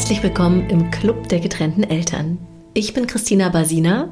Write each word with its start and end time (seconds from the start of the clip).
Herzlich 0.00 0.22
willkommen 0.22 0.70
im 0.70 0.90
Club 0.90 1.28
der 1.28 1.40
getrennten 1.40 1.82
Eltern. 1.82 2.38
Ich 2.72 2.94
bin 2.94 3.06
Christina 3.06 3.50
Basina. 3.50 4.08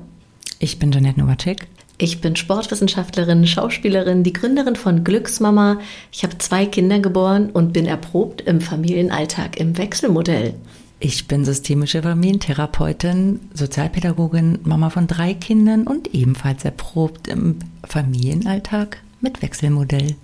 Ich 0.59 0.79
bin 0.79 0.93
Janette 0.93 1.19
Nowacek. 1.19 1.67
Ich 1.97 2.21
bin 2.21 2.37
Sportwissenschaftlerin, 2.37 3.47
Schauspielerin, 3.47 4.23
die 4.23 4.35
Gründerin 4.35 4.77
von 4.77 5.03
Glücksmama. 5.03 5.79
Ich 6.13 6.25
habe 6.25 6.37
zwei 6.37 6.67
Kinder 6.67 7.01
geboren 7.01 7.49
und 7.49 7.73
bin 7.73 7.87
erprobt 7.87 8.43
im 8.43 8.61
Familienalltag 8.61 9.59
im 9.59 9.79
Wechselmodell. 9.79 10.53
Ich 11.01 11.27
bin 11.27 11.47
systemische 11.47 12.03
Familientherapeutin, 12.03 13.41
Sozialpädagogin, 13.55 14.59
Mama 14.65 14.91
von 14.91 15.07
drei 15.07 15.33
Kindern 15.33 15.87
und 15.87 16.15
ebenfalls 16.15 16.67
erprobt 16.67 17.29
im 17.29 17.61
Familienalltag 17.83 18.99
mit 19.23 19.41
Wechselmodell. 19.41 20.17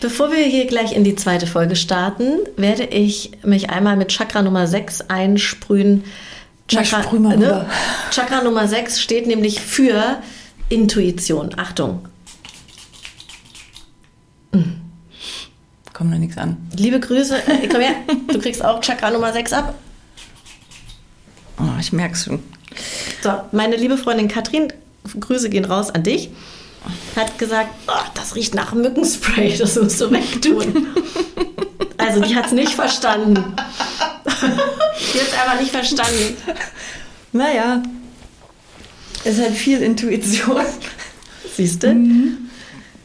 Bevor 0.00 0.32
wir 0.32 0.44
hier 0.44 0.66
gleich 0.66 0.92
in 0.96 1.04
die 1.04 1.14
zweite 1.14 1.46
Folge 1.46 1.76
starten, 1.76 2.38
werde 2.56 2.84
ich 2.84 3.32
mich 3.44 3.68
einmal 3.68 3.98
mit 3.98 4.08
Chakra 4.08 4.40
Nummer 4.40 4.66
6 4.66 5.02
einsprühen. 5.02 6.04
Chakra, 6.68 7.04
Na, 7.12 7.36
ne? 7.36 7.66
Chakra 8.10 8.42
Nummer 8.42 8.66
6 8.66 8.98
steht 9.02 9.26
nämlich 9.26 9.60
für 9.60 10.22
Intuition. 10.70 11.50
Achtung. 11.58 12.08
Mhm. 14.52 14.80
Kommt 15.92 16.10
noch 16.10 16.18
nichts 16.18 16.38
an. 16.38 16.56
Liebe 16.74 16.98
Grüße, 16.98 17.36
äh, 17.36 17.68
komm 17.68 17.82
her, 17.82 17.96
du 18.32 18.38
kriegst 18.40 18.64
auch 18.64 18.80
Chakra 18.80 19.10
Nummer 19.10 19.34
6 19.34 19.52
ab. 19.52 19.74
Oh, 21.58 21.78
ich 21.78 21.92
merk's 21.92 22.24
schon. 22.24 22.42
So, 23.22 23.32
meine 23.52 23.76
liebe 23.76 23.98
Freundin 23.98 24.28
Katrin, 24.28 24.72
Grüße 25.18 25.50
gehen 25.50 25.66
raus 25.66 25.90
an 25.90 26.04
dich 26.04 26.30
hat 27.16 27.38
gesagt, 27.38 27.70
oh, 27.86 28.10
das 28.14 28.34
riecht 28.34 28.54
nach 28.54 28.72
Mückenspray, 28.72 29.56
das 29.58 29.76
musst 29.76 30.00
du 30.00 30.10
wegtun. 30.10 30.86
also 31.98 32.20
die 32.20 32.34
hat 32.34 32.46
es 32.46 32.52
nicht 32.52 32.72
verstanden. 32.72 33.54
die 34.24 35.20
hat 35.20 35.28
es 35.28 35.32
einfach 35.34 35.60
nicht 35.60 35.70
verstanden. 35.72 36.36
Naja, 37.32 37.82
es 39.24 39.38
hat 39.40 39.52
viel 39.52 39.82
Intuition. 39.82 40.64
Siehst 41.56 41.82
du? 41.82 41.94
Mhm. 41.94 42.50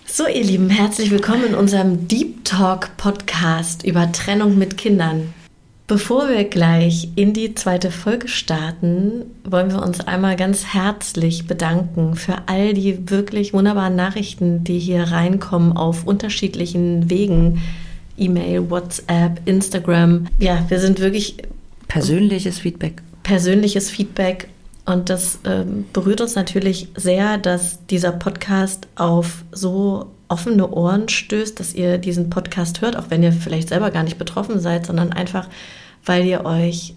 So, 0.07 0.27
ihr 0.27 0.43
Lieben, 0.43 0.69
herzlich 0.69 1.11
willkommen 1.11 1.45
in 1.45 1.55
unserem 1.55 2.07
Deep 2.07 2.45
Talk 2.45 2.95
Podcast 2.95 3.83
über 3.83 4.11
Trennung 4.13 4.57
mit 4.57 4.77
Kindern. 4.77 5.33
Bevor 5.87 6.29
wir 6.29 6.45
gleich 6.45 7.09
in 7.15 7.33
die 7.33 7.53
zweite 7.53 7.91
Folge 7.91 8.27
starten, 8.27 9.21
wollen 9.43 9.69
wir 9.71 9.83
uns 9.83 9.99
einmal 9.99 10.35
ganz 10.35 10.73
herzlich 10.73 11.45
bedanken 11.45 12.15
für 12.15 12.47
all 12.47 12.73
die 12.73 13.11
wirklich 13.11 13.53
wunderbaren 13.53 13.95
Nachrichten, 13.95 14.63
die 14.63 14.79
hier 14.79 15.03
reinkommen 15.03 15.77
auf 15.77 16.07
unterschiedlichen 16.07 17.11
Wegen. 17.11 17.61
E-Mail, 18.17 18.71
WhatsApp, 18.71 19.41
Instagram. 19.45 20.25
Ja, 20.39 20.65
wir 20.69 20.79
sind 20.79 20.99
wirklich. 20.99 21.37
Persönliches 21.87 22.57
Feedback. 22.57 23.03
Persönliches 23.21 23.91
Feedback. 23.91 24.47
Und 24.85 25.09
das 25.09 25.39
äh, 25.43 25.65
berührt 25.93 26.21
uns 26.21 26.33
natürlich 26.33 26.87
sehr, 26.95 27.37
dass 27.37 27.85
dieser 27.87 28.11
Podcast 28.11 28.87
auf 28.95 29.43
so 29.51 30.07
offene 30.27 30.69
Ohren 30.69 31.09
stößt, 31.09 31.59
dass 31.59 31.73
ihr 31.73 31.97
diesen 31.97 32.29
Podcast 32.29 32.81
hört, 32.81 32.97
auch 32.97 33.05
wenn 33.09 33.23
ihr 33.23 33.31
vielleicht 33.31 33.69
selber 33.69 33.91
gar 33.91 34.03
nicht 34.03 34.17
betroffen 34.17 34.59
seid, 34.59 34.85
sondern 34.85 35.13
einfach, 35.13 35.47
weil 36.03 36.25
ihr 36.25 36.45
euch 36.45 36.95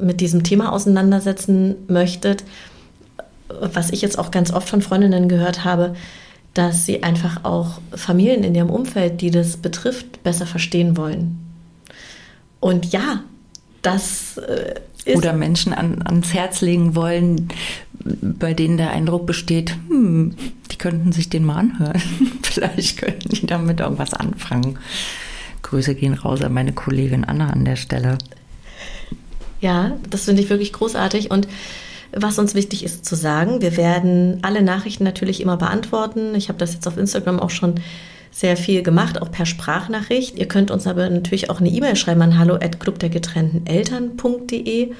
mit 0.00 0.20
diesem 0.20 0.42
Thema 0.44 0.72
auseinandersetzen 0.72 1.76
möchtet. 1.88 2.44
Was 3.48 3.90
ich 3.90 4.00
jetzt 4.00 4.18
auch 4.18 4.30
ganz 4.30 4.52
oft 4.52 4.68
von 4.68 4.82
Freundinnen 4.82 5.28
gehört 5.28 5.64
habe, 5.64 5.94
dass 6.54 6.86
sie 6.86 7.02
einfach 7.02 7.44
auch 7.44 7.80
Familien 7.94 8.44
in 8.44 8.54
ihrem 8.54 8.70
Umfeld, 8.70 9.20
die 9.20 9.30
das 9.30 9.56
betrifft, 9.56 10.22
besser 10.22 10.46
verstehen 10.46 10.96
wollen. 10.96 11.38
Und 12.60 12.92
ja, 12.92 13.24
das 13.82 14.38
äh, 14.38 14.74
ist. 15.04 15.18
Oder 15.18 15.32
Menschen 15.32 15.74
an, 15.74 16.00
ans 16.02 16.32
Herz 16.32 16.60
legen 16.60 16.94
wollen, 16.94 17.48
bei 18.04 18.54
denen 18.54 18.76
der 18.76 18.90
Eindruck 18.90 19.26
besteht, 19.26 19.76
hm, 19.88 20.34
die 20.70 20.76
könnten 20.76 21.12
sich 21.12 21.30
den 21.30 21.44
mal 21.44 21.56
anhören. 21.56 22.02
Vielleicht 22.42 22.98
könnten 22.98 23.30
die 23.30 23.46
damit 23.46 23.80
irgendwas 23.80 24.14
anfangen. 24.14 24.78
Grüße 25.62 25.94
gehen 25.94 26.14
raus 26.14 26.42
an 26.42 26.52
meine 26.52 26.72
Kollegin 26.72 27.24
Anna 27.24 27.50
an 27.50 27.64
der 27.64 27.76
Stelle. 27.76 28.18
Ja, 29.60 29.92
das 30.10 30.24
finde 30.24 30.42
ich 30.42 30.50
wirklich 30.50 30.72
großartig. 30.74 31.30
Und 31.30 31.46
was 32.12 32.38
uns 32.38 32.54
wichtig 32.54 32.84
ist 32.84 33.04
zu 33.04 33.16
sagen, 33.16 33.60
wir 33.62 33.76
werden 33.76 34.38
alle 34.42 34.62
Nachrichten 34.62 35.04
natürlich 35.04 35.40
immer 35.40 35.56
beantworten. 35.56 36.34
Ich 36.34 36.48
habe 36.48 36.58
das 36.58 36.74
jetzt 36.74 36.86
auf 36.86 36.98
Instagram 36.98 37.40
auch 37.40 37.50
schon 37.50 37.76
sehr 38.30 38.56
viel 38.56 38.82
gemacht, 38.82 39.20
auch 39.22 39.30
per 39.30 39.46
Sprachnachricht. 39.46 40.38
Ihr 40.38 40.46
könnt 40.46 40.70
uns 40.70 40.86
aber 40.86 41.08
natürlich 41.08 41.48
auch 41.50 41.60
eine 41.60 41.70
E-Mail 41.70 41.96
schreiben 41.96 42.22
an 42.22 42.38
hallo 42.38 42.54
at 42.56 42.80
clubdergetrennteneltern.de 42.80 44.92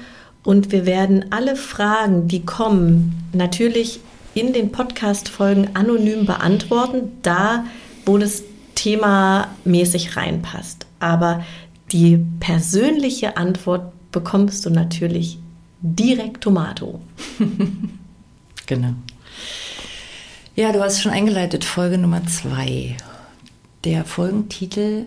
und 0.45 0.71
wir 0.71 0.85
werden 0.85 1.25
alle 1.31 1.55
Fragen, 1.55 2.27
die 2.27 2.45
kommen, 2.45 3.29
natürlich 3.33 3.99
in 4.33 4.53
den 4.53 4.71
Podcast-Folgen 4.71 5.75
anonym 5.75 6.25
beantworten, 6.25 7.11
da 7.23 7.65
wo 8.05 8.17
das 8.17 8.43
Thema 8.75 9.47
mäßig 9.63 10.15
reinpasst. 10.15 10.85
Aber 10.99 11.43
die 11.91 12.23
persönliche 12.39 13.37
Antwort 13.37 13.91
bekommst 14.11 14.65
du 14.65 14.69
natürlich 14.69 15.39
direkt 15.81 16.41
Tomato. 16.41 17.01
genau. 18.65 18.93
Ja, 20.55 20.71
du 20.71 20.81
hast 20.81 21.01
schon 21.01 21.11
eingeleitet, 21.11 21.65
Folge 21.65 21.97
Nummer 21.97 22.25
zwei. 22.27 22.95
Der 23.83 24.05
Folgentitel 24.05 25.05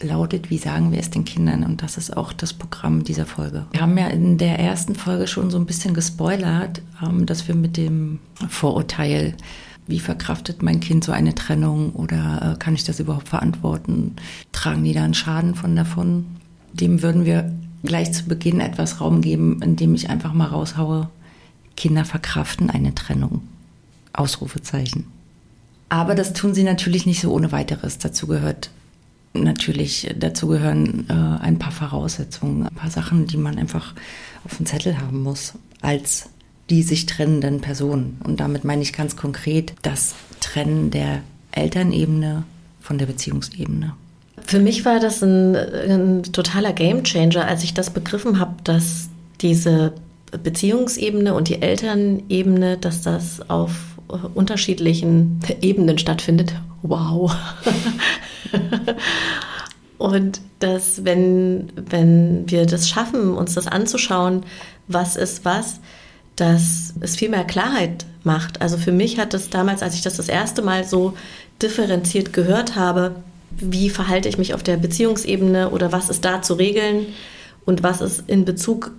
lautet, 0.00 0.50
wie 0.50 0.58
sagen 0.58 0.92
wir 0.92 0.98
es 0.98 1.10
den 1.10 1.24
Kindern? 1.24 1.64
Und 1.64 1.82
das 1.82 1.96
ist 1.96 2.16
auch 2.16 2.32
das 2.32 2.52
Programm 2.52 3.04
dieser 3.04 3.26
Folge. 3.26 3.66
Wir 3.72 3.80
haben 3.80 3.96
ja 3.96 4.08
in 4.08 4.38
der 4.38 4.58
ersten 4.58 4.94
Folge 4.94 5.26
schon 5.26 5.50
so 5.50 5.58
ein 5.58 5.66
bisschen 5.66 5.94
gespoilert, 5.94 6.82
ähm, 7.02 7.26
dass 7.26 7.46
wir 7.48 7.54
mit 7.54 7.76
dem 7.76 8.18
Vorurteil, 8.48 9.34
wie 9.86 10.00
verkraftet 10.00 10.62
mein 10.62 10.80
Kind 10.80 11.04
so 11.04 11.12
eine 11.12 11.34
Trennung 11.34 11.92
oder 11.92 12.54
äh, 12.54 12.58
kann 12.58 12.74
ich 12.74 12.84
das 12.84 13.00
überhaupt 13.00 13.28
verantworten? 13.28 14.16
Tragen 14.52 14.84
die 14.84 14.94
da 14.94 15.04
einen 15.04 15.14
Schaden 15.14 15.54
von 15.54 15.76
davon? 15.76 16.26
Dem 16.72 17.02
würden 17.02 17.24
wir 17.24 17.52
gleich 17.84 18.12
zu 18.12 18.24
Beginn 18.24 18.60
etwas 18.60 19.00
Raum 19.00 19.20
geben, 19.20 19.60
indem 19.62 19.94
ich 19.94 20.10
einfach 20.10 20.32
mal 20.32 20.48
raushaue, 20.48 21.08
Kinder 21.76 22.04
verkraften 22.04 22.70
eine 22.70 22.94
Trennung. 22.94 23.42
Ausrufezeichen. 24.12 25.06
Aber 25.88 26.14
das 26.14 26.32
tun 26.32 26.54
sie 26.54 26.62
natürlich 26.62 27.04
nicht 27.04 27.20
so 27.20 27.32
ohne 27.32 27.52
weiteres. 27.52 27.98
Dazu 27.98 28.26
gehört 28.26 28.70
natürlich, 29.34 30.14
dazu 30.18 30.48
gehören 30.48 31.06
äh, 31.08 31.42
ein 31.42 31.58
paar 31.58 31.72
Voraussetzungen, 31.72 32.66
ein 32.66 32.74
paar 32.74 32.90
Sachen, 32.90 33.26
die 33.26 33.36
man 33.36 33.58
einfach 33.58 33.94
auf 34.44 34.56
dem 34.56 34.66
Zettel 34.66 34.98
haben 34.98 35.22
muss 35.22 35.54
als 35.84 36.30
die 36.70 36.82
sich 36.82 37.06
trennenden 37.06 37.60
Personen. 37.60 38.18
Und 38.24 38.40
damit 38.40 38.64
meine 38.64 38.82
ich 38.82 38.92
ganz 38.92 39.16
konkret 39.16 39.74
das 39.82 40.14
Trennen 40.40 40.90
der 40.90 41.20
Elternebene 41.52 42.44
von 42.80 42.98
der 42.98 43.06
Beziehungsebene. 43.06 43.92
Für 44.46 44.60
mich 44.60 44.84
war 44.84 44.98
das 44.98 45.22
ein, 45.22 45.54
ein 45.54 46.22
totaler 46.24 46.72
Gamechanger, 46.72 47.46
als 47.46 47.64
ich 47.64 47.74
das 47.74 47.90
begriffen 47.90 48.38
habe, 48.38 48.54
dass 48.64 49.08
diese 49.40 49.92
Beziehungsebene 50.42 51.34
und 51.34 51.48
die 51.48 51.62
Elternebene, 51.62 52.78
dass 52.78 53.02
das 53.02 53.48
auf 53.48 53.98
unterschiedlichen 54.34 55.40
Ebenen 55.60 55.98
stattfindet. 55.98 56.54
Wow. 56.82 57.34
Und 59.98 60.40
dass, 60.58 61.04
wenn, 61.04 61.72
wenn 61.76 62.50
wir 62.50 62.66
das 62.66 62.88
schaffen, 62.88 63.34
uns 63.34 63.54
das 63.54 63.66
anzuschauen, 63.66 64.44
was 64.88 65.16
ist 65.16 65.44
was, 65.44 65.80
dass 66.36 66.94
es 67.00 67.16
viel 67.16 67.28
mehr 67.28 67.44
Klarheit 67.44 68.06
macht. 68.24 68.60
Also 68.60 68.76
für 68.76 68.92
mich 68.92 69.18
hat 69.18 69.34
es 69.34 69.50
damals, 69.50 69.82
als 69.82 69.94
ich 69.94 70.02
das 70.02 70.16
das 70.16 70.28
erste 70.28 70.62
Mal 70.62 70.84
so 70.84 71.14
differenziert 71.62 72.32
gehört 72.32 72.76
habe, 72.76 73.14
wie 73.50 73.88
verhalte 73.88 74.28
ich 74.28 74.38
mich 74.38 74.52
auf 74.52 74.62
der 74.62 74.76
Beziehungsebene 74.76 75.70
oder 75.70 75.92
was 75.92 76.10
ist 76.10 76.24
da 76.24 76.42
zu 76.42 76.54
regeln 76.54 77.06
und 77.64 77.82
was 77.82 78.00
ist 78.00 78.24
in 78.26 78.44
Bezug 78.44 78.90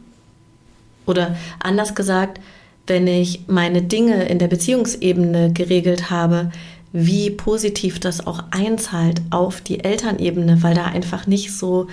oder 1.05 1.35
anders 1.59 1.93
gesagt, 1.93 2.39
wenn 2.87 3.07
ich 3.07 3.41
meine 3.47 3.81
Dinge 3.81 4.25
in 4.25 4.39
der 4.39 4.47
Beziehungsebene 4.47 5.51
geregelt 5.51 6.09
habe, 6.09 6.51
wie 6.97 7.29
positiv 7.29 7.99
das 7.99 8.25
auch 8.25 8.41
einzahlt 8.51 9.21
auf 9.29 9.59
die 9.59 9.83
Elternebene, 9.83 10.63
weil 10.63 10.75
da 10.75 10.85
einfach 10.85 11.27
nicht 11.27 11.51
so 11.51 11.87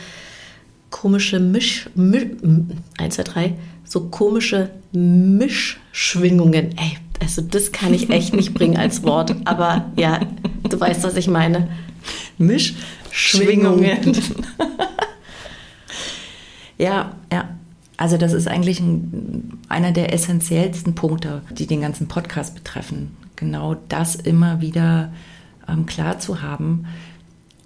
komische 0.90 1.40
Misch, 1.40 1.90
Misch 1.96 2.26
1, 2.98 3.16
2, 3.16 3.22
3, 3.24 3.54
so 3.84 4.02
komische 4.02 4.70
Mischschwingungen. 4.92 6.78
Ey, 6.78 6.98
also 7.20 7.42
das 7.42 7.72
kann 7.72 7.92
ich 7.92 8.10
echt 8.10 8.32
nicht 8.32 8.54
bringen 8.54 8.76
als 8.76 9.02
Wort, 9.02 9.34
aber 9.44 9.90
ja, 9.96 10.20
du 10.70 10.78
weißt, 10.78 11.02
was 11.02 11.16
ich 11.16 11.26
meine. 11.26 11.68
Mischschwingungen. 12.38 14.16
ja, 16.78 17.16
ja. 17.32 17.48
Also 17.96 18.18
das 18.18 18.32
ist 18.32 18.46
eigentlich 18.46 18.78
ein, 18.78 19.58
einer 19.68 19.90
der 19.90 20.12
essentiellsten 20.12 20.94
Punkte, 20.94 21.42
die 21.50 21.66
den 21.66 21.80
ganzen 21.80 22.06
Podcast 22.06 22.54
betreffen. 22.54 23.16
Genau 23.42 23.74
das 23.88 24.14
immer 24.14 24.60
wieder 24.60 25.12
ähm, 25.68 25.84
klar 25.84 26.20
zu 26.20 26.42
haben. 26.42 26.86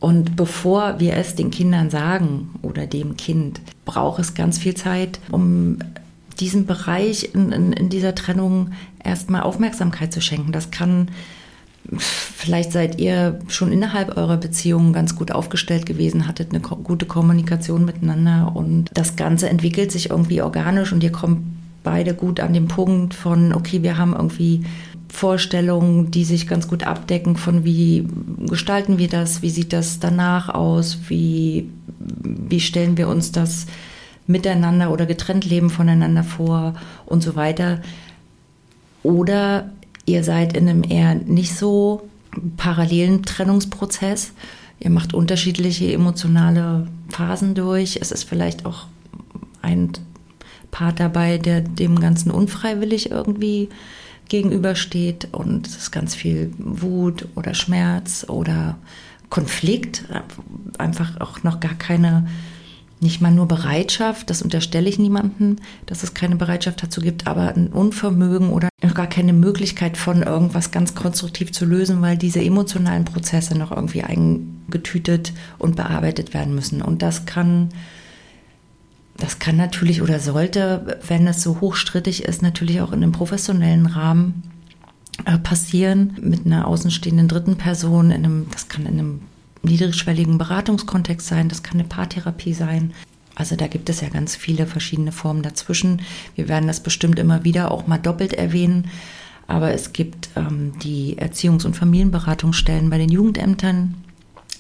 Und 0.01 0.37
bevor 0.37 1.01
wir 1.01 1.15
es 1.15 1.35
den 1.35 1.51
Kindern 1.51 1.91
sagen 1.91 2.49
oder 2.63 2.87
dem 2.87 3.19
Kind, 3.19 3.61
braucht 3.85 4.21
es 4.21 4.33
ganz 4.33 4.57
viel 4.59 4.75
Zeit, 4.75 5.21
um 5.31 5.79
diesem 6.41 6.65
Bereich 6.65 7.35
in, 7.35 7.53
in, 7.53 7.73
in 7.75 7.89
dieser 7.91 8.15
Trennung 8.15 8.73
erstmal 9.05 9.43
Aufmerksamkeit 9.43 10.15
zu 10.15 10.23
schenken. 10.23 10.53
Das 10.53 10.71
kann 10.71 11.09
Vielleicht 11.99 12.73
seid 12.73 12.99
ihr 12.99 13.39
schon 13.47 13.71
innerhalb 13.71 14.17
eurer 14.17 14.39
Beziehung 14.39 14.93
ganz 14.93 15.15
gut 15.15 15.31
aufgestellt 15.31 15.87
gewesen, 15.87 16.27
hattet 16.27 16.51
eine 16.51 16.59
gute 16.61 17.07
Kommunikation 17.07 17.85
miteinander 17.85 18.51
und 18.57 18.91
das 18.93 19.15
Ganze 19.15 19.49
entwickelt 19.49 19.93
sich 19.93 20.11
irgendwie 20.11 20.43
organisch 20.43 20.93
und 20.93 21.05
ihr 21.05 21.13
kommt 21.13 21.43
beide 21.85 22.15
gut 22.15 22.41
an 22.41 22.53
den 22.53 22.67
Punkt 22.67 23.15
von, 23.15 23.55
okay, 23.55 23.85
wir 23.85 23.99
haben 23.99 24.15
irgendwie 24.15 24.65
Vorstellungen, 25.17 26.11
die 26.11 26.25
sich 26.25 26.47
ganz 26.47 26.69
gut 26.69 26.85
abdecken 26.85 27.37
von 27.37 27.65
wie 27.65 28.07
gestalten 28.47 28.99
wir 28.99 29.09
das, 29.09 29.41
wie 29.41 29.49
sieht 29.49 29.73
das 29.73 29.99
danach 29.99 30.51
aus, 30.51 30.99
wie, 31.09 31.71
wie 31.99 32.61
stellen 32.61 32.99
wir 32.99 33.09
uns 33.09 33.33
das 33.33 33.67
miteinander 34.27 34.91
oder 34.91 35.07
getrennt 35.07 35.47
leben 35.47 35.71
voneinander 35.71 36.23
vor 36.23 36.75
und 37.07 37.23
so 37.23 37.35
weiter. 37.35 37.81
Oder 39.03 39.71
ihr 40.05 40.23
seid 40.23 40.55
in 40.55 40.69
einem 40.69 40.85
eher 40.85 41.15
nicht 41.15 41.57
so 41.57 42.07
parallelen 42.59 43.23
Trennungsprozess. 43.23 44.33
Ihr 44.81 44.91
macht 44.91 45.15
unterschiedliche 45.15 45.91
emotionale 45.95 46.89
Phasen 47.09 47.55
durch. 47.55 47.99
Es 48.03 48.13
ist 48.13 48.25
vielleicht 48.25 48.67
auch 48.67 48.87
ein 49.63 49.93
Part 50.71 51.01
dabei, 51.01 51.39
der 51.39 51.63
dem 51.63 52.01
Ganzen 52.01 52.31
unfreiwillig 52.31 53.11
irgendwie 53.11 53.71
gegenübersteht 54.29 55.29
und 55.33 55.67
es 55.67 55.77
ist 55.77 55.91
ganz 55.91 56.15
viel 56.15 56.53
Wut 56.59 57.29
oder 57.35 57.55
Schmerz 57.55 58.27
oder 58.29 58.77
Konflikt, 59.31 60.05
einfach 60.79 61.21
auch 61.21 61.43
noch 61.43 61.61
gar 61.61 61.75
keine 61.75 62.27
nicht 63.01 63.21
mal 63.21 63.31
nur 63.31 63.47
Bereitschaft, 63.47 64.31
das 64.31 64.41
unterstelle 64.41 64.89
ich 64.89 64.99
niemandem, 64.99 65.57
dass 65.85 66.03
es 66.03 66.15
keine 66.15 66.37
Bereitschaft 66.37 66.83
dazu 66.83 67.01
gibt, 67.01 67.27
aber 67.27 67.55
ein 67.55 67.69
Unvermögen 67.69 68.51
oder 68.51 68.69
gar 68.95 69.07
keine 69.07 69.35
Möglichkeit 69.35 69.99
von 69.99 70.23
irgendwas 70.23 70.71
ganz 70.71 70.95
konstruktiv 70.95 71.53
zu 71.53 71.67
lösen, 71.67 72.01
weil 72.01 72.17
diese 72.17 72.41
emotionalen 72.41 73.05
Prozesse 73.05 73.57
noch 73.57 73.71
irgendwie 73.71 74.03
eingetütet 74.03 75.35
und 75.59 75.77
bearbeitet 75.77 76.33
werden 76.33 76.55
müssen. 76.55 76.81
Und 76.81 77.03
das 77.03 77.27
kann, 77.27 77.69
das 79.17 79.39
kann 79.39 79.57
natürlich 79.57 80.03
oder 80.03 80.21
sollte, 80.21 80.99
wenn 81.07 81.27
es 81.27 81.43
so 81.43 81.61
hochstrittig 81.61 82.25
ist, 82.25 82.43
natürlich 82.43 82.81
auch 82.81 82.93
in 82.93 83.03
einem 83.03 83.13
professionellen 83.13 83.87
Rahmen 83.87 84.43
äh, 85.25 85.39
passieren 85.39 86.17
mit 86.21 86.45
einer 86.45 86.67
außenstehenden 86.67 87.29
dritten 87.29 87.57
Person. 87.57 88.11
In 88.11 88.25
einem, 88.25 88.47
das 88.51 88.69
kann 88.69 88.85
in 88.85 88.99
einem 88.99 89.23
niedrigschwelligen 89.63 90.39
Beratungskontext 90.39 91.27
sein, 91.27 91.49
das 91.49 91.63
kann 91.63 91.81
eine 91.81 91.89
Paartherapie 91.89 92.53
sein. 92.53 92.93
Also 93.35 93.55
da 93.57 93.67
gibt 93.67 93.89
es 93.91 94.01
ja 94.01 94.09
ganz 94.09 94.35
viele 94.35 94.67
verschiedene 94.67 95.13
Formen 95.13 95.43
dazwischen. 95.43 96.03
Wir 96.35 96.49
werden 96.49 96.67
das 96.67 96.81
bestimmt 96.81 97.19
immer 97.19 97.45
wieder 97.45 97.71
auch 97.71 97.87
mal 97.87 97.99
doppelt 97.99 98.33
erwähnen. 98.33 98.89
Aber 99.47 99.73
es 99.73 99.93
gibt 99.93 100.31
ähm, 100.37 100.73
die 100.83 101.19
Erziehungs- 101.19 101.67
und 101.67 101.77
Familienberatungsstellen 101.77 102.91
bei 102.91 102.99
den 102.99 103.11
Jugendämtern. 103.11 103.95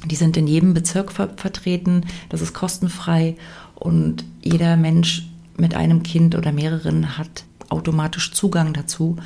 Die 0.05 0.15
sind 0.15 0.37
in 0.37 0.47
jedem 0.47 0.75
Bezirk 0.75 1.11
ver 1.11 1.31
vertreten. 1.37 2.05
Das 2.29 2.43
ist 2.43 2.53
kostenfrei. 2.53 3.37
Und 3.77 4.25
jeder 4.43 4.77
Mensch 4.77 5.29
mit 5.57 5.75
einem 5.75 6.03
Kind 6.03 6.35
oder 6.35 6.53
mehreren 6.53 7.17
hat 7.17 7.45
automatisch 7.69 8.33
Zugang 8.33 8.73
dazu. 8.73 9.17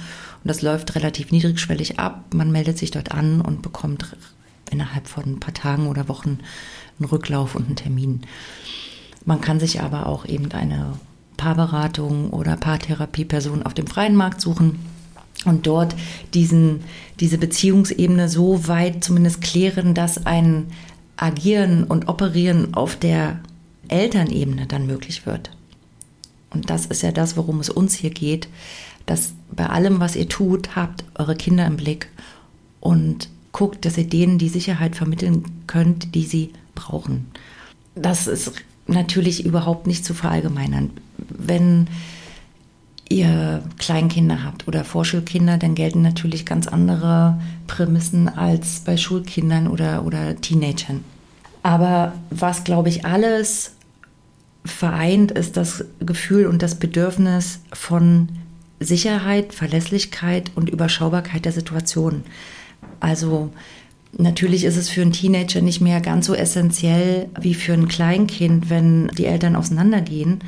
Und 0.43 0.49
das 0.49 0.63
läuft 0.63 0.95
relativ 0.95 1.33
niedrigschwellig 1.33 1.99
ab. 1.99 2.25
Man 2.35 2.53
meldet 2.53 2.79
sich 2.79 2.91
dort 2.91 3.13
an 3.13 3.41
und 3.41 3.63
bekommt 3.63 4.17
innerhalb 4.71 5.09
von 5.09 5.25
ein 5.25 5.41
paar 5.41 5.55
Tagen 5.55 5.89
oder 5.89 6.09
Wochen 6.09 6.39
einen 6.99 7.09
Rücklauf 7.09 7.55
und 7.55 7.67
einen 7.67 7.77
Termin. 7.77 8.23
Man 9.25 9.41
kann 9.41 9.61
sich 9.61 9.81
aber 9.81 10.07
auch 10.07 10.25
eben 10.27 10.51
eine 10.53 10.95
Paarberatung 11.37 12.31
oder 12.31 12.57
Paartherapieperson 12.57 13.63
auf 13.63 13.75
dem 13.75 13.87
freien 13.87 14.15
Markt 14.15 14.41
suchen 14.41 14.79
und 15.45 15.67
dort 15.67 15.95
diesen, 16.35 16.81
diese 17.19 17.39
Beziehungsebene 17.39 18.29
so 18.29 18.69
weit 18.69 19.03
zumindest 19.03 19.41
klären, 19.41 19.95
dass 19.95 20.27
ein 20.27 20.67
Agieren 21.17 21.85
und 21.85 22.09
Operieren 22.09 22.75
auf 22.75 22.97
der 22.97 23.41
Elternebene 23.91 24.67
dann 24.67 24.87
möglich 24.87 25.27
wird. 25.27 25.51
Und 26.51 26.71
das 26.71 26.87
ist 26.87 27.03
ja 27.03 27.13
das, 27.13 27.37
worum 27.37 27.61
es 27.61 27.71
uns 27.71 27.95
hier 27.95 28.11
geht, 28.11 28.49
dass 29.07 29.33
bei 29.51 29.67
allem, 29.67 30.01
was 30.01 30.17
ihr 30.17 30.29
tut, 30.29 30.77
habt 30.77 31.05
eure 31.15 31.37
Kinder 31.37 31.67
im 31.67 31.77
Blick 31.77 32.09
und 32.81 33.29
guckt, 33.53 33.85
dass 33.85 33.99
ihr 33.99 34.09
denen 34.09 34.39
die 34.39 34.49
Sicherheit 34.49 34.97
vermitteln 34.97 35.45
könnt, 35.67 36.15
die 36.15 36.25
sie 36.25 36.53
brauchen. 36.75 37.27
Das 37.95 38.27
ist 38.27 38.53
natürlich 38.87 39.45
überhaupt 39.45 39.87
nicht 39.87 40.05
zu 40.05 40.15
verallgemeinern. 40.15 40.91
Wenn 41.19 41.89
ihr 43.09 43.63
Kleinkinder 43.79 44.45
habt 44.45 44.69
oder 44.69 44.85
Vorschulkinder, 44.85 45.59
dann 45.59 45.75
gelten 45.75 46.03
natürlich 46.03 46.47
ganz 46.47 46.69
andere 46.69 47.41
Prämissen 47.67 48.29
als 48.29 48.81
bei 48.81 48.97
Schulkindern 48.97 49.67
oder, 49.67 50.05
oder 50.05 50.41
Teenagern. 50.41 51.05
Aber 51.63 52.13
was, 52.31 52.65
glaube 52.65 52.89
ich, 52.89 53.05
alles 53.05 53.73
vereint, 54.65 55.33
ist 55.33 55.57
das 55.57 55.85
Gefühl 56.01 56.47
und 56.47 56.63
das 56.63 56.75
Bedürfnis 56.75 57.61
von 57.73 58.29
Sicherheit, 58.79 59.55
Verlässlichkeit 59.55 60.51
und 60.55 60.71
Überschaubarkeit 60.71 61.45
der 61.45 61.53
Situation. 61.53 62.25
Also 62.99 63.51
Natürlich 64.19 64.65
ist 64.65 64.77
es 64.77 64.89
für 64.89 65.03
einen 65.03 65.13
Teenager 65.13 65.61
nicht 65.61 65.81
mehr 65.81 66.01
ganz 66.01 66.27
so 66.27 66.35
essentiell 66.35 67.29
wie 67.41 67.55
für 67.55 67.73
ein 67.73 67.89
Kleinkind, 67.89 68.69
wenn 68.69 69.09
die 69.09 69.27
Eltern 69.27 69.57
auseinandergehen. 69.57 70.41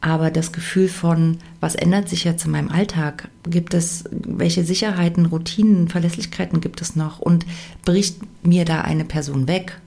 Aber 0.00 0.30
das 0.30 0.52
Gefühl 0.52 0.88
von, 0.88 1.38
was 1.60 1.74
ändert 1.74 2.08
sich 2.08 2.22
jetzt 2.22 2.44
in 2.44 2.52
meinem 2.52 2.68
Alltag? 2.68 3.28
Gibt 3.44 3.74
es, 3.74 4.04
welche 4.10 4.62
Sicherheiten, 4.62 5.26
Routinen, 5.26 5.88
Verlässlichkeiten 5.88 6.60
gibt 6.60 6.80
es 6.80 6.94
noch? 6.94 7.18
Und 7.18 7.46
bricht 7.84 8.18
mir 8.46 8.64
da 8.64 8.82
eine 8.82 9.04
Person 9.04 9.48
weg? 9.48 9.80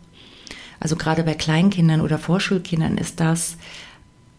Also 0.81 0.95
gerade 0.95 1.23
bei 1.23 1.35
Kleinkindern 1.35 2.01
oder 2.01 2.17
Vorschulkindern 2.17 2.97
ist 2.97 3.19
das 3.19 3.55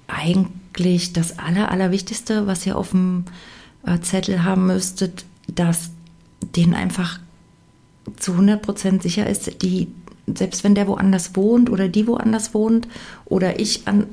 eigentlich 0.08 1.12
das 1.14 1.38
Aller, 1.38 1.70
Allerwichtigste, 1.70 2.46
was 2.46 2.66
ihr 2.66 2.76
auf 2.76 2.90
dem 2.90 3.24
äh, 3.86 4.00
Zettel 4.00 4.44
haben 4.44 4.66
müsstet, 4.66 5.24
dass 5.46 5.90
denen 6.56 6.74
einfach 6.74 7.20
zu 8.16 8.32
100 8.32 8.60
Prozent 8.60 9.02
sicher 9.04 9.26
ist, 9.28 9.62
die, 9.62 9.86
selbst 10.26 10.64
wenn 10.64 10.74
der 10.74 10.88
woanders 10.88 11.36
wohnt 11.36 11.70
oder 11.70 11.88
die 11.88 12.08
woanders 12.08 12.52
wohnt 12.52 12.88
oder 13.24 13.60
ich 13.60 13.86
an 13.86 14.06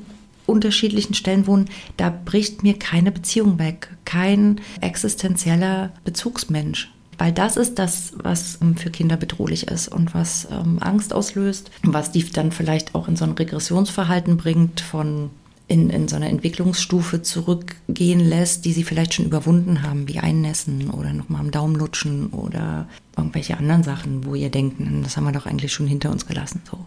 unterschiedlichen 0.46 1.14
Stellen 1.14 1.48
wohne, 1.48 1.64
da 1.96 2.10
bricht 2.10 2.62
mir 2.62 2.78
keine 2.78 3.10
Beziehung 3.10 3.58
weg, 3.58 3.88
kein 4.04 4.60
existenzieller 4.80 5.92
Bezugsmensch. 6.04 6.92
Weil 7.20 7.32
das 7.32 7.58
ist 7.58 7.78
das, 7.78 8.14
was 8.16 8.58
ähm, 8.62 8.76
für 8.76 8.88
Kinder 8.88 9.18
bedrohlich 9.18 9.68
ist 9.68 9.88
und 9.88 10.14
was 10.14 10.48
ähm, 10.50 10.78
Angst 10.80 11.12
auslöst, 11.12 11.70
was 11.82 12.12
die 12.12 12.24
dann 12.30 12.50
vielleicht 12.50 12.94
auch 12.94 13.08
in 13.08 13.16
so 13.16 13.26
ein 13.26 13.32
Regressionsverhalten 13.32 14.38
bringt 14.38 14.80
von 14.80 15.28
in, 15.68 15.90
in 15.90 16.08
so 16.08 16.16
eine 16.16 16.30
Entwicklungsstufe 16.30 17.20
zurückgehen 17.20 18.20
lässt, 18.20 18.64
die 18.64 18.72
sie 18.72 18.84
vielleicht 18.84 19.12
schon 19.12 19.26
überwunden 19.26 19.82
haben, 19.82 20.08
wie 20.08 20.18
Einnässen 20.18 20.90
oder 20.90 21.12
nochmal 21.12 21.42
am 21.42 21.50
Daumen 21.50 21.76
lutschen 21.76 22.28
oder 22.28 22.88
irgendwelche 23.18 23.58
anderen 23.58 23.82
Sachen, 23.82 24.24
wo 24.24 24.34
ihr 24.34 24.48
denkt, 24.48 24.78
hm, 24.78 25.02
das 25.02 25.18
haben 25.18 25.24
wir 25.24 25.32
doch 25.32 25.44
eigentlich 25.44 25.74
schon 25.74 25.86
hinter 25.86 26.10
uns 26.10 26.26
gelassen. 26.26 26.62
So. 26.70 26.78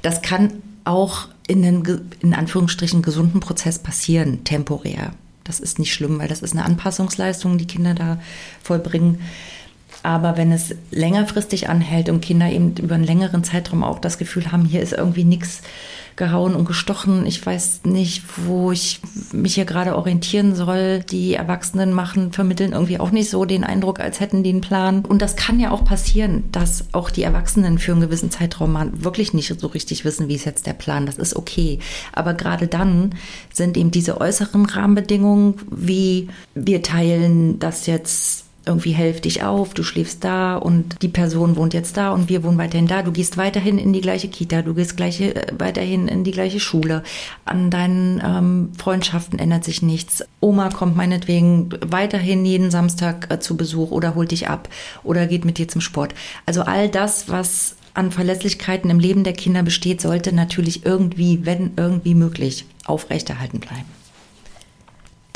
Das 0.00 0.22
kann 0.22 0.54
auch 0.84 1.28
in 1.46 1.62
einem, 1.62 2.08
in 2.20 2.32
Anführungsstrichen, 2.32 3.02
gesunden 3.02 3.40
Prozess 3.40 3.78
passieren, 3.78 4.42
temporär. 4.42 5.12
Das 5.44 5.60
ist 5.60 5.78
nicht 5.78 5.92
schlimm, 5.92 6.18
weil 6.18 6.28
das 6.28 6.40
ist 6.40 6.54
eine 6.54 6.64
Anpassungsleistung, 6.64 7.58
die 7.58 7.66
Kinder 7.66 7.92
da 7.92 8.18
vollbringen. 8.62 9.20
Aber 10.02 10.36
wenn 10.36 10.52
es 10.52 10.74
längerfristig 10.90 11.68
anhält 11.68 12.08
und 12.08 12.20
Kinder 12.20 12.50
eben 12.50 12.74
über 12.76 12.94
einen 12.94 13.04
längeren 13.04 13.44
Zeitraum 13.44 13.82
auch 13.82 13.98
das 13.98 14.18
Gefühl 14.18 14.52
haben, 14.52 14.64
hier 14.64 14.80
ist 14.80 14.92
irgendwie 14.92 15.24
nichts 15.24 15.62
gehauen 16.16 16.54
und 16.54 16.64
gestochen. 16.64 17.26
Ich 17.26 17.44
weiß 17.44 17.82
nicht, 17.84 18.24
wo 18.46 18.72
ich 18.72 19.00
mich 19.32 19.54
hier 19.54 19.66
gerade 19.66 19.96
orientieren 19.96 20.54
soll. 20.54 21.00
Die 21.00 21.34
Erwachsenen 21.34 21.92
machen, 21.92 22.32
vermitteln 22.32 22.72
irgendwie 22.72 22.98
auch 22.98 23.10
nicht 23.10 23.30
so 23.30 23.44
den 23.44 23.64
Eindruck, 23.64 24.00
als 24.00 24.18
hätten 24.20 24.42
die 24.42 24.50
einen 24.50 24.62
Plan. 24.62 25.04
Und 25.04 25.22
das 25.22 25.36
kann 25.36 25.60
ja 25.60 25.70
auch 25.70 25.84
passieren, 25.84 26.44
dass 26.52 26.86
auch 26.92 27.10
die 27.10 27.22
Erwachsenen 27.22 27.78
für 27.78 27.92
einen 27.92 28.00
gewissen 28.00 28.30
Zeitraum 28.30 28.72
mal 28.72 28.90
wirklich 28.94 29.34
nicht 29.34 29.60
so 29.60 29.66
richtig 29.68 30.04
wissen, 30.04 30.28
wie 30.28 30.34
ist 30.34 30.46
jetzt 30.46 30.66
der 30.66 30.72
Plan. 30.72 31.06
Das 31.06 31.16
ist 31.16 31.36
okay. 31.36 31.78
Aber 32.12 32.34
gerade 32.34 32.66
dann 32.66 33.14
sind 33.52 33.76
eben 33.76 33.90
diese 33.90 34.20
äußeren 34.20 34.64
Rahmenbedingungen, 34.64 35.54
wie 35.70 36.28
wir 36.54 36.82
teilen 36.82 37.58
das 37.58 37.86
jetzt 37.86 38.45
irgendwie 38.66 38.92
helf 38.92 39.20
dich 39.20 39.44
auf, 39.44 39.74
du 39.74 39.82
schläfst 39.82 40.24
da 40.24 40.56
und 40.56 41.00
die 41.02 41.08
Person 41.08 41.56
wohnt 41.56 41.72
jetzt 41.72 41.96
da 41.96 42.10
und 42.10 42.28
wir 42.28 42.42
wohnen 42.42 42.58
weiterhin 42.58 42.88
da. 42.88 43.02
Du 43.02 43.12
gehst 43.12 43.36
weiterhin 43.36 43.78
in 43.78 43.92
die 43.92 44.00
gleiche 44.00 44.28
Kita, 44.28 44.62
du 44.62 44.74
gehst 44.74 44.96
gleiche, 44.96 45.34
äh, 45.36 45.52
weiterhin 45.58 46.08
in 46.08 46.24
die 46.24 46.32
gleiche 46.32 46.60
Schule. 46.60 47.02
An 47.44 47.70
deinen 47.70 48.20
ähm, 48.24 48.72
Freundschaften 48.76 49.38
ändert 49.38 49.64
sich 49.64 49.82
nichts. 49.82 50.24
Oma 50.40 50.68
kommt 50.70 50.96
meinetwegen 50.96 51.70
weiterhin 51.86 52.44
jeden 52.44 52.70
Samstag 52.70 53.28
äh, 53.30 53.38
zu 53.38 53.56
Besuch 53.56 53.92
oder 53.92 54.14
holt 54.16 54.32
dich 54.32 54.48
ab 54.48 54.68
oder 55.04 55.26
geht 55.26 55.44
mit 55.44 55.58
dir 55.58 55.68
zum 55.68 55.80
Sport. 55.80 56.14
Also 56.44 56.62
all 56.62 56.88
das, 56.88 57.28
was 57.28 57.76
an 57.94 58.10
Verlässlichkeiten 58.10 58.90
im 58.90 58.98
Leben 58.98 59.24
der 59.24 59.32
Kinder 59.32 59.62
besteht, 59.62 60.00
sollte 60.00 60.34
natürlich 60.34 60.84
irgendwie, 60.84 61.46
wenn 61.46 61.72
irgendwie 61.76 62.14
möglich, 62.14 62.66
aufrechterhalten 62.84 63.60
bleiben. 63.60 63.95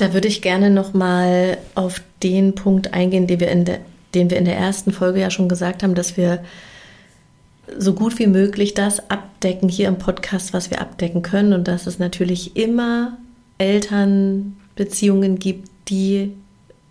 Da 0.01 0.15
würde 0.15 0.29
ich 0.29 0.41
gerne 0.41 0.71
noch 0.71 0.95
mal 0.95 1.59
auf 1.75 2.01
den 2.23 2.55
Punkt 2.55 2.95
eingehen, 2.95 3.27
den 3.27 3.39
wir 3.39 3.51
in 3.51 3.67
der, 3.67 3.81
den 4.15 4.31
wir 4.31 4.39
in 4.39 4.47
der 4.47 4.57
ersten 4.57 4.93
Folge 4.93 5.21
ja 5.21 5.29
schon 5.29 5.47
gesagt 5.47 5.83
haben, 5.83 5.95
dass 5.95 6.17
wir 6.17 6.43
so 7.77 7.93
gut 7.93 8.19
wie 8.19 8.27
möglich 8.27 8.73
das 8.73 9.11
abdecken 9.11 9.69
hier 9.69 9.89
im 9.89 9.99
Podcast, 9.99 10.55
was 10.55 10.71
wir 10.71 10.81
abdecken 10.81 11.21
können 11.21 11.53
und 11.53 11.69
dass 11.69 11.87
es 11.87 11.99
natürlich 11.99 12.57
immer 12.57 13.19
Elternbeziehungen 13.59 15.39
gibt, 15.39 15.69
die 15.91 16.33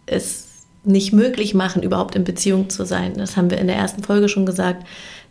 es 0.06 0.46
nicht 0.84 1.12
möglich 1.12 1.56
machen, 1.56 1.82
überhaupt 1.82 2.16
in 2.16 2.24
Beziehung 2.24 2.70
zu 2.70 2.86
sein. 2.86 3.16
Das 3.16 3.36
haben 3.36 3.50
wir 3.50 3.58
in 3.58 3.66
der 3.66 3.76
ersten 3.76 4.04
Folge 4.04 4.30
schon 4.30 4.46
gesagt. 4.46 4.86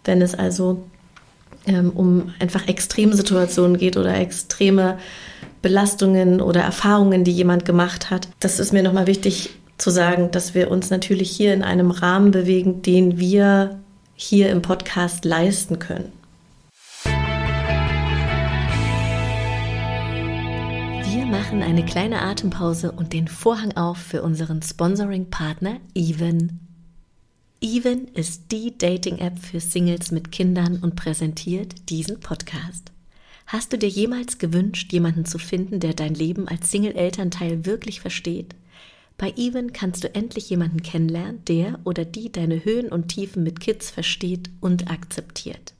Wenn 0.04 0.20
es 0.20 0.34
also 0.34 0.82
ähm, 1.68 1.92
um 1.94 2.34
einfach 2.40 2.66
Extremsituationen 2.66 3.78
geht 3.78 3.96
oder 3.96 4.16
extreme 4.16 4.98
Belastungen 5.68 6.40
oder 6.40 6.62
Erfahrungen, 6.62 7.24
die 7.24 7.30
jemand 7.30 7.66
gemacht 7.66 8.08
hat, 8.08 8.28
das 8.40 8.58
ist 8.58 8.72
mir 8.72 8.82
nochmal 8.82 9.06
wichtig 9.06 9.50
zu 9.76 9.90
sagen, 9.90 10.30
dass 10.30 10.54
wir 10.54 10.70
uns 10.70 10.88
natürlich 10.88 11.30
hier 11.30 11.52
in 11.52 11.62
einem 11.62 11.90
Rahmen 11.90 12.30
bewegen, 12.30 12.80
den 12.80 13.18
wir 13.18 13.78
hier 14.14 14.48
im 14.48 14.62
Podcast 14.62 15.26
leisten 15.26 15.78
können. 15.78 16.10
Wir 21.04 21.26
machen 21.26 21.62
eine 21.62 21.84
kleine 21.84 22.22
Atempause 22.22 22.90
und 22.90 23.12
den 23.12 23.28
Vorhang 23.28 23.76
auf 23.76 23.98
für 23.98 24.22
unseren 24.22 24.62
Sponsoring-Partner 24.62 25.80
Even. 25.94 26.60
Even 27.60 28.08
ist 28.14 28.52
die 28.52 28.78
Dating-App 28.78 29.38
für 29.38 29.60
Singles 29.60 30.12
mit 30.12 30.32
Kindern 30.32 30.78
und 30.78 30.96
präsentiert 30.96 31.90
diesen 31.90 32.20
Podcast. 32.20 32.90
Hast 33.48 33.72
du 33.72 33.78
dir 33.78 33.88
jemals 33.88 34.36
gewünscht, 34.36 34.92
jemanden 34.92 35.24
zu 35.24 35.38
finden, 35.38 35.80
der 35.80 35.94
dein 35.94 36.12
Leben 36.12 36.48
als 36.48 36.70
Single-Elternteil 36.70 37.64
wirklich 37.64 38.02
versteht? 38.02 38.54
Bei 39.16 39.32
Even 39.38 39.72
kannst 39.72 40.04
du 40.04 40.14
endlich 40.14 40.50
jemanden 40.50 40.82
kennenlernen, 40.82 41.42
der 41.46 41.80
oder 41.84 42.04
die 42.04 42.30
deine 42.30 42.62
Höhen 42.62 42.90
und 42.90 43.08
Tiefen 43.08 43.42
mit 43.42 43.58
Kids 43.58 43.90
versteht 43.90 44.50
und 44.60 44.90
akzeptiert. 44.90 45.72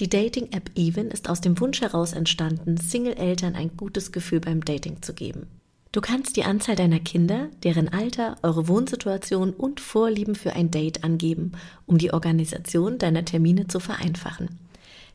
Die 0.00 0.08
Dating-App 0.08 0.70
Even 0.74 1.10
ist 1.10 1.28
aus 1.28 1.42
dem 1.42 1.60
Wunsch 1.60 1.82
heraus 1.82 2.14
entstanden, 2.14 2.78
Single-Eltern 2.78 3.56
ein 3.56 3.76
gutes 3.76 4.10
Gefühl 4.10 4.40
beim 4.40 4.64
Dating 4.64 5.02
zu 5.02 5.12
geben. 5.12 5.48
Du 5.92 6.00
kannst 6.00 6.36
die 6.36 6.44
Anzahl 6.44 6.76
deiner 6.76 7.00
Kinder, 7.00 7.50
deren 7.62 7.90
Alter, 7.90 8.38
eure 8.42 8.68
Wohnsituation 8.68 9.52
und 9.52 9.80
Vorlieben 9.80 10.34
für 10.34 10.54
ein 10.54 10.70
Date 10.70 11.04
angeben, 11.04 11.52
um 11.84 11.98
die 11.98 12.14
Organisation 12.14 12.96
deiner 12.96 13.26
Termine 13.26 13.66
zu 13.66 13.80
vereinfachen. 13.80 14.48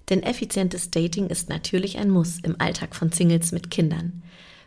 Denn 0.10 0.24
effizientes 0.24 0.92
Dating 0.92 1.28
ist 1.28 1.50
natürlich 1.50 1.98
ein 1.98 2.10
Muss 2.10 2.40
im 2.44 2.60
Alltag 2.60 2.96
von 2.96 3.12
Singles 3.12 3.52
mit 3.52 3.72
Kindern. 3.72 4.24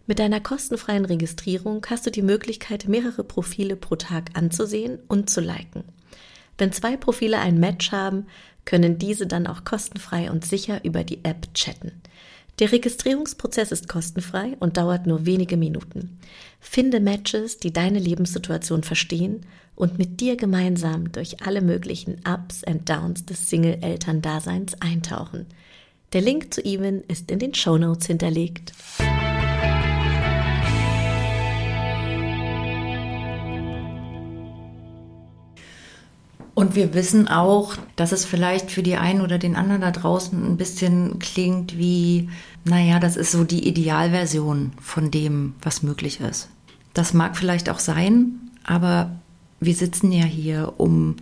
Mit 0.07 0.19
deiner 0.19 0.41
kostenfreien 0.41 1.05
Registrierung 1.05 1.85
hast 1.89 2.07
du 2.07 2.11
die 2.11 2.23
Möglichkeit, 2.23 2.89
mehrere 2.89 3.25
Profile 3.25 3.77
pro 3.77 3.97
Tag 3.97 4.31
anzusehen 4.35 4.99
und 5.07 5.29
zu 5.29 5.41
liken. 5.41 5.85
Wenn 6.57 6.73
zwei 6.73 6.97
Profile 6.97 7.39
ein 7.39 7.61
Match 7.61 7.93
haben, 7.93 8.27
können 8.65 8.99
diese 8.99 9.27
dann 9.27 9.47
auch 9.47 9.65
kostenfrei 9.65 10.31
und 10.31 10.45
sicher 10.45 10.85
über 10.85 11.05
die 11.05 11.25
App 11.25 11.53
chatten. 11.55 11.93
Der 12.59 12.73
Registrierungsprozess 12.73 13.71
ist 13.71 13.89
kostenfrei 13.89 14.57
und 14.59 14.77
dauert 14.77 15.07
nur 15.07 15.27
wenige 15.27 15.57
Minuten. 15.57 16.19
Finde 16.59 16.99
Matches, 16.99 17.59
die 17.59 17.73
deine 17.73 18.01
Lebenssituation 18.01 18.83
verstehen 18.83 19.47
und 19.79 19.97
mit 19.97 20.21
dir 20.21 20.37
gemeinsam 20.37 21.13
durch 21.13 21.47
alle 21.47 21.61
möglichen 21.61 22.21
Ups 22.29 22.65
and 22.65 22.89
Downs 22.89 23.25
des 23.25 23.49
Single-Eltern-Daseins 23.49 24.75
eintauchen. 24.83 25.47
Der 26.13 26.21
Link 26.21 26.53
zu 26.53 26.65
Even 26.65 27.03
ist 27.03 27.31
in 27.31 27.39
den 27.39 27.55
Show 27.55 27.79
Notes 27.79 28.09
hinterlegt. 28.09 28.73
Und 36.55 36.75
wir 36.75 36.93
wissen 36.93 37.29
auch, 37.29 37.77
dass 37.95 38.11
es 38.11 38.25
vielleicht 38.25 38.73
für 38.73 38.83
die 38.83 38.97
einen 38.97 39.21
oder 39.21 39.39
den 39.39 39.55
anderen 39.55 39.83
da 39.83 39.93
draußen 39.93 40.45
ein 40.45 40.57
bisschen 40.57 41.21
klingt 41.21 41.79
wie, 41.79 42.31
naja, 42.65 42.99
das 42.99 43.17
ist 43.17 43.31
so 43.31 43.45
die 43.45 43.69
Idealversion 43.69 44.73
von 44.81 45.13
dem, 45.13 45.55
was 45.63 45.85
möglich 45.85 46.19
ist. 46.19 46.49
Das 46.95 47.15
mag 47.15 47.37
vielleicht 47.37 47.71
auch 47.71 47.79
sein, 47.79 48.41
aber 48.65 49.21
wir 49.61 49.75
sitzen 49.75 50.13
ja 50.13 50.25
hier, 50.25 50.75
um 50.77 51.17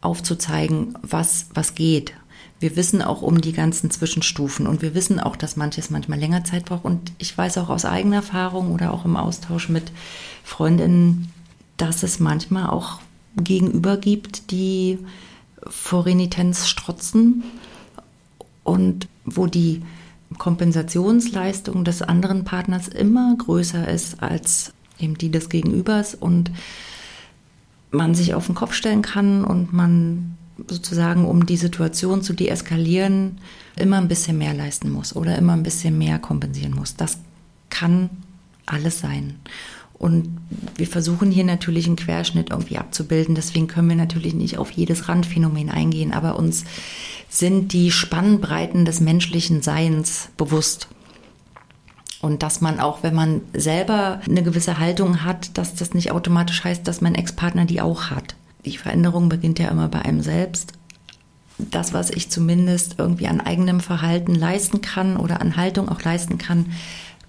aufzuzeigen, 0.00 0.96
was, 1.02 1.46
was 1.54 1.74
geht. 1.74 2.12
Wir 2.60 2.76
wissen 2.76 3.02
auch 3.02 3.22
um 3.22 3.40
die 3.40 3.52
ganzen 3.52 3.90
Zwischenstufen 3.90 4.66
und 4.66 4.80
wir 4.80 4.94
wissen 4.94 5.18
auch, 5.18 5.36
dass 5.36 5.56
manches 5.56 5.90
manchmal 5.90 6.18
länger 6.18 6.44
Zeit 6.44 6.66
braucht. 6.66 6.84
Und 6.84 7.12
ich 7.18 7.36
weiß 7.36 7.58
auch 7.58 7.68
aus 7.68 7.84
eigener 7.84 8.16
Erfahrung 8.16 8.72
oder 8.72 8.92
auch 8.92 9.04
im 9.04 9.16
Austausch 9.16 9.68
mit 9.68 9.92
Freundinnen, 10.44 11.32
dass 11.76 12.02
es 12.02 12.20
manchmal 12.20 12.68
auch 12.68 13.00
gegenüber 13.36 13.96
gibt, 13.96 14.50
die 14.50 14.98
vor 15.66 16.06
Renitenz 16.06 16.68
strotzen 16.68 17.42
und 18.62 19.08
wo 19.24 19.46
die 19.46 19.82
Kompensationsleistung 20.38 21.84
des 21.84 22.02
anderen 22.02 22.44
Partners 22.44 22.88
immer 22.88 23.34
größer 23.36 23.88
ist 23.88 24.22
als 24.22 24.72
eben 24.98 25.16
die 25.16 25.30
des 25.30 25.48
Gegenübers 25.48 26.14
und 26.14 26.50
man 27.94 28.14
sich 28.14 28.34
auf 28.34 28.46
den 28.46 28.54
Kopf 28.54 28.74
stellen 28.74 29.02
kann 29.02 29.44
und 29.44 29.72
man 29.72 30.36
sozusagen, 30.68 31.24
um 31.26 31.46
die 31.46 31.56
Situation 31.56 32.22
zu 32.22 32.32
deeskalieren, 32.32 33.38
immer 33.76 33.98
ein 33.98 34.08
bisschen 34.08 34.38
mehr 34.38 34.54
leisten 34.54 34.90
muss 34.90 35.16
oder 35.16 35.36
immer 35.36 35.54
ein 35.54 35.62
bisschen 35.62 35.98
mehr 35.98 36.18
kompensieren 36.18 36.74
muss. 36.74 36.96
Das 36.96 37.18
kann 37.70 38.10
alles 38.66 39.00
sein. 39.00 39.34
Und 39.94 40.38
wir 40.76 40.86
versuchen 40.86 41.30
hier 41.30 41.44
natürlich 41.44 41.86
einen 41.86 41.96
Querschnitt 41.96 42.50
irgendwie 42.50 42.78
abzubilden. 42.78 43.34
Deswegen 43.34 43.68
können 43.68 43.88
wir 43.88 43.96
natürlich 43.96 44.34
nicht 44.34 44.58
auf 44.58 44.70
jedes 44.70 45.08
Randphänomen 45.08 45.70
eingehen, 45.70 46.12
aber 46.12 46.36
uns 46.36 46.64
sind 47.28 47.72
die 47.72 47.90
Spannbreiten 47.90 48.84
des 48.84 49.00
menschlichen 49.00 49.62
Seins 49.62 50.28
bewusst. 50.36 50.88
Und 52.24 52.42
dass 52.42 52.62
man 52.62 52.80
auch, 52.80 53.02
wenn 53.02 53.12
man 53.12 53.42
selber 53.52 54.22
eine 54.26 54.42
gewisse 54.42 54.78
Haltung 54.78 55.24
hat, 55.24 55.58
dass 55.58 55.74
das 55.74 55.92
nicht 55.92 56.10
automatisch 56.10 56.64
heißt, 56.64 56.88
dass 56.88 57.02
mein 57.02 57.14
Ex-Partner 57.14 57.66
die 57.66 57.82
auch 57.82 58.04
hat. 58.08 58.34
Die 58.64 58.78
Veränderung 58.78 59.28
beginnt 59.28 59.58
ja 59.58 59.68
immer 59.68 59.88
bei 59.88 60.00
einem 60.00 60.22
selbst. 60.22 60.72
Das, 61.58 61.92
was 61.92 62.08
ich 62.08 62.30
zumindest 62.30 62.94
irgendwie 62.96 63.26
an 63.26 63.42
eigenem 63.42 63.78
Verhalten 63.80 64.34
leisten 64.34 64.80
kann 64.80 65.18
oder 65.18 65.42
an 65.42 65.58
Haltung 65.58 65.90
auch 65.90 66.00
leisten 66.00 66.38
kann, 66.38 66.72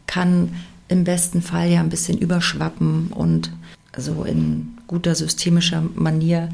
kann 0.07 0.55
im 0.87 1.03
besten 1.03 1.41
Fall 1.41 1.67
ja 1.67 1.81
ein 1.81 1.89
bisschen 1.89 2.17
überschwappen 2.17 3.07
und 3.07 3.51
so 3.97 4.23
in 4.23 4.77
guter 4.87 5.13
systemischer 5.13 5.83
Manier 5.95 6.47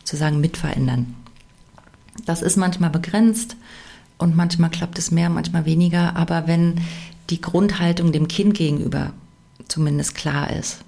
sozusagen 0.00 0.38
mitverändern. 0.38 1.14
Das 2.26 2.42
ist 2.42 2.58
manchmal 2.58 2.90
begrenzt 2.90 3.56
und 4.18 4.36
manchmal 4.36 4.68
klappt 4.68 4.98
es 4.98 5.10
mehr, 5.10 5.30
manchmal 5.30 5.64
weniger, 5.64 6.14
aber 6.14 6.46
wenn 6.46 6.82
die 7.30 7.40
Grundhaltung 7.40 8.12
dem 8.12 8.28
Kind 8.28 8.54
gegenüber 8.54 9.12
zumindest 9.68 10.14
klar 10.14 10.50
ist, 10.50 10.78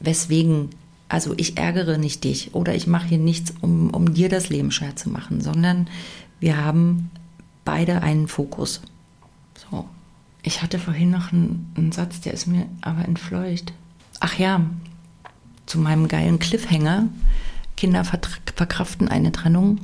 weswegen, 0.00 0.70
also 1.08 1.34
ich 1.36 1.58
ärgere 1.58 1.98
nicht 1.98 2.24
dich 2.24 2.54
oder 2.54 2.74
ich 2.74 2.86
mache 2.86 3.08
hier 3.08 3.18
nichts, 3.18 3.52
um, 3.60 3.90
um 3.90 4.14
dir 4.14 4.28
das 4.28 4.48
Leben 4.48 4.70
schwer 4.70 4.96
zu 4.96 5.10
machen, 5.10 5.40
sondern 5.40 5.88
wir 6.38 6.56
haben 6.56 7.10
beide 7.64 8.02
einen 8.02 8.28
Fokus. 8.28 8.80
So, 9.70 9.86
ich 10.42 10.62
hatte 10.62 10.78
vorhin 10.78 11.10
noch 11.10 11.32
einen, 11.32 11.72
einen 11.76 11.92
Satz, 11.92 12.20
der 12.20 12.32
ist 12.32 12.46
mir 12.46 12.66
aber 12.80 13.04
entfleucht. 13.04 13.72
Ach 14.20 14.38
ja, 14.38 14.62
zu 15.66 15.78
meinem 15.78 16.08
geilen 16.08 16.38
Cliffhanger, 16.38 17.08
Kinder 17.76 18.04
verkraften 18.04 19.08
eine 19.08 19.32
Trennung, 19.32 19.78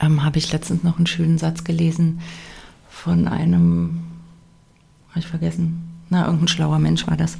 ähm, 0.00 0.22
habe 0.24 0.38
ich 0.38 0.52
letztens 0.52 0.84
noch 0.84 0.96
einen 0.98 1.06
schönen 1.06 1.38
Satz 1.38 1.64
gelesen 1.64 2.20
von 2.88 3.28
einem, 3.28 4.04
habe 5.18 5.24
ich 5.24 5.30
vergessen, 5.30 5.82
na, 6.10 6.24
irgendein 6.24 6.48
schlauer 6.48 6.78
Mensch 6.78 7.06
war 7.06 7.16
das, 7.16 7.38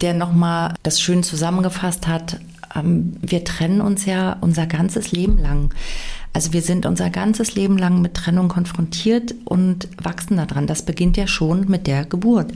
der 0.00 0.14
nochmal 0.14 0.74
das 0.82 1.00
schön 1.00 1.22
zusammengefasst 1.22 2.06
hat, 2.06 2.40
ähm, 2.74 3.16
wir 3.20 3.44
trennen 3.44 3.80
uns 3.80 4.04
ja 4.04 4.36
unser 4.40 4.66
ganzes 4.66 5.12
Leben 5.12 5.38
lang. 5.38 5.72
Also 6.32 6.52
wir 6.52 6.62
sind 6.62 6.86
unser 6.86 7.10
ganzes 7.10 7.54
Leben 7.54 7.76
lang 7.76 8.00
mit 8.00 8.14
Trennung 8.14 8.48
konfrontiert 8.48 9.34
und 9.44 9.88
wachsen 10.02 10.38
daran. 10.38 10.66
Das 10.66 10.82
beginnt 10.82 11.16
ja 11.16 11.26
schon 11.26 11.68
mit 11.68 11.86
der 11.86 12.04
Geburt. 12.04 12.52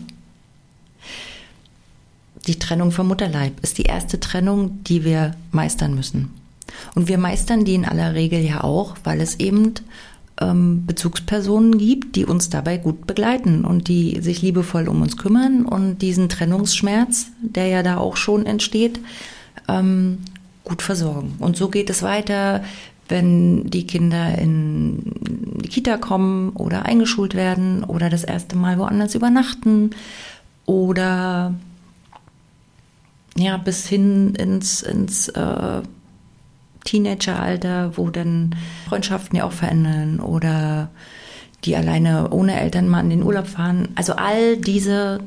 Die 2.46 2.58
Trennung 2.58 2.90
vom 2.90 3.08
Mutterleib 3.08 3.60
ist 3.62 3.78
die 3.78 3.82
erste 3.82 4.18
Trennung, 4.18 4.82
die 4.84 5.04
wir 5.04 5.34
meistern 5.52 5.94
müssen. 5.94 6.30
Und 6.94 7.08
wir 7.08 7.18
meistern 7.18 7.64
die 7.64 7.74
in 7.74 7.84
aller 7.84 8.14
Regel 8.14 8.40
ja 8.40 8.64
auch, 8.64 8.96
weil 9.04 9.20
es 9.20 9.38
eben 9.40 9.74
Bezugspersonen 10.38 11.78
gibt, 11.78 12.16
die 12.16 12.26
uns 12.26 12.50
dabei 12.50 12.76
gut 12.76 13.06
begleiten 13.06 13.64
und 13.64 13.88
die 13.88 14.20
sich 14.20 14.42
liebevoll 14.42 14.88
um 14.88 15.00
uns 15.00 15.16
kümmern 15.16 15.64
und 15.64 15.98
diesen 16.02 16.28
Trennungsschmerz, 16.28 17.28
der 17.40 17.68
ja 17.68 17.82
da 17.82 17.96
auch 17.96 18.16
schon 18.16 18.44
entsteht, 18.44 19.00
ähm, 19.68 20.18
gut 20.64 20.82
versorgen. 20.82 21.36
Und 21.38 21.56
so 21.56 21.68
geht 21.68 21.88
es 21.88 22.02
weiter 22.02 22.62
wenn 23.08 23.70
die 23.70 23.86
Kinder 23.86 24.36
in 24.36 25.00
die 25.62 25.68
Kita 25.68 25.96
kommen 25.96 26.50
oder 26.50 26.86
eingeschult 26.86 27.34
werden 27.34 27.84
oder 27.84 28.10
das 28.10 28.24
erste 28.24 28.56
Mal 28.56 28.78
woanders 28.78 29.14
übernachten 29.14 29.90
oder 30.64 31.54
ja, 33.36 33.56
bis 33.58 33.86
hin 33.86 34.34
ins, 34.34 34.82
ins 34.82 35.28
äh, 35.28 35.82
Teenageralter, 36.86 37.96
wo 37.96 38.08
dann 38.08 38.54
Freundschaften 38.88 39.36
ja 39.36 39.44
auch 39.44 39.52
verändern 39.52 40.20
oder 40.20 40.88
die 41.64 41.76
alleine 41.76 42.30
ohne 42.30 42.58
Eltern 42.58 42.88
mal 42.88 43.00
in 43.00 43.10
den 43.10 43.22
Urlaub 43.22 43.46
fahren. 43.46 43.88
Also 43.94 44.14
all 44.14 44.56
diese 44.56 45.20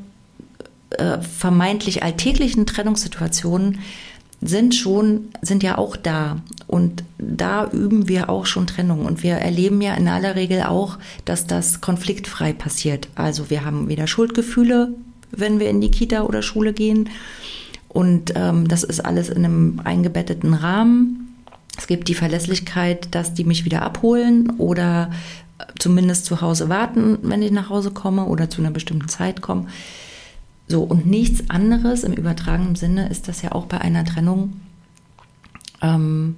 äh, 0.92 1.20
vermeintlich 1.22 2.02
alltäglichen 2.02 2.66
Trennungssituationen 2.66 3.80
sind 4.42 4.74
schon, 4.74 5.28
sind 5.42 5.64
ja 5.64 5.78
auch 5.78 5.96
da. 5.96 6.38
Und 6.66 7.04
da 7.18 7.70
üben 7.70 8.08
wir 8.08 8.30
auch 8.30 8.46
schon 8.46 8.68
Trennung. 8.68 9.06
Und 9.06 9.22
wir 9.22 9.34
erleben 9.36 9.82
ja 9.82 9.94
in 9.96 10.08
aller 10.08 10.36
Regel 10.36 10.64
auch, 10.64 10.98
dass 11.26 11.46
das 11.46 11.82
konfliktfrei 11.82 12.54
passiert. 12.54 13.10
Also 13.16 13.50
wir 13.50 13.66
haben 13.66 13.90
weder 13.90 14.08
Schuldgefühle, 14.08 14.94
wenn 15.32 15.60
wir 15.60 15.70
in 15.70 15.82
die 15.82 15.92
Kita 15.92 16.24
oder 16.24 16.42
Schule 16.42 16.74
gehen. 16.74 17.10
Und 17.90 18.34
ähm, 18.36 18.68
das 18.68 18.84
ist 18.84 19.04
alles 19.04 19.30
in 19.30 19.44
einem 19.44 19.82
eingebetteten 19.84 20.54
Rahmen. 20.54 21.29
Es 21.80 21.88
gibt 21.88 22.10
die 22.10 22.14
Verlässlichkeit, 22.14 23.08
dass 23.16 23.34
die 23.34 23.46
mich 23.46 23.64
wieder 23.64 23.84
abholen 23.84 24.50
oder 24.58 25.12
zumindest 25.80 26.26
zu 26.26 26.42
Hause 26.42 26.68
warten, 26.68 27.18
wenn 27.22 27.42
ich 27.42 27.52
nach 27.52 27.70
Hause 27.70 27.92
komme 27.92 28.26
oder 28.26 28.50
zu 28.50 28.62
einer 28.62 28.72
bestimmten 28.72 29.08
Zeit 29.08 29.42
komme. 29.42 29.68
So, 30.68 30.84
und 30.84 31.06
nichts 31.06 31.50
anderes 31.50 32.04
im 32.04 32.12
übertragenen 32.12 32.76
Sinne 32.76 33.08
ist 33.08 33.30
das 33.30 33.42
ja 33.44 33.54
auch 33.54 33.66
bei 33.66 33.80
einer 33.80 34.04
Trennung, 34.04 34.60
ähm, 35.82 36.36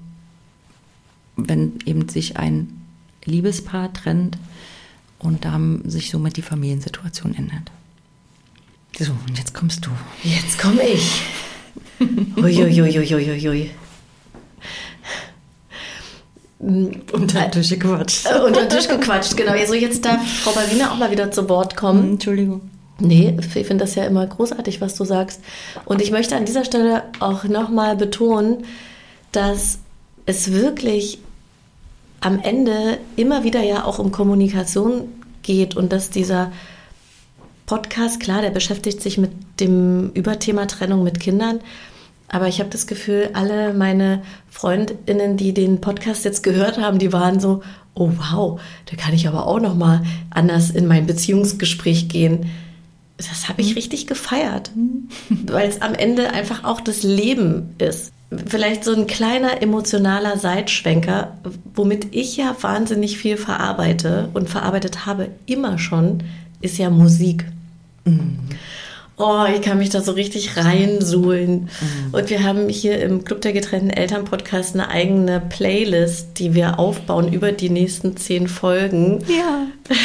wenn 1.38 1.80
eben 1.86 2.08
sich 2.08 2.38
ein 2.38 2.80
Liebespaar 3.26 3.92
trennt 3.94 4.38
und 5.18 5.44
dann 5.44 5.82
sich 5.90 6.12
somit 6.12 6.38
die 6.38 6.44
Familiensituation 6.44 7.34
ändert. 7.34 7.72
So, 9.00 9.12
und 9.28 9.40
jetzt 9.40 9.56
kommst 9.56 9.88
du. 9.88 9.90
Jetzt 10.24 10.60
komme 10.60 10.84
ich. 10.84 11.24
Uiuiuiuiui. 12.38 13.72
Unter 16.62 17.42
den 17.42 17.52
Tisch 17.52 17.70
gequatscht. 17.70 18.28
Äh, 18.28 18.40
unter 18.40 18.62
den 18.62 18.70
Tisch 18.70 18.88
gequatscht, 18.88 19.36
genau. 19.36 19.54
Also 19.54 19.74
jetzt 19.74 20.06
darf 20.06 20.22
Frau 20.44 20.52
Barina 20.52 20.92
auch 20.92 20.98
mal 20.98 21.10
wieder 21.10 21.32
zu 21.32 21.50
Wort 21.50 21.76
kommen. 21.76 22.12
Entschuldigung. 22.12 22.62
Nee, 23.00 23.36
ich 23.40 23.66
finde 23.66 23.84
das 23.84 23.96
ja 23.96 24.04
immer 24.06 24.28
großartig, 24.28 24.80
was 24.80 24.96
du 24.96 25.04
sagst. 25.04 25.42
Und 25.86 26.02
ich 26.02 26.12
möchte 26.12 26.36
an 26.36 26.46
dieser 26.46 26.64
Stelle 26.64 27.04
auch 27.20 27.46
nochmal 27.46 27.96
betonen, 27.96 28.66
dass 29.32 29.80
es 30.28 30.52
wirklich 30.52 31.18
am 32.20 32.40
Ende 32.40 33.00
immer 33.16 33.44
wieder 33.44 33.64
ja 33.64 33.84
auch 33.86 33.98
um 33.98 34.12
Kommunikation 34.12 35.08
geht 35.42 35.76
und 35.76 35.92
dass 35.92 36.12
dieser 36.12 36.52
Podcast, 37.66 38.20
klar, 38.20 38.42
der 38.42 38.52
beschäftigt 38.52 39.02
sich 39.02 39.18
mit 39.18 39.32
dem 39.60 40.12
Überthema 40.14 40.68
Trennung 40.68 41.04
mit 41.04 41.20
Kindern, 41.20 41.62
aber 42.32 42.48
ich 42.48 42.60
habe 42.60 42.70
das 42.70 42.88
Gefühl, 42.88 43.30
alle 43.34 43.74
meine 43.74 44.24
Freundinnen, 44.50 45.38
die 45.38 45.54
den 45.54 45.82
Podcast 45.82 46.26
jetzt 46.26 46.42
gehört 46.42 46.80
haben, 46.80 46.98
die 46.98 47.14
waren 47.14 47.40
so, 47.40 47.62
oh 47.94 48.12
wow, 48.18 48.60
da 48.90 48.96
kann 48.96 49.14
ich 49.14 49.28
aber 49.28 49.46
auch 49.46 49.60
noch 49.60 49.76
mal 49.76 50.02
anders 50.30 50.72
in 50.72 50.88
mein 50.88 51.06
Beziehungsgespräch 51.06 52.08
gehen 52.08 52.50
das 53.30 53.50
habe 53.50 53.62
ich 53.62 53.70
mhm. 53.70 53.76
richtig 53.76 54.08
gefeiert, 54.08 54.72
mhm. 54.76 55.08
weil 55.48 55.70
es 55.70 55.82
am 55.82 55.94
Ende 55.94 56.32
einfach 56.34 56.64
auch 56.64 56.82
das 56.82 57.04
Leben 57.04 57.76
ist. 57.78 58.12
Vielleicht 58.48 58.86
so 58.86 58.94
ein 58.94 59.08
kleiner 59.08 59.62
emotionaler 59.62 60.38
Seitschwenker, 60.38 61.38
womit 61.76 62.16
ich 62.16 62.38
ja 62.38 62.56
wahnsinnig 62.62 63.18
viel 63.18 63.36
verarbeite 63.36 64.30
und 64.34 64.50
verarbeitet 64.50 65.06
habe 65.06 65.30
immer 65.46 65.78
schon, 65.78 66.24
ist 66.62 66.78
ja 66.78 66.90
Musik. 66.90 67.46
Mhm. 68.06 68.40
Oh, 69.22 69.46
ich 69.46 69.62
kann 69.62 69.78
mich 69.78 69.90
da 69.90 70.02
so 70.02 70.14
richtig 70.14 70.58
reinsuhlen. 70.58 71.70
Mhm. 71.80 72.14
Und 72.14 72.30
wir 72.32 72.44
haben 72.44 72.70
hier 72.70 73.00
im 73.02 73.24
Club 73.24 73.42
der 73.42 73.54
getrennten 73.54 73.92
Eltern 73.92 74.26
Podcast 74.26 74.74
eine 74.74 74.90
eigene 74.90 75.40
Playlist, 75.40 76.40
die 76.40 76.56
wir 76.56 76.80
aufbauen 76.80 77.32
über 77.32 77.52
die 77.52 77.70
nächsten 77.70 78.18
zehn 78.18 78.48
Folgen. 78.48 79.24
Ja. 79.28 79.68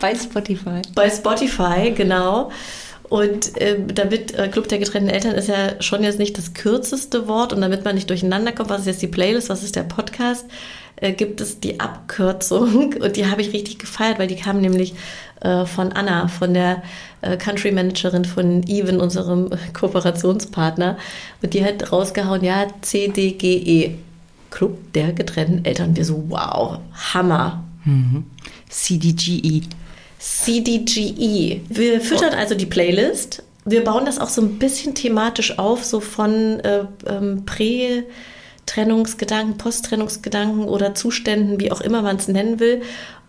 Bei 0.00 0.14
Spotify. 0.14 0.82
Bei 0.94 1.08
Spotify, 1.08 1.92
genau. 1.96 2.50
Und 3.08 3.56
äh, 3.58 3.78
damit 3.86 4.34
äh, 4.34 4.48
Club 4.48 4.68
der 4.68 4.78
getrennten 4.78 5.08
Eltern 5.08 5.34
ist 5.34 5.48
ja 5.48 5.80
schon 5.80 6.02
jetzt 6.02 6.18
nicht 6.18 6.36
das 6.36 6.54
kürzeste 6.54 7.28
Wort 7.28 7.52
und 7.52 7.60
damit 7.60 7.84
man 7.84 7.94
nicht 7.94 8.10
durcheinander 8.10 8.52
kommt, 8.52 8.68
was 8.68 8.80
ist 8.80 8.86
jetzt 8.86 9.02
die 9.02 9.06
Playlist, 9.06 9.48
was 9.48 9.62
ist 9.62 9.76
der 9.76 9.84
Podcast, 9.84 10.44
äh, 10.96 11.12
gibt 11.12 11.40
es 11.40 11.60
die 11.60 11.78
Abkürzung 11.78 12.94
und 13.00 13.16
die 13.16 13.26
habe 13.26 13.42
ich 13.42 13.52
richtig 13.52 13.78
gefeiert, 13.78 14.18
weil 14.18 14.26
die 14.26 14.36
kam 14.36 14.60
nämlich 14.60 14.94
von 15.66 15.92
Anna, 15.92 16.28
von 16.28 16.54
der 16.54 16.82
äh, 17.20 17.36
Country 17.36 17.72
Managerin 17.72 18.24
von 18.24 18.62
Even, 18.66 19.00
unserem 19.00 19.50
Kooperationspartner. 19.72 20.96
Und 21.42 21.54
die 21.54 21.64
hat 21.64 21.92
rausgehauen, 21.92 22.42
ja, 22.42 22.66
CDGE, 22.82 23.94
Club 24.50 24.92
der 24.94 25.12
getrennten 25.12 25.64
Eltern. 25.64 25.96
Wir 25.96 26.04
so, 26.04 26.24
wow, 26.28 26.78
Hammer. 27.12 27.64
Mhm. 27.84 28.24
CDGE. 28.68 29.62
CDGE. 30.18 31.60
Wir 31.68 32.00
füttern 32.00 32.34
also 32.34 32.54
die 32.54 32.66
Playlist. 32.66 33.42
Wir 33.64 33.84
bauen 33.84 34.06
das 34.06 34.18
auch 34.18 34.28
so 34.28 34.40
ein 34.42 34.58
bisschen 34.58 34.94
thematisch 34.94 35.58
auf, 35.58 35.84
so 35.84 36.00
von 36.00 36.60
äh, 36.60 36.84
ähm, 37.06 37.44
Prä- 37.44 38.04
Trennungsgedanken, 38.66 39.58
Posttrennungsgedanken 39.58 40.64
oder 40.64 40.94
Zuständen, 40.94 41.60
wie 41.60 41.70
auch 41.70 41.80
immer 41.80 42.02
man 42.02 42.16
es 42.16 42.26
nennen 42.26 42.58
will. 42.58 42.82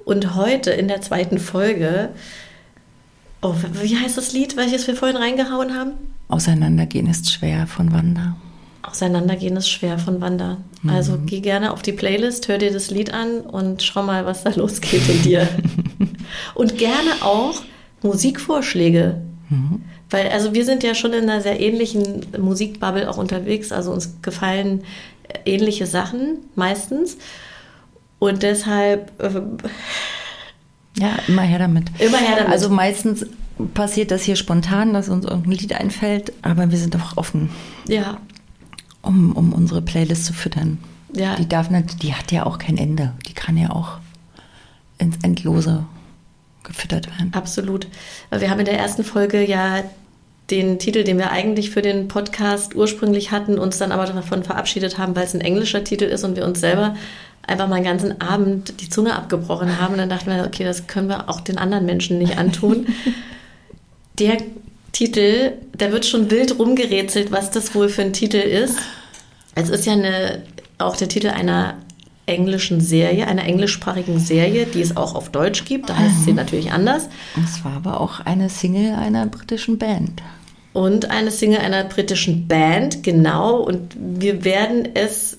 Und 0.07 0.35
heute 0.35 0.71
in 0.71 0.87
der 0.87 1.01
zweiten 1.01 1.37
Folge, 1.37 2.11
oh, 3.41 3.53
wie 3.73 3.97
heißt 3.97 4.15
das 4.15 4.31
Lied, 4.31 4.55
welches 4.55 4.87
wir 4.87 4.95
vorhin 4.95 5.17
reingehauen 5.17 5.75
haben? 5.75 5.95
Auseinandergehen 6.29 7.09
ist 7.09 7.29
schwer 7.29 7.67
von 7.67 7.91
Wanda. 7.91 8.37
Auseinandergehen 8.83 9.57
ist 9.57 9.69
schwer 9.69 9.99
von 9.99 10.21
Wanda. 10.21 10.59
Mhm. 10.81 10.89
Also 10.89 11.19
geh 11.25 11.41
gerne 11.41 11.73
auf 11.73 11.81
die 11.81 11.91
Playlist, 11.91 12.47
hör 12.47 12.57
dir 12.57 12.71
das 12.71 12.89
Lied 12.89 13.13
an 13.13 13.41
und 13.41 13.83
schau 13.83 14.01
mal, 14.01 14.25
was 14.25 14.45
da 14.45 14.51
losgeht 14.55 15.09
in 15.09 15.23
dir. 15.23 15.49
und 16.55 16.77
gerne 16.77 17.11
auch 17.19 17.63
Musikvorschläge. 18.01 19.19
Mhm. 19.49 19.81
Weil, 20.09 20.29
also 20.29 20.53
wir 20.53 20.63
sind 20.63 20.83
ja 20.83 20.95
schon 20.95 21.11
in 21.11 21.29
einer 21.29 21.41
sehr 21.41 21.59
ähnlichen 21.59 22.27
Musikbubble 22.39 23.09
auch 23.09 23.17
unterwegs. 23.17 23.73
Also 23.73 23.91
uns 23.91 24.21
gefallen 24.21 24.85
ähnliche 25.43 25.85
Sachen 25.85 26.37
meistens. 26.55 27.17
Und 28.19 28.43
deshalb. 28.43 29.11
Äh, 29.21 29.41
ja, 30.99 31.17
immer 31.27 31.43
her 31.43 31.59
damit. 31.59 31.89
Immer 31.99 32.17
her 32.17 32.37
damit. 32.37 32.51
Also 32.51 32.69
meistens 32.69 33.25
passiert 33.73 34.11
das 34.11 34.23
hier 34.23 34.35
spontan, 34.35 34.93
dass 34.93 35.09
uns 35.09 35.25
irgendein 35.25 35.51
Lied 35.53 35.73
einfällt, 35.73 36.33
aber 36.41 36.71
wir 36.71 36.77
sind 36.77 36.95
doch 36.95 37.17
offen. 37.17 37.49
Ja. 37.87 38.17
Um, 39.01 39.33
um 39.33 39.53
unsere 39.53 39.81
Playlist 39.81 40.25
zu 40.25 40.33
füttern. 40.33 40.79
Ja. 41.13 41.35
Die 41.35 41.47
darf 41.47 41.69
nicht, 41.69 42.03
die 42.03 42.13
hat 42.13 42.31
ja 42.31 42.45
auch 42.45 42.57
kein 42.57 42.77
Ende. 42.77 43.13
Die 43.27 43.33
kann 43.33 43.57
ja 43.57 43.71
auch 43.71 43.99
ins 44.97 45.17
Endlose 45.23 45.85
gefüttert 46.63 47.07
werden. 47.07 47.33
Absolut. 47.33 47.87
Wir 48.31 48.49
haben 48.49 48.59
in 48.59 48.65
der 48.65 48.77
ersten 48.77 49.03
Folge 49.03 49.45
ja 49.45 49.83
den 50.51 50.79
Titel, 50.79 51.03
den 51.03 51.17
wir 51.17 51.31
eigentlich 51.31 51.71
für 51.71 51.81
den 51.81 52.07
Podcast 52.07 52.75
ursprünglich 52.75 53.31
hatten, 53.31 53.57
uns 53.59 53.77
dann 53.77 53.91
aber 53.91 54.05
davon 54.05 54.43
verabschiedet 54.43 54.97
haben, 54.97 55.15
weil 55.15 55.25
es 55.25 55.33
ein 55.33 55.41
englischer 55.41 55.83
Titel 55.83 56.05
ist 56.05 56.23
und 56.23 56.35
wir 56.35 56.45
uns 56.45 56.59
selber 56.59 56.95
einfach 57.47 57.67
mal 57.67 57.75
einen 57.75 57.85
ganzen 57.85 58.21
Abend 58.21 58.81
die 58.81 58.89
Zunge 58.89 59.15
abgebrochen 59.15 59.81
haben. 59.81 59.93
Und 59.93 59.99
dann 59.99 60.09
dachten 60.09 60.29
wir, 60.29 60.45
okay, 60.45 60.63
das 60.63 60.87
können 60.87 61.09
wir 61.09 61.29
auch 61.29 61.41
den 61.41 61.57
anderen 61.57 61.85
Menschen 61.85 62.17
nicht 62.19 62.37
antun. 62.37 62.87
Der 64.19 64.37
Titel, 64.91 65.53
da 65.77 65.91
wird 65.91 66.05
schon 66.05 66.31
wild 66.31 66.57
rumgerätselt, 66.57 67.31
was 67.31 67.51
das 67.51 67.75
wohl 67.75 67.87
für 67.87 68.01
ein 68.01 68.13
Titel 68.13 68.37
ist. 68.37 68.77
Es 69.53 69.69
ist 69.69 69.85
ja 69.85 69.93
eine, 69.93 70.41
auch 70.79 70.95
der 70.95 71.07
Titel 71.07 71.27
einer 71.27 71.75
englischen 72.25 72.81
Serie, 72.81 73.27
einer 73.27 73.45
englischsprachigen 73.45 74.19
Serie, 74.19 74.65
die 74.65 74.81
es 74.81 74.97
auch 74.97 75.13
auf 75.13 75.29
Deutsch 75.29 75.65
gibt. 75.65 75.89
Da 75.89 75.97
heißt 75.97 76.25
sie 76.25 76.31
mhm. 76.31 76.37
natürlich 76.37 76.71
anders. 76.71 77.09
Es 77.43 77.63
war 77.63 77.73
aber 77.73 78.01
auch 78.01 78.19
eine 78.21 78.49
Single 78.49 78.95
einer 78.95 79.27
britischen 79.27 79.77
Band. 79.77 80.21
Und 80.73 81.09
eine 81.09 81.31
Single 81.31 81.59
einer 81.59 81.83
britischen 81.85 82.47
Band, 82.47 83.03
genau. 83.03 83.57
Und 83.57 83.95
wir 83.97 84.43
werden 84.43 84.89
es 84.93 85.37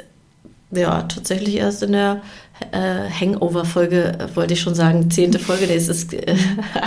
ja 0.71 1.03
tatsächlich 1.03 1.57
erst 1.57 1.83
in 1.83 1.93
der 1.93 2.23
äh, 2.73 3.11
Hangover-Folge, 3.11 4.19
äh, 4.19 4.37
wollte 4.37 4.55
ich 4.55 4.61
schon 4.61 4.75
sagen, 4.75 5.11
zehnte 5.11 5.39
Folge, 5.39 5.67
das 5.67 5.89
ist 5.89 6.13
äh, 6.15 6.37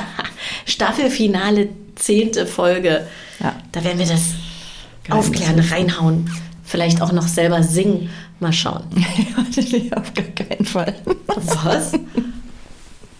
Staffelfinale, 0.65 1.69
zehnte 1.95 2.45
Folge. 2.45 3.07
Ja. 3.39 3.55
Da 3.71 3.83
werden 3.83 3.99
wir 3.99 4.05
das 4.05 4.33
Geil, 5.03 5.17
aufklären, 5.17 5.59
reinhauen. 5.59 6.29
Vielleicht 6.63 7.01
auch 7.01 7.11
noch 7.11 7.27
selber 7.27 7.63
singen. 7.63 8.09
Mal 8.39 8.53
schauen. 8.53 8.83
ja, 9.51 9.97
auf 9.97 10.13
gar 10.13 10.25
keinen 10.25 10.65
Fall. 10.65 10.95
Was? 11.27 11.91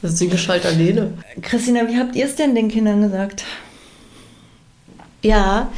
Das 0.02 0.14
ist 0.14 0.22
die 0.22 0.30
Geschalt 0.30 0.66
alleine. 0.66 1.14
Christina, 1.42 1.88
wie 1.88 1.98
habt 1.98 2.16
ihr 2.16 2.26
es 2.26 2.36
denn 2.36 2.56
den 2.56 2.70
Kindern 2.70 3.02
gesagt? 3.02 3.44
Ja, 5.22 5.70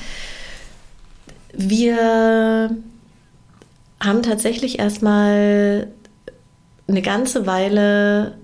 wir 1.54 2.78
haben 4.04 4.24
tatsächlich 4.24 4.80
erstmal 4.80 5.88
eine 6.88 7.02
ganze 7.02 7.46
Weile 7.46 8.38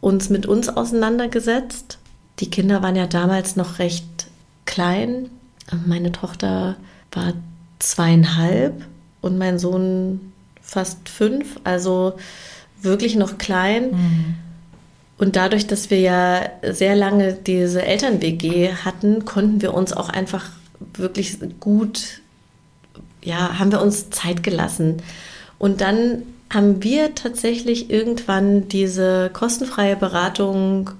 uns 0.00 0.30
mit 0.30 0.46
uns 0.46 0.68
auseinandergesetzt. 0.68 1.98
Die 2.38 2.50
Kinder 2.50 2.82
waren 2.82 2.96
ja 2.96 3.06
damals 3.06 3.56
noch 3.56 3.78
recht 3.78 4.28
klein. 4.64 5.28
Meine 5.86 6.12
Tochter 6.12 6.76
war 7.12 7.34
zweieinhalb 7.78 8.86
und 9.20 9.38
mein 9.38 9.58
Sohn 9.58 10.32
fast 10.62 11.08
fünf, 11.08 11.60
also 11.64 12.14
wirklich 12.80 13.16
noch 13.16 13.38
klein. 13.38 13.90
Mhm. 13.90 14.34
Und 15.18 15.36
dadurch, 15.36 15.66
dass 15.66 15.90
wir 15.90 16.00
ja 16.00 16.42
sehr 16.62 16.96
lange 16.96 17.34
diese 17.34 17.82
Eltern-WG 17.82 18.72
hatten, 18.84 19.26
konnten 19.26 19.60
wir 19.60 19.74
uns 19.74 19.92
auch 19.92 20.08
einfach 20.08 20.50
wirklich 20.94 21.38
gut, 21.60 22.22
ja, 23.22 23.58
haben 23.58 23.72
wir 23.72 23.80
uns 23.80 24.10
Zeit 24.10 24.42
gelassen. 24.42 25.02
Und 25.58 25.80
dann 25.80 26.22
haben 26.52 26.82
wir 26.82 27.14
tatsächlich 27.14 27.90
irgendwann 27.90 28.68
diese 28.68 29.30
kostenfreie 29.32 29.96
Beratung 29.96 30.90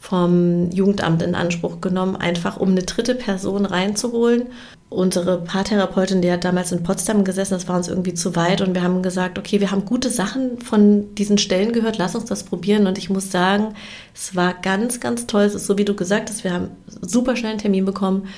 vom 0.00 0.70
Jugendamt 0.70 1.22
in 1.22 1.34
Anspruch 1.34 1.80
genommen, 1.80 2.16
einfach 2.16 2.58
um 2.58 2.70
eine 2.70 2.82
dritte 2.82 3.14
Person 3.14 3.64
reinzuholen. 3.64 4.48
Unsere 4.90 5.38
Paartherapeutin, 5.40 6.20
die 6.20 6.30
hat 6.30 6.44
damals 6.44 6.72
in 6.72 6.82
Potsdam 6.82 7.24
gesessen, 7.24 7.54
das 7.54 7.68
war 7.68 7.76
uns 7.76 7.88
irgendwie 7.88 8.14
zu 8.14 8.36
weit 8.36 8.60
und 8.60 8.74
wir 8.74 8.82
haben 8.82 9.02
gesagt, 9.02 9.38
okay, 9.38 9.60
wir 9.60 9.70
haben 9.70 9.86
gute 9.86 10.10
Sachen 10.10 10.60
von 10.60 11.14
diesen 11.14 11.38
Stellen 11.38 11.72
gehört, 11.72 11.98
lass 11.98 12.14
uns 12.14 12.26
das 12.26 12.44
probieren 12.44 12.86
und 12.86 12.98
ich 12.98 13.10
muss 13.10 13.30
sagen, 13.30 13.74
es 14.14 14.36
war 14.36 14.54
ganz, 14.54 15.00
ganz 15.00 15.26
toll. 15.26 15.44
Es 15.44 15.54
ist 15.54 15.66
so, 15.66 15.78
wie 15.78 15.86
du 15.86 15.94
gesagt 15.94 16.30
hast, 16.30 16.44
wir 16.44 16.52
haben 16.52 16.68
super 17.00 17.34
schnell 17.34 17.52
einen 17.52 17.60
Termin 17.60 17.86
bekommen. 17.86 18.28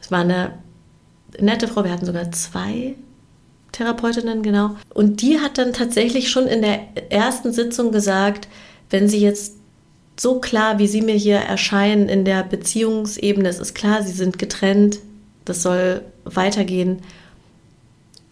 Es 0.00 0.10
war 0.10 0.20
eine 0.20 0.52
nette 1.38 1.68
Frau, 1.68 1.84
wir 1.84 1.92
hatten 1.92 2.06
sogar 2.06 2.30
zwei 2.32 2.94
Therapeutinnen, 3.72 4.42
genau. 4.42 4.76
Und 4.92 5.22
die 5.22 5.40
hat 5.40 5.58
dann 5.58 5.72
tatsächlich 5.72 6.30
schon 6.30 6.46
in 6.46 6.62
der 6.62 6.80
ersten 7.10 7.52
Sitzung 7.52 7.90
gesagt, 7.90 8.48
wenn 8.90 9.08
sie 9.08 9.20
jetzt 9.20 9.54
so 10.20 10.40
klar, 10.40 10.78
wie 10.78 10.86
sie 10.86 11.00
mir 11.00 11.14
hier 11.14 11.38
erscheinen 11.38 12.08
in 12.08 12.24
der 12.24 12.42
Beziehungsebene, 12.42 13.48
es 13.48 13.58
ist 13.58 13.74
klar, 13.74 14.02
sie 14.02 14.12
sind 14.12 14.38
getrennt, 14.38 14.98
das 15.44 15.62
soll 15.62 16.02
weitergehen. 16.24 16.98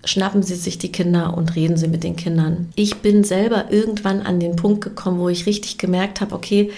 Schnappen 0.05 0.43
Sie 0.43 0.55
sich 0.55 0.79
die 0.79 0.93
Kinder 0.93 1.37
und 1.37 1.57
reden 1.57 1.77
Sie 1.77 1.89
mit 1.89 2.05
den 2.05 2.17
Kindern. 2.17 2.71
Ich 2.75 2.97
bin 2.97 3.23
selber 3.23 3.71
irgendwann 3.71 4.23
an 4.23 4.41
den 4.41 4.57
Punkt 4.57 4.83
gekommen, 4.83 5.19
wo 5.19 5.29
ich 5.29 5.45
richtig 5.45 5.77
gemerkt 5.77 6.23
habe, 6.23 6.35
okay, 6.35 6.71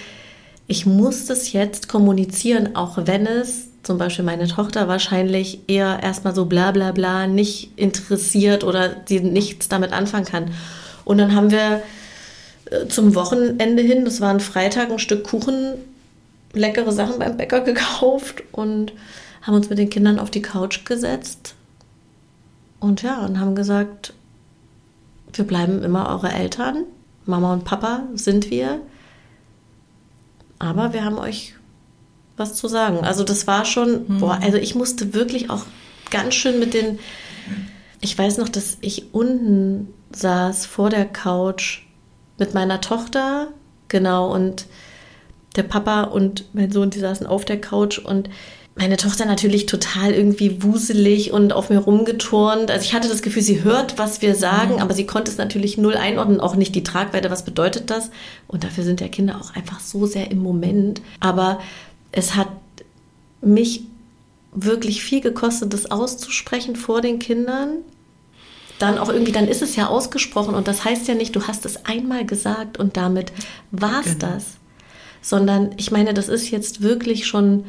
ich 0.67 0.85
muss 0.85 1.25
das 1.25 1.53
jetzt 1.53 1.87
kommunizieren, 1.87 2.75
auch 2.75 2.97
wenn 3.05 3.25
es 3.25 3.67
zum 3.83 3.97
Beispiel 3.97 4.23
meine 4.23 4.47
Tochter 4.47 4.87
wahrscheinlich 4.87 5.59
eher 5.67 5.99
erstmal 6.01 6.33
so 6.33 6.45
bla 6.45 6.71
bla 6.71 6.91
bla 6.93 7.27
nicht 7.27 7.77
interessiert 7.77 8.63
oder 8.63 8.95
sie 9.05 9.19
nichts 9.19 9.67
damit 9.67 9.91
anfangen 9.91 10.25
kann. 10.25 10.51
Und 11.05 11.17
dann 11.17 11.35
haben 11.35 11.51
wir 11.51 11.83
äh, 12.71 12.87
zum 12.87 13.13
Wochenende 13.13 13.83
hin, 13.83 14.05
das 14.05 14.21
war 14.21 14.29
ein 14.29 14.39
Freitag, 14.39 14.89
ein 14.89 14.99
Stück 14.99 15.25
Kuchen, 15.25 15.75
leckere 16.53 16.93
Sachen 16.93 17.19
beim 17.19 17.37
Bäcker 17.37 17.59
gekauft 17.61 18.43
und 18.53 18.93
haben 19.41 19.55
uns 19.55 19.69
mit 19.69 19.77
den 19.77 19.89
Kindern 19.89 20.17
auf 20.17 20.31
die 20.31 20.41
Couch 20.41 20.85
gesetzt. 20.85 21.55
Und 22.79 23.01
ja, 23.01 23.25
und 23.25 23.39
haben 23.39 23.55
gesagt, 23.55 24.13
wir 25.33 25.45
bleiben 25.45 25.83
immer 25.83 26.09
eure 26.09 26.31
Eltern. 26.31 26.85
Mama 27.25 27.53
und 27.53 27.65
Papa 27.65 28.03
sind 28.13 28.49
wir. 28.49 28.81
Aber 30.59 30.93
wir 30.93 31.03
haben 31.03 31.17
euch 31.17 31.55
was 32.37 32.55
zu 32.55 32.67
sagen. 32.67 32.99
Also 32.99 33.23
das 33.23 33.47
war 33.47 33.65
schon, 33.65 34.05
mhm. 34.07 34.19
boah, 34.19 34.39
also 34.41 34.57
ich 34.57 34.75
musste 34.75 35.13
wirklich 35.13 35.49
auch 35.49 35.65
ganz 36.09 36.33
schön 36.33 36.59
mit 36.59 36.73
den, 36.73 36.99
ich 38.01 38.17
weiß 38.17 38.37
noch, 38.37 38.49
dass 38.49 38.77
ich 38.81 39.13
unten 39.13 39.93
saß 40.15 40.65
vor 40.65 40.89
der 40.89 41.05
Couch 41.05 41.81
mit 42.37 42.53
meiner 42.53 42.81
Tochter, 42.81 43.49
genau, 43.87 44.33
und 44.33 44.65
der 45.55 45.63
Papa 45.63 46.03
und 46.03 46.45
mein 46.53 46.71
Sohn, 46.71 46.89
die 46.89 46.99
saßen 46.99 47.27
auf 47.27 47.45
der 47.45 47.61
Couch 47.61 47.99
und 47.99 48.29
meine 48.75 48.97
Tochter 48.97 49.25
natürlich 49.25 49.67
total 49.67 50.13
irgendwie 50.13 50.63
wuselig 50.63 51.31
und 51.31 51.53
auf 51.53 51.69
mir 51.69 51.77
rumgeturnt. 51.77 52.71
Also 52.71 52.83
ich 52.83 52.95
hatte 52.95 53.07
das 53.07 53.21
Gefühl, 53.21 53.43
sie 53.43 53.63
hört, 53.63 53.99
was 53.99 54.23
wir 54.23 54.33
sagen, 54.33 54.75
mhm. 54.75 54.81
aber 54.81 54.95
sie 54.95 55.05
konnte 55.05 55.29
es 55.29 55.37
natürlich 55.37 55.77
null 55.77 55.95
einordnen, 55.95 56.39
auch 56.39 56.55
nicht 56.55 56.73
die 56.73 56.83
Tragweite, 56.83 57.29
was 57.29 57.45
bedeutet 57.45 57.91
das. 57.91 58.09
Und 58.47 58.63
dafür 58.63 58.83
sind 58.83 58.99
ja 58.99 59.07
Kinder 59.07 59.39
auch 59.39 59.55
einfach 59.55 59.79
so 59.79 60.07
sehr 60.07 60.31
im 60.31 60.39
Moment. 60.39 61.01
Aber 61.19 61.59
es 62.13 62.35
hat 62.35 62.47
mich 63.41 63.81
wirklich 64.53 65.03
viel 65.03 65.19
gekostet, 65.19 65.73
das 65.73 65.91
auszusprechen 65.91 66.75
vor 66.77 67.01
den 67.01 67.19
Kindern. 67.19 67.79
Dann 68.79 68.97
auch 68.97 69.09
irgendwie, 69.09 69.31
dann 69.31 69.47
ist 69.47 69.61
es 69.61 69.75
ja 69.75 69.87
ausgesprochen 69.87 70.55
und 70.55 70.67
das 70.67 70.85
heißt 70.85 71.07
ja 71.07 71.15
nicht, 71.15 71.35
du 71.35 71.47
hast 71.47 71.65
es 71.65 71.85
einmal 71.85 72.25
gesagt 72.25 72.77
und 72.77 72.95
damit 72.97 73.33
war 73.71 73.99
es 73.99 74.17
genau. 74.17 74.33
das. 74.33 74.45
Sondern 75.21 75.71
ich 75.77 75.91
meine, 75.91 76.13
das 76.13 76.29
ist 76.29 76.49
jetzt 76.51 76.81
wirklich 76.81 77.27
schon 77.27 77.65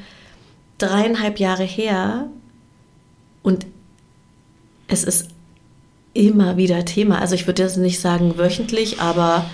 dreieinhalb 0.79 1.39
Jahre 1.39 1.65
her 1.65 2.29
und 3.43 3.67
es 4.89 5.05
ist 5.05 5.29
immer 6.13 6.57
wieder 6.57 6.85
Thema. 6.85 7.19
Also 7.19 7.35
ich 7.35 7.47
würde 7.47 7.63
jetzt 7.63 7.77
nicht 7.77 8.01
sagen 8.01 8.37
wöchentlich, 8.37 9.01
aber 9.01 9.49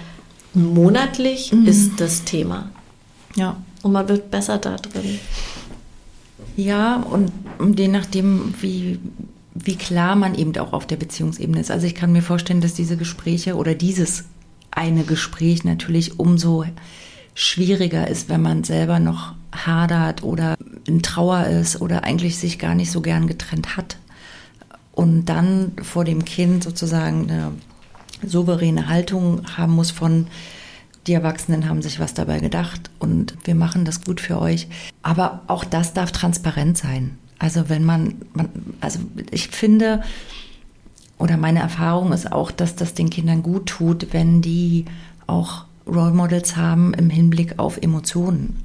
monatlich 0.54 1.52
mhm. 1.52 1.66
ist 1.66 2.00
das 2.00 2.24
Thema. 2.24 2.70
Ja. 3.36 3.56
Und 3.82 3.92
man 3.92 4.08
wird 4.08 4.30
besser 4.30 4.58
da 4.58 4.76
drin. 4.76 5.18
Ja, 6.56 6.96
und 6.96 7.32
je 7.78 7.88
nachdem, 7.88 8.54
wie, 8.60 8.98
wie 9.54 9.76
klar 9.76 10.16
man 10.16 10.34
eben 10.34 10.56
auch 10.58 10.72
auf 10.72 10.86
der 10.86 10.96
Beziehungsebene 10.96 11.60
ist. 11.60 11.70
Also 11.70 11.86
ich 11.86 11.94
kann 11.94 12.12
mir 12.12 12.22
vorstellen, 12.22 12.60
dass 12.60 12.74
diese 12.74 12.96
Gespräche 12.96 13.56
oder 13.56 13.74
dieses 13.74 14.24
eine 14.70 15.04
Gespräch 15.04 15.64
natürlich 15.64 16.18
umso 16.18 16.64
schwieriger 17.34 18.08
ist, 18.08 18.28
wenn 18.28 18.42
man 18.42 18.64
selber 18.64 18.98
noch 18.98 19.34
hadert 19.52 20.22
oder 20.22 20.56
in 20.86 21.02
Trauer 21.02 21.46
ist 21.46 21.80
oder 21.80 22.04
eigentlich 22.04 22.38
sich 22.38 22.58
gar 22.58 22.74
nicht 22.74 22.90
so 22.90 23.00
gern 23.00 23.26
getrennt 23.26 23.76
hat. 23.76 23.96
Und 24.92 25.26
dann 25.26 25.72
vor 25.82 26.04
dem 26.04 26.24
Kind 26.24 26.64
sozusagen 26.64 27.30
eine 27.30 27.52
souveräne 28.26 28.88
Haltung 28.88 29.42
haben 29.56 29.74
muss 29.74 29.90
von, 29.90 30.26
die 31.06 31.14
Erwachsenen 31.14 31.68
haben 31.68 31.82
sich 31.82 31.98
was 31.98 32.14
dabei 32.14 32.40
gedacht 32.40 32.90
und 32.98 33.34
wir 33.44 33.54
machen 33.54 33.84
das 33.84 34.04
gut 34.04 34.20
für 34.20 34.40
euch. 34.40 34.68
Aber 35.02 35.42
auch 35.46 35.64
das 35.64 35.94
darf 35.94 36.12
transparent 36.12 36.76
sein. 36.76 37.18
Also 37.38 37.68
wenn 37.68 37.84
man, 37.84 38.16
man 38.34 38.48
also 38.80 38.98
ich 39.30 39.48
finde, 39.48 40.02
oder 41.18 41.36
meine 41.36 41.60
Erfahrung 41.60 42.12
ist 42.12 42.30
auch, 42.30 42.50
dass 42.50 42.76
das 42.76 42.94
den 42.94 43.10
Kindern 43.10 43.42
gut 43.42 43.66
tut, 43.66 44.12
wenn 44.12 44.42
die 44.42 44.84
auch 45.26 45.64
Role 45.86 46.12
Models 46.12 46.56
haben 46.56 46.92
im 46.94 47.08
Hinblick 47.08 47.58
auf 47.58 47.78
Emotionen. 47.78 48.62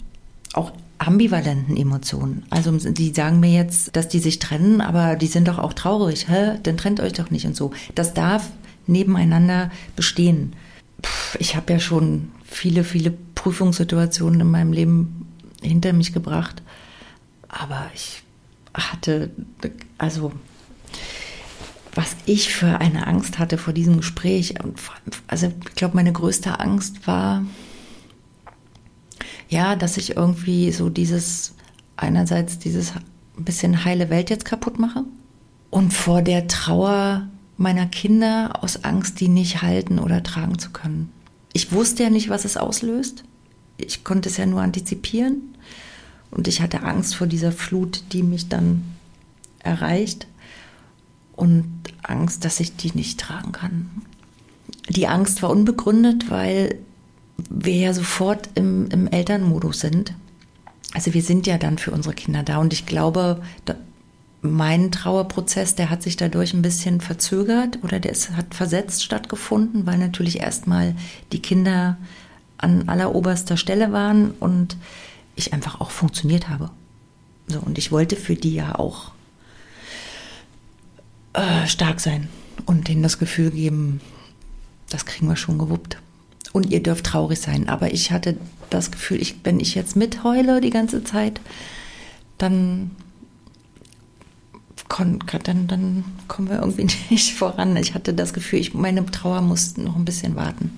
Auch 0.53 0.71
ambivalenten 0.97 1.75
Emotionen. 1.75 2.43
Also 2.49 2.71
die 2.71 3.13
sagen 3.13 3.39
mir 3.39 3.51
jetzt, 3.51 3.95
dass 3.95 4.07
die 4.07 4.19
sich 4.19 4.39
trennen, 4.39 4.81
aber 4.81 5.15
die 5.15 5.27
sind 5.27 5.47
doch 5.47 5.59
auch 5.59 5.73
traurig. 5.73 6.27
Hä? 6.29 6.59
Dann 6.63 6.77
trennt 6.77 6.99
euch 6.99 7.13
doch 7.13 7.31
nicht 7.31 7.45
und 7.45 7.55
so. 7.55 7.71
Das 7.95 8.13
darf 8.13 8.49
nebeneinander 8.87 9.71
bestehen 9.95 10.53
ich 11.39 11.55
habe 11.55 11.73
ja 11.73 11.79
schon 11.79 12.31
viele, 12.43 12.83
viele 12.83 13.11
Prüfungssituationen 13.11 14.41
in 14.41 14.51
meinem 14.51 14.73
Leben 14.73 15.27
hinter 15.61 15.93
mich 15.93 16.13
gebracht. 16.13 16.61
Aber 17.49 17.89
ich 17.93 18.23
hatte, 18.73 19.31
also 19.97 20.31
was 21.93 22.15
ich 22.25 22.53
für 22.53 22.79
eine 22.79 23.07
Angst 23.07 23.39
hatte 23.39 23.57
vor 23.57 23.73
diesem 23.73 23.97
Gespräch. 23.97 24.55
Also 25.27 25.47
ich 25.47 25.75
glaube, 25.75 25.95
meine 25.95 26.11
größte 26.11 26.59
Angst 26.59 27.07
war, 27.07 27.45
ja, 29.47 29.75
dass 29.75 29.97
ich 29.97 30.17
irgendwie 30.17 30.71
so 30.71 30.89
dieses, 30.89 31.53
einerseits 31.95 32.59
dieses 32.59 32.93
bisschen 33.37 33.85
heile 33.85 34.09
Welt 34.09 34.29
jetzt 34.29 34.45
kaputt 34.45 34.79
mache 34.79 35.03
und 35.69 35.93
vor 35.93 36.21
der 36.21 36.47
Trauer 36.47 37.27
meiner 37.57 37.85
Kinder 37.85 38.63
aus 38.63 38.83
Angst, 38.83 39.19
die 39.19 39.27
nicht 39.27 39.61
halten 39.61 39.99
oder 39.99 40.23
tragen 40.23 40.59
zu 40.59 40.71
können. 40.71 41.11
Ich 41.53 41.71
wusste 41.71 42.03
ja 42.03 42.09
nicht, 42.09 42.29
was 42.29 42.45
es 42.45 42.57
auslöst. 42.57 43.23
Ich 43.77 44.03
konnte 44.03 44.29
es 44.29 44.37
ja 44.37 44.45
nur 44.45 44.61
antizipieren. 44.61 45.55
Und 46.31 46.47
ich 46.47 46.61
hatte 46.61 46.83
Angst 46.83 47.15
vor 47.15 47.27
dieser 47.27 47.51
Flut, 47.51 48.03
die 48.11 48.23
mich 48.23 48.49
dann 48.49 48.83
erreicht. 49.59 50.27
Und 51.33 51.65
Angst, 52.03 52.45
dass 52.45 52.59
ich 52.59 52.75
die 52.75 52.91
nicht 52.93 53.19
tragen 53.19 53.51
kann. 53.51 53.89
Die 54.89 55.07
Angst 55.07 55.41
war 55.41 55.49
unbegründet, 55.49 56.29
weil 56.29 56.79
wir 57.49 57.75
ja 57.75 57.93
sofort 57.93 58.49
im, 58.55 58.89
im 58.89 59.07
Elternmodus 59.07 59.79
sind. 59.79 60.13
Also 60.93 61.13
wir 61.13 61.21
sind 61.21 61.47
ja 61.47 61.57
dann 61.57 61.77
für 61.77 61.91
unsere 61.91 62.15
Kinder 62.15 62.43
da. 62.43 62.57
Und 62.57 62.73
ich 62.73 62.85
glaube, 62.85 63.41
mein 64.45 64.91
Trauerprozess, 64.91 65.75
der 65.75 65.89
hat 65.89 66.03
sich 66.03 66.17
dadurch 66.17 66.53
ein 66.53 66.61
bisschen 66.61 67.01
verzögert 67.01 67.79
oder 67.83 67.99
der 67.99 68.11
ist, 68.11 68.31
hat 68.31 68.53
versetzt 68.53 69.03
stattgefunden, 69.03 69.85
weil 69.85 69.97
natürlich 69.97 70.39
erstmal 70.39 70.95
die 71.31 71.41
Kinder 71.41 71.97
an 72.57 72.87
alleroberster 72.87 73.57
Stelle 73.57 73.91
waren 73.91 74.31
und 74.31 74.77
ich 75.35 75.53
einfach 75.53 75.81
auch 75.81 75.91
funktioniert 75.91 76.49
habe. 76.49 76.69
So, 77.47 77.59
und 77.59 77.77
ich 77.77 77.91
wollte 77.91 78.15
für 78.15 78.35
die 78.35 78.55
ja 78.55 78.79
auch 78.79 79.11
äh, 81.33 81.67
stark 81.67 81.99
sein. 81.99 82.29
und 82.65 82.87
denen 82.87 83.03
das 83.03 83.19
Gefühl 83.19 83.51
geben, 83.51 84.01
das 84.89 85.05
kriegen 85.05 85.27
wir 85.27 85.35
schon 85.35 85.57
gewuppt. 85.57 85.97
Und 86.53 86.71
ihr 86.71 86.81
dürft 86.81 87.05
traurig 87.05 87.39
sein. 87.39 87.67
Aber 87.67 87.93
ich 87.93 88.11
hatte 88.11 88.37
das 88.69 88.91
Gefühl, 88.91 89.21
ich, 89.21 89.35
wenn 89.43 89.59
ich 89.59 89.75
jetzt 89.75 89.95
mitheule 89.95 90.61
die 90.61 90.69
ganze 90.69 91.03
Zeit, 91.03 91.41
dann, 92.37 92.91
dann, 94.87 95.67
dann 95.67 96.05
kommen 96.27 96.49
wir 96.49 96.59
irgendwie 96.59 96.87
nicht 97.09 97.33
voran. 97.33 97.75
Ich 97.77 97.93
hatte 97.93 98.13
das 98.13 98.33
Gefühl, 98.33 98.59
ich, 98.59 98.73
meine 98.73 99.05
Trauer 99.05 99.41
muss 99.41 99.77
noch 99.77 99.95
ein 99.95 100.05
bisschen 100.05 100.35
warten. 100.35 100.71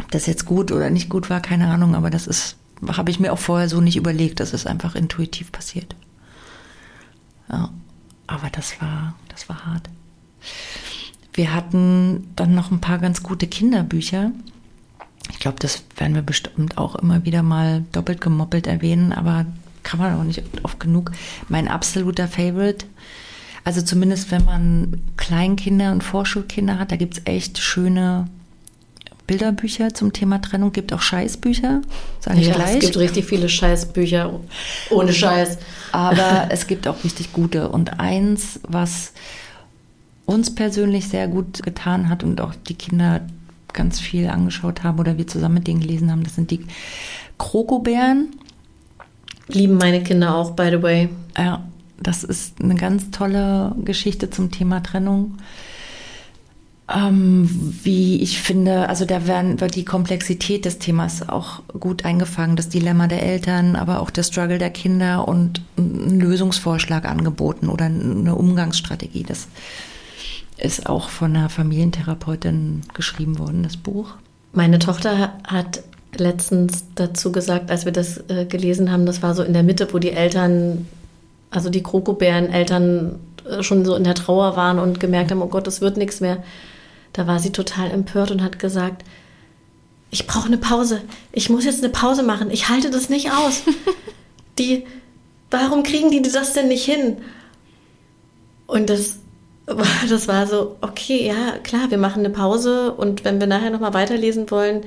Ob 0.00 0.10
das 0.10 0.26
jetzt 0.26 0.44
gut 0.44 0.72
oder 0.72 0.90
nicht 0.90 1.08
gut 1.08 1.28
war, 1.28 1.40
keine 1.40 1.68
Ahnung, 1.68 1.94
aber 1.94 2.10
das 2.10 2.26
ist, 2.26 2.56
habe 2.86 3.10
ich 3.10 3.20
mir 3.20 3.32
auch 3.32 3.38
vorher 3.38 3.68
so 3.68 3.80
nicht 3.80 3.96
überlegt. 3.96 4.40
Das 4.40 4.52
ist 4.52 4.66
einfach 4.66 4.94
intuitiv 4.94 5.52
passiert. 5.52 5.94
Ja, 7.50 7.70
aber 8.26 8.50
das 8.50 8.80
war, 8.80 9.14
das 9.28 9.48
war 9.48 9.66
hart. 9.66 9.88
Wir 11.32 11.54
hatten 11.54 12.30
dann 12.36 12.54
noch 12.54 12.70
ein 12.70 12.80
paar 12.80 12.98
ganz 12.98 13.22
gute 13.22 13.46
Kinderbücher. 13.46 14.32
Ich 15.30 15.38
glaube, 15.38 15.58
das 15.60 15.84
werden 15.96 16.14
wir 16.14 16.22
bestimmt 16.22 16.78
auch 16.78 16.96
immer 16.96 17.24
wieder 17.24 17.42
mal 17.42 17.84
doppelt 17.92 18.20
gemoppelt 18.20 18.66
erwähnen, 18.66 19.12
aber 19.12 19.46
kann 19.88 20.00
man 20.00 20.18
auch 20.18 20.22
nicht 20.22 20.42
oft 20.62 20.78
genug. 20.78 21.12
Mein 21.48 21.66
absoluter 21.66 22.28
Favorite. 22.28 22.84
Also 23.64 23.80
zumindest 23.80 24.30
wenn 24.30 24.44
man 24.44 25.00
Kleinkinder 25.16 25.92
und 25.92 26.04
Vorschulkinder 26.04 26.78
hat, 26.78 26.92
da 26.92 26.96
gibt 26.96 27.14
es 27.14 27.22
echt 27.24 27.58
schöne 27.58 28.28
Bilderbücher 29.26 29.94
zum 29.94 30.12
Thema 30.12 30.40
Trennung, 30.42 30.72
gibt 30.72 30.92
auch 30.92 31.00
Scheißbücher, 31.00 31.80
sage 32.20 32.40
ich 32.40 32.48
ja, 32.48 32.54
gleich. 32.54 32.74
Es 32.74 32.80
gibt 32.80 32.96
richtig 32.98 33.24
viele 33.24 33.48
Scheißbücher 33.48 34.40
ohne 34.90 35.12
Scheiß. 35.12 35.58
Aber 35.92 36.46
es 36.50 36.66
gibt 36.66 36.86
auch 36.86 37.02
richtig 37.02 37.32
gute. 37.32 37.70
Und 37.70 37.98
eins, 37.98 38.60
was 38.64 39.12
uns 40.26 40.54
persönlich 40.54 41.08
sehr 41.08 41.28
gut 41.28 41.62
getan 41.62 42.10
hat 42.10 42.22
und 42.24 42.42
auch 42.42 42.54
die 42.54 42.74
Kinder 42.74 43.22
ganz 43.72 44.00
viel 44.00 44.28
angeschaut 44.28 44.82
haben 44.82 44.98
oder 44.98 45.16
wir 45.16 45.26
zusammen 45.26 45.54
mit 45.56 45.66
denen 45.66 45.80
gelesen 45.80 46.10
haben, 46.10 46.24
das 46.24 46.34
sind 46.34 46.50
die 46.50 46.66
Krokobären. 47.38 48.28
Lieben 49.48 49.76
meine 49.76 50.02
Kinder 50.02 50.34
auch, 50.34 50.52
by 50.52 50.68
the 50.70 50.82
way. 50.82 51.08
Ja, 51.36 51.64
das 52.00 52.24
ist 52.24 52.60
eine 52.62 52.74
ganz 52.74 53.10
tolle 53.10 53.74
Geschichte 53.84 54.30
zum 54.30 54.50
Thema 54.50 54.82
Trennung. 54.82 55.38
Ähm, 56.90 57.48
wie 57.82 58.22
ich 58.22 58.40
finde, 58.40 58.88
also 58.88 59.04
da 59.04 59.26
werden, 59.26 59.60
wird 59.60 59.74
die 59.74 59.84
Komplexität 59.84 60.64
des 60.64 60.78
Themas 60.78 61.28
auch 61.28 61.60
gut 61.78 62.06
eingefangen, 62.06 62.56
das 62.56 62.70
Dilemma 62.70 63.08
der 63.08 63.22
Eltern, 63.22 63.76
aber 63.76 64.00
auch 64.00 64.10
der 64.10 64.22
Struggle 64.22 64.58
der 64.58 64.70
Kinder 64.70 65.28
und 65.28 65.60
ein 65.76 66.18
Lösungsvorschlag 66.18 67.04
angeboten 67.04 67.68
oder 67.68 67.86
eine 67.86 68.34
Umgangsstrategie. 68.34 69.22
Das 69.22 69.48
ist 70.56 70.88
auch 70.88 71.10
von 71.10 71.36
einer 71.36 71.50
Familientherapeutin 71.50 72.82
geschrieben 72.94 73.38
worden, 73.38 73.62
das 73.62 73.76
Buch. 73.76 74.14
Meine 74.52 74.78
Tochter 74.78 75.34
hat 75.46 75.82
letztens 76.20 76.84
dazu 76.94 77.32
gesagt, 77.32 77.70
als 77.70 77.84
wir 77.84 77.92
das 77.92 78.18
äh, 78.28 78.44
gelesen 78.44 78.90
haben, 78.92 79.06
das 79.06 79.22
war 79.22 79.34
so 79.34 79.42
in 79.42 79.52
der 79.52 79.62
Mitte, 79.62 79.88
wo 79.92 79.98
die 79.98 80.12
Eltern, 80.12 80.86
also 81.50 81.70
die 81.70 81.82
Krokobären-Eltern 81.82 83.18
äh, 83.48 83.62
schon 83.62 83.84
so 83.84 83.94
in 83.94 84.04
der 84.04 84.14
Trauer 84.14 84.56
waren 84.56 84.78
und 84.78 85.00
gemerkt 85.00 85.30
haben, 85.30 85.42
oh 85.42 85.48
Gott, 85.48 85.66
es 85.66 85.80
wird 85.80 85.96
nichts 85.96 86.20
mehr 86.20 86.38
da 87.12 87.26
war 87.26 87.38
sie 87.38 87.50
total 87.50 87.90
empört 87.90 88.30
und 88.30 88.42
hat 88.42 88.58
gesagt, 88.58 89.04
ich 90.10 90.26
brauche 90.26 90.46
eine 90.46 90.58
Pause. 90.58 91.02
Ich 91.32 91.50
muss 91.50 91.64
jetzt 91.64 91.82
eine 91.82 91.92
Pause 91.92 92.22
machen. 92.22 92.50
Ich 92.50 92.68
halte 92.68 92.90
das 92.90 93.08
nicht 93.08 93.32
aus. 93.32 93.62
Die, 94.58 94.86
warum 95.50 95.82
kriegen 95.82 96.10
die 96.10 96.22
das 96.22 96.52
denn 96.52 96.68
nicht 96.68 96.84
hin? 96.84 97.18
Und 98.66 98.88
das, 98.88 99.18
das 99.66 100.28
war 100.28 100.46
so, 100.46 100.76
okay, 100.80 101.26
ja, 101.26 101.58
klar, 101.62 101.90
wir 101.90 101.98
machen 101.98 102.20
eine 102.20 102.30
Pause 102.30 102.92
und 102.92 103.24
wenn 103.24 103.40
wir 103.40 103.46
nachher 103.46 103.70
nochmal 103.70 103.94
weiterlesen 103.94 104.50
wollen, 104.50 104.82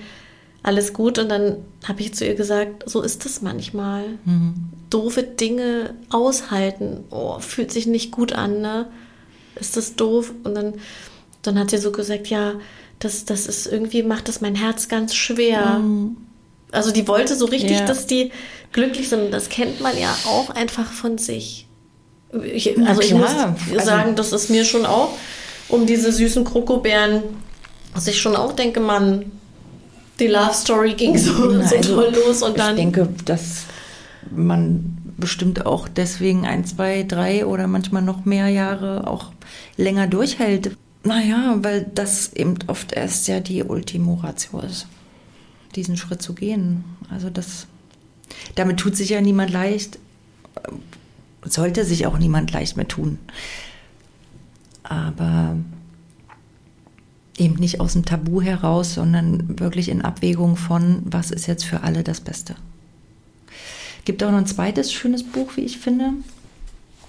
alles 0.64 0.94
gut. 0.94 1.20
Und 1.20 1.30
dann 1.30 1.58
habe 1.88 2.02
ich 2.02 2.14
zu 2.14 2.26
ihr 2.26 2.36
gesagt, 2.36 2.90
so 2.90 3.02
ist 3.02 3.26
es 3.26 3.42
manchmal. 3.42 4.06
Mhm. 4.26 4.54
Doofe 4.90 5.24
Dinge 5.24 5.96
aushalten. 6.10 7.06
Oh, 7.10 7.40
fühlt 7.40 7.72
sich 7.72 7.88
nicht 7.88 8.12
gut 8.12 8.34
an, 8.34 8.62
ne? 8.62 8.88
Ist 9.56 9.78
das 9.78 9.96
doof? 9.96 10.34
Und 10.44 10.56
dann 10.56 10.74
dann 11.42 11.60
hat 11.60 11.70
sie 11.72 11.78
so 11.78 11.92
gesagt, 11.92 12.28
ja, 12.28 12.54
das, 13.00 13.26
das 13.26 13.48
ist 13.48 13.66
irgendwie, 13.66 14.04
macht 14.04 14.28
das 14.28 14.42
mein 14.42 14.56
Herz 14.56 14.88
ganz 14.88 15.16
schwer. 15.16 15.80
Mhm. 15.80 16.18
Also 16.72 16.92
die 16.92 17.08
wollte 17.08 17.36
so 17.36 17.46
richtig, 17.46 17.80
ja. 17.80 17.86
dass 17.86 18.08
die 18.08 18.32
glücklich 18.72 19.10
sind. 19.10 19.32
Das 19.32 19.50
kennt 19.50 19.82
man 19.82 19.98
ja 19.98 20.16
auch 20.26 20.50
einfach 20.52 20.92
von 20.92 21.18
sich. 21.18 21.68
Ich, 22.44 22.78
also 22.88 23.02
ich 23.02 23.14
muss 23.14 23.32
also 23.32 23.86
sagen, 23.86 24.16
das 24.16 24.32
ist 24.32 24.50
mir 24.50 24.64
schon 24.64 24.86
auch 24.86 25.10
um 25.68 25.86
diese 25.86 26.12
süßen 26.12 26.46
Krokobären, 26.46 27.24
was 27.94 28.08
ich 28.08 28.22
schon 28.22 28.38
auch 28.38 28.54
denke, 28.54 28.80
man, 28.80 29.32
die 30.22 30.28
Love 30.28 30.54
Story 30.54 30.94
ging 30.94 31.18
so, 31.18 31.34
so 31.34 31.60
also, 31.60 31.96
toll 31.96 32.14
los 32.14 32.42
und 32.44 32.58
dann. 32.58 32.78
Ich 32.78 32.82
denke, 32.82 33.10
dass 33.26 33.66
man 34.30 34.98
bestimmt 35.18 35.66
auch 35.66 35.88
deswegen 35.88 36.46
ein, 36.46 36.66
zwei, 36.66 37.04
drei 37.04 37.46
oder 37.46 37.68
manchmal 37.68 38.02
noch 38.02 38.26
mehr 38.26 38.48
Jahre 38.48 39.08
auch 39.08 39.32
länger 39.78 40.08
durchhält. 40.08 40.78
Naja, 41.04 41.58
weil 41.62 41.90
das 41.96 42.34
eben 42.34 42.56
oft 42.68 42.94
erst 42.94 43.28
ja 43.28 43.40
die 43.40 43.64
Ultimo 43.64 44.16
Ratio 44.16 44.60
ist, 44.60 44.88
diesen 45.76 45.98
Schritt 45.98 46.22
zu 46.22 46.34
gehen. 46.34 46.84
Also 47.10 47.30
das, 47.30 47.68
damit 48.56 48.80
tut 48.80 48.96
sich 48.96 49.10
ja 49.10 49.22
niemand 49.22 49.52
leicht, 49.52 49.98
sollte 51.44 51.86
sich 51.86 52.06
auch 52.06 52.18
niemand 52.18 52.52
leicht 52.52 52.78
mehr 52.78 52.88
tun. 52.88 53.18
Aber 54.84 55.56
eben 57.42 57.56
nicht 57.56 57.80
aus 57.80 57.94
dem 57.94 58.06
Tabu 58.06 58.42
heraus, 58.42 58.94
sondern 58.94 59.60
wirklich 59.60 59.90
in 59.90 60.04
Abwägung 60.04 60.56
von, 60.56 61.02
was 61.06 61.32
ist 61.32 61.48
jetzt 61.48 61.66
für 61.66 61.82
alle 61.82 62.04
das 62.04 62.22
Beste. 62.22 62.56
Gibt 64.06 64.24
auch 64.24 64.32
noch 64.32 64.38
ein 64.38 64.46
zweites 64.46 64.94
schönes 64.94 65.24
Buch, 65.24 65.58
wie 65.58 65.62
ich 65.62 65.80
finde. 65.80 66.12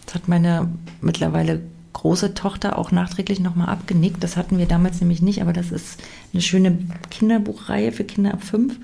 Das 0.07 0.15
hat 0.15 0.29
meine 0.29 0.69
mittlerweile 1.01 1.61
große 1.93 2.35
Tochter 2.35 2.79
auch 2.79 2.91
nachträglich 2.91 3.41
nochmal 3.41 3.69
abgenickt. 3.69 4.25
Das 4.25 4.37
hatten 4.37 4.59
wir 4.59 4.67
damals 4.67 5.01
nämlich 5.01 5.21
nicht, 5.21 5.43
aber 5.43 5.53
das 5.53 5.71
ist 5.71 5.99
eine 6.33 6.43
schöne 6.43 6.79
Kinderbuchreihe 7.11 7.93
für 7.93 8.05
Kinder 8.05 8.33
ab 8.33 8.43
fünf 8.43 8.77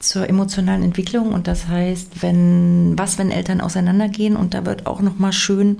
zur 0.00 0.28
emotionalen 0.28 0.84
Entwicklung 0.84 1.32
und 1.32 1.48
das 1.48 1.66
heißt, 1.66 2.22
wenn 2.22 2.96
was, 2.96 3.18
wenn 3.18 3.32
Eltern 3.32 3.60
auseinandergehen 3.60 4.36
und 4.36 4.54
da 4.54 4.64
wird 4.64 4.86
auch 4.86 5.00
nochmal 5.00 5.32
schön 5.32 5.78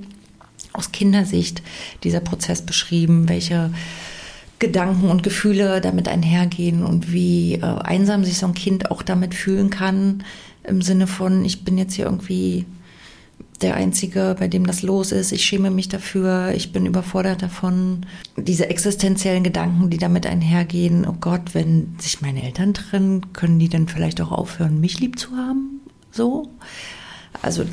aus 0.72 0.90
Kindersicht 0.92 1.62
dieser 2.03 2.18
Prozess 2.20 2.62
beschrieben, 2.62 3.29
welche 3.29 3.70
Gedanken 4.59 5.09
und 5.09 5.23
Gefühle 5.23 5.81
damit 5.81 6.09
einhergehen 6.09 6.85
und 6.85 7.12
wie 7.12 7.55
äh, 7.55 7.62
einsam 7.62 8.25
sich 8.25 8.38
so 8.38 8.47
ein 8.47 8.55
Kind 8.55 8.90
auch 8.90 9.03
damit 9.03 9.35
fühlen 9.35 9.71
kann 9.71 10.25
im 10.64 10.83
Sinne 10.83 11.07
von 11.07 11.44
ich 11.44 11.64
bin 11.64 11.79
jetzt 11.79 11.94
hier 11.94 12.05
irgendwie 12.05 12.66
der 13.61 13.75
Einzige, 13.75 14.37
bei 14.38 14.47
dem 14.47 14.66
das 14.66 14.83
los 14.83 15.11
ist. 15.11 15.33
Ich 15.33 15.44
schäme 15.44 15.71
mich 15.71 15.88
dafür. 15.88 16.53
Ich 16.55 16.73
bin 16.73 16.87
überfordert 16.87 17.42
davon. 17.42 18.07
Diese 18.37 18.71
existenziellen 18.71 19.42
Gedanken, 19.42 19.90
die 19.90 19.99
damit 19.99 20.27
einhergehen. 20.27 21.05
Oh 21.07 21.16
Gott, 21.21 21.55
wenn 21.55 21.97
sich 21.99 22.21
meine 22.21 22.44
Eltern 22.44 22.73
trennen, 22.73 23.33
können 23.33 23.59
die 23.59 23.68
dann 23.68 23.88
vielleicht 23.88 24.21
auch 24.21 24.31
aufhören, 24.31 24.81
mich 24.81 25.01
lieb 25.01 25.18
zu 25.18 25.33
haben? 25.33 25.81
So. 26.12 26.49
Also, 27.42 27.64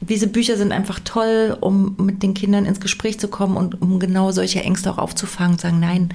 diese 0.00 0.26
Bücher 0.26 0.56
sind 0.56 0.72
einfach 0.72 1.00
toll, 1.04 1.56
um 1.60 1.94
mit 1.98 2.22
den 2.22 2.34
Kindern 2.34 2.64
ins 2.64 2.80
Gespräch 2.80 3.20
zu 3.20 3.28
kommen 3.28 3.56
und 3.56 3.80
um 3.82 3.98
genau 4.00 4.32
solche 4.32 4.62
Ängste 4.62 4.90
auch 4.90 4.98
aufzufangen 4.98 5.52
und 5.52 5.60
sagen, 5.60 5.80
nein, 5.80 6.14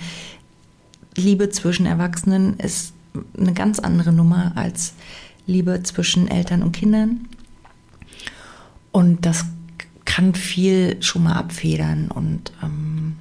Liebe 1.15 1.49
zwischen 1.49 1.85
Erwachsenen 1.85 2.57
ist 2.57 2.93
eine 3.37 3.53
ganz 3.53 3.79
andere 3.79 4.11
Nummer 4.11 4.53
als 4.55 4.93
Liebe 5.47 5.83
zwischen 5.83 6.27
Eltern 6.27 6.63
und 6.63 6.71
Kindern. 6.71 7.27
Und 8.91 9.25
das 9.25 9.45
kann 10.03 10.33
viel 10.33 11.01
schon 11.01 11.23
mal 11.23 11.33
abfedern 11.33 12.09
und 12.09 12.51
ähm, 12.63 13.15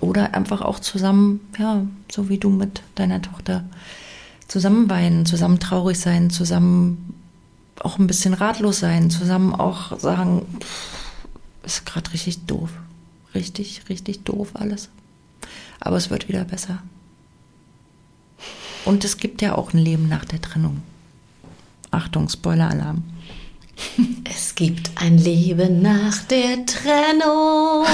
oder 0.00 0.34
einfach 0.34 0.62
auch 0.62 0.80
zusammen, 0.80 1.40
ja, 1.58 1.82
so 2.10 2.28
wie 2.28 2.38
du 2.38 2.48
mit 2.48 2.82
deiner 2.94 3.20
Tochter, 3.20 3.64
zusammen 4.46 4.88
weinen, 4.88 5.26
zusammen 5.26 5.60
traurig 5.60 5.98
sein, 5.98 6.30
zusammen 6.30 7.17
auch 7.80 7.98
ein 7.98 8.06
bisschen 8.06 8.34
ratlos 8.34 8.80
sein, 8.80 9.10
zusammen 9.10 9.54
auch 9.54 9.98
sagen, 9.98 10.46
pff, 10.60 10.88
ist 11.64 11.86
gerade 11.86 12.12
richtig 12.12 12.46
doof. 12.46 12.70
Richtig, 13.34 13.82
richtig 13.88 14.24
doof 14.24 14.50
alles. 14.54 14.88
Aber 15.80 15.96
es 15.96 16.10
wird 16.10 16.28
wieder 16.28 16.44
besser. 16.44 16.82
Und 18.84 19.04
es 19.04 19.18
gibt 19.18 19.42
ja 19.42 19.54
auch 19.54 19.74
ein 19.74 19.78
Leben 19.78 20.08
nach 20.08 20.24
der 20.24 20.40
Trennung. 20.40 20.82
Achtung, 21.90 22.28
Spoiler-Alarm. 22.28 23.02
Es 24.24 24.54
gibt 24.54 24.90
ein 24.96 25.18
Leben 25.18 25.82
nach 25.82 26.18
der 26.24 26.66
Trennung. 26.66 27.86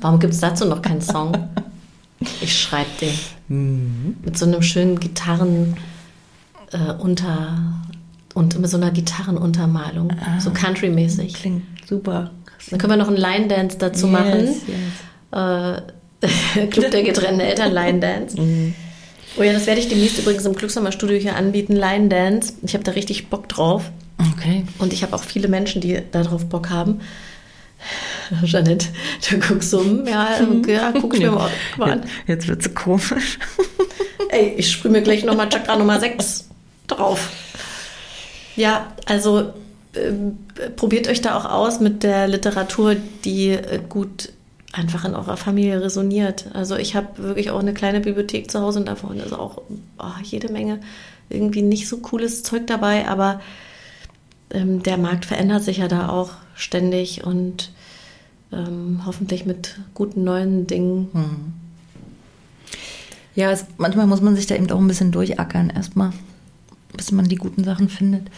Warum 0.00 0.20
gibt 0.20 0.34
es 0.34 0.40
dazu 0.40 0.64
noch 0.66 0.82
keinen 0.82 1.02
Song? 1.02 1.32
Ich 2.40 2.60
schreibe 2.60 2.90
den. 3.00 3.18
Mhm. 3.48 4.16
Mit 4.24 4.38
so 4.38 4.46
einem 4.46 4.62
schönen 4.62 5.00
Gitarren 5.00 5.76
äh, 6.72 6.92
unter 6.92 7.82
und 8.36 8.58
mit 8.58 8.68
so 8.68 8.76
einer 8.76 8.90
Gitarrenuntermalung. 8.90 10.12
Ah, 10.20 10.38
so 10.40 10.50
country-mäßig. 10.50 11.32
Klingt 11.32 11.62
super. 11.88 12.30
Dann 12.68 12.78
können 12.78 12.92
wir 12.92 12.96
noch 12.98 13.08
einen 13.08 13.16
Line 13.16 13.48
Dance 13.48 13.78
dazu 13.78 14.06
Yes, 14.06 14.12
machen. 14.12 14.48
yes. 15.32 15.80
Äh, 16.60 16.66
Club 16.66 16.90
der 16.90 17.02
getrennten 17.02 17.40
Eltern 17.40 17.72
Line 17.72 17.98
Dance. 17.98 18.40
Mhm. 18.46 18.74
Oh 19.38 19.42
ja, 19.42 19.52
das 19.52 19.66
werde 19.66 19.80
ich 19.80 19.88
demnächst 19.88 20.18
übrigens 20.18 20.46
im 20.46 20.54
Glückshammer 20.54 20.92
Studio 20.92 21.18
hier 21.18 21.36
anbieten, 21.36 21.76
Line 21.76 22.08
Dance. 22.08 22.54
Ich 22.62 22.72
habe 22.72 22.84
da 22.84 22.92
richtig 22.92 23.28
Bock 23.28 23.50
drauf. 23.50 23.90
Okay. 24.32 24.64
Und 24.78 24.94
ich 24.94 25.02
habe 25.02 25.14
auch 25.14 25.24
viele 25.24 25.48
Menschen, 25.48 25.82
die 25.82 26.00
darauf 26.10 26.46
Bock 26.46 26.70
haben. 26.70 27.00
Jeanette, 28.44 28.86
du 29.28 29.38
guckst 29.38 29.72
hm, 29.74 30.06
ja, 30.06 30.40
ja 30.66 30.92
guck 30.98 31.14
ich 31.14 31.20
mir 31.20 31.32
mal 31.32 31.50
an. 31.78 32.04
Jetzt 32.26 32.48
wird 32.48 32.62
es 32.62 32.74
komisch. 32.74 33.38
Ey, 34.30 34.54
ich 34.56 34.72
sprühe 34.72 34.92
mir 34.92 35.02
gleich 35.02 35.24
nochmal 35.24 35.50
Chakra 35.50 35.76
Nummer 35.76 36.00
6 36.00 36.48
drauf. 36.86 37.30
Ja, 38.56 38.92
also 39.06 39.52
ähm, 39.94 40.38
probiert 40.76 41.08
euch 41.08 41.20
da 41.20 41.36
auch 41.36 41.44
aus 41.44 41.80
mit 41.80 42.02
der 42.02 42.26
Literatur, 42.28 42.96
die 43.24 43.50
äh, 43.50 43.80
gut 43.88 44.32
einfach 44.72 45.04
in 45.04 45.14
eurer 45.14 45.36
Familie 45.36 45.80
resoniert. 45.80 46.46
Also 46.52 46.76
ich 46.76 46.94
habe 46.96 47.18
wirklich 47.18 47.50
auch 47.50 47.60
eine 47.60 47.74
kleine 47.74 48.00
Bibliothek 48.00 48.50
zu 48.50 48.60
Hause 48.60 48.80
und 48.80 48.86
davon 48.86 49.18
ist 49.18 49.32
auch 49.32 49.62
oh, 49.98 50.04
jede 50.22 50.52
Menge 50.52 50.80
irgendwie 51.28 51.62
nicht 51.62 51.88
so 51.88 51.98
cooles 51.98 52.42
Zeug 52.42 52.66
dabei, 52.66 53.08
aber 53.08 53.40
ähm, 54.50 54.82
der 54.82 54.98
Markt 54.98 55.24
verändert 55.24 55.62
sich 55.62 55.78
ja 55.78 55.88
da 55.88 56.08
auch 56.08 56.30
ständig 56.54 57.24
und 57.24 57.72
ähm, 58.52 59.02
hoffentlich 59.06 59.46
mit 59.46 59.78
guten 59.94 60.24
neuen 60.24 60.66
Dingen. 60.66 61.08
Hm. 61.12 61.52
Ja, 63.34 63.50
es, 63.50 63.66
manchmal 63.76 64.06
muss 64.06 64.20
man 64.20 64.36
sich 64.36 64.46
da 64.46 64.54
eben 64.54 64.70
auch 64.70 64.78
ein 64.78 64.88
bisschen 64.88 65.12
durchackern 65.12 65.70
erstmal, 65.70 66.12
bis 66.96 67.12
man 67.12 67.26
die 67.28 67.36
guten 67.36 67.64
Sachen 67.64 67.88
findet. 67.88 68.28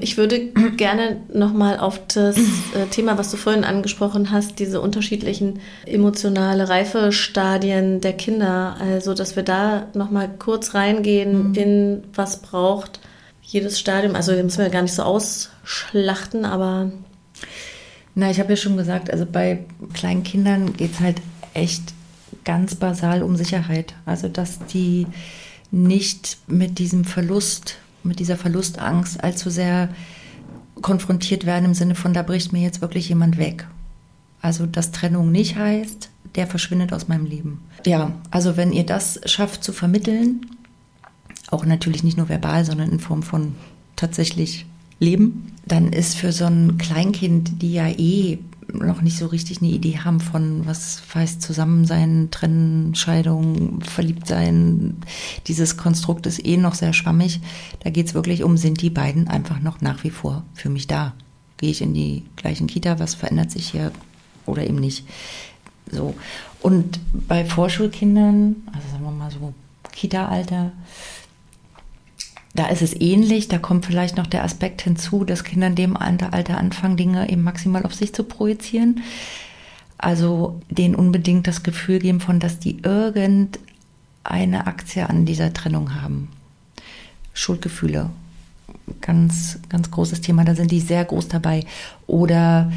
Ich 0.00 0.16
würde 0.16 0.40
gerne 0.76 1.20
nochmal 1.32 1.78
auf 1.78 2.00
das 2.08 2.36
äh, 2.36 2.86
Thema, 2.90 3.18
was 3.18 3.30
du 3.30 3.36
vorhin 3.36 3.64
angesprochen 3.64 4.30
hast, 4.30 4.58
diese 4.58 4.80
unterschiedlichen 4.80 5.60
emotionale 5.86 6.68
Reifestadien 6.68 8.00
der 8.00 8.12
Kinder, 8.14 8.76
also 8.80 9.14
dass 9.14 9.36
wir 9.36 9.42
da 9.42 9.86
nochmal 9.94 10.28
kurz 10.38 10.74
reingehen 10.74 11.48
Mhm. 11.50 11.54
in 11.54 12.02
was 12.14 12.40
braucht 12.42 13.00
jedes 13.42 13.78
Stadium. 13.78 14.14
Also 14.14 14.32
müssen 14.32 14.58
wir 14.62 14.70
gar 14.70 14.82
nicht 14.82 14.94
so 14.94 15.02
ausschlachten, 15.02 16.44
aber 16.44 16.90
Na, 18.14 18.30
ich 18.30 18.38
habe 18.38 18.50
ja 18.50 18.56
schon 18.56 18.76
gesagt, 18.76 19.10
also 19.10 19.26
bei 19.26 19.64
kleinen 19.92 20.22
Kindern 20.22 20.72
geht 20.74 20.92
es 20.92 21.00
halt 21.00 21.20
echt 21.52 21.82
ganz 22.44 22.74
basal 22.76 23.22
um 23.22 23.34
Sicherheit. 23.36 23.94
Also, 24.06 24.28
dass 24.28 24.58
die 24.66 25.06
nicht 25.72 26.36
mit 26.46 26.78
diesem 26.78 27.04
Verlust, 27.04 27.76
mit 28.04 28.18
dieser 28.18 28.36
Verlustangst 28.36 29.22
allzu 29.22 29.50
sehr 29.50 29.88
konfrontiert 30.82 31.46
werden 31.46 31.66
im 31.66 31.74
Sinne 31.74 31.94
von, 31.94 32.12
da 32.12 32.22
bricht 32.22 32.52
mir 32.52 32.62
jetzt 32.62 32.80
wirklich 32.80 33.08
jemand 33.08 33.38
weg. 33.38 33.66
Also, 34.42 34.66
dass 34.66 34.92
Trennung 34.92 35.32
nicht 35.32 35.56
heißt, 35.56 36.10
der 36.34 36.46
verschwindet 36.46 36.92
aus 36.92 37.08
meinem 37.08 37.26
Leben. 37.26 37.60
Ja, 37.86 38.12
also 38.30 38.56
wenn 38.56 38.72
ihr 38.72 38.84
das 38.84 39.20
schafft 39.24 39.64
zu 39.64 39.72
vermitteln, 39.72 40.46
auch 41.50 41.64
natürlich 41.64 42.02
nicht 42.02 42.16
nur 42.16 42.28
verbal, 42.28 42.64
sondern 42.64 42.90
in 42.90 43.00
Form 43.00 43.22
von 43.22 43.54
tatsächlich 43.96 44.66
Leben, 45.00 45.52
dann 45.66 45.92
ist 45.92 46.16
für 46.16 46.32
so 46.32 46.46
ein 46.46 46.78
Kleinkind, 46.78 47.62
die 47.62 47.74
ja 47.74 47.88
eh 47.88 48.38
noch 48.74 49.02
nicht 49.02 49.18
so 49.18 49.26
richtig 49.26 49.60
eine 49.60 49.70
Idee 49.70 49.98
haben 49.98 50.20
von, 50.20 50.66
was 50.66 51.02
heißt 51.14 51.40
Zusammensein, 51.42 52.28
Trennen, 52.30 52.94
Scheidung, 52.94 53.80
Verliebtsein, 53.82 54.96
dieses 55.46 55.76
Konstrukt 55.76 56.26
ist 56.26 56.44
eh 56.44 56.56
noch 56.56 56.74
sehr 56.74 56.92
schwammig. 56.92 57.40
Da 57.82 57.90
geht 57.90 58.08
es 58.08 58.14
wirklich 58.14 58.42
um, 58.42 58.56
sind 58.56 58.82
die 58.82 58.90
beiden 58.90 59.28
einfach 59.28 59.60
noch 59.60 59.80
nach 59.80 60.04
wie 60.04 60.10
vor 60.10 60.44
für 60.54 60.68
mich 60.68 60.86
da? 60.86 61.14
Gehe 61.56 61.70
ich 61.70 61.82
in 61.82 61.94
die 61.94 62.24
gleichen 62.36 62.66
Kita, 62.66 62.98
was 62.98 63.14
verändert 63.14 63.50
sich 63.50 63.68
hier 63.70 63.92
oder 64.46 64.66
eben 64.66 64.76
nicht? 64.76 65.06
So. 65.90 66.14
Und 66.60 66.98
bei 67.12 67.44
Vorschulkindern, 67.44 68.56
also 68.72 68.88
sagen 68.90 69.04
wir 69.04 69.10
mal 69.10 69.30
so 69.30 69.52
Kita-Alter, 69.92 70.72
da 72.54 72.66
ist 72.66 72.82
es 72.82 72.98
ähnlich. 73.00 73.48
Da 73.48 73.58
kommt 73.58 73.86
vielleicht 73.86 74.16
noch 74.16 74.26
der 74.26 74.44
Aspekt 74.44 74.82
hinzu, 74.82 75.24
dass 75.24 75.44
Kinder 75.44 75.66
in 75.66 75.74
dem 75.74 75.96
Alter 75.96 76.58
anfangen, 76.58 76.96
Dinge 76.96 77.28
eben 77.28 77.42
maximal 77.42 77.84
auf 77.84 77.94
sich 77.94 78.14
zu 78.14 78.24
projizieren. 78.24 79.02
Also 79.98 80.60
denen 80.70 80.94
unbedingt 80.94 81.46
das 81.46 81.62
Gefühl 81.62 81.98
geben 81.98 82.20
von, 82.20 82.40
dass 82.40 82.58
die 82.58 82.78
irgendeine 82.82 84.66
Aktie 84.66 85.08
an 85.08 85.26
dieser 85.26 85.52
Trennung 85.52 86.00
haben. 86.00 86.28
Schuldgefühle. 87.32 88.10
Ganz, 89.00 89.58
ganz 89.68 89.90
großes 89.90 90.20
Thema. 90.20 90.44
Da 90.44 90.54
sind 90.54 90.70
die 90.70 90.80
sehr 90.80 91.04
groß 91.04 91.28
dabei. 91.28 91.64
Oder 92.06 92.70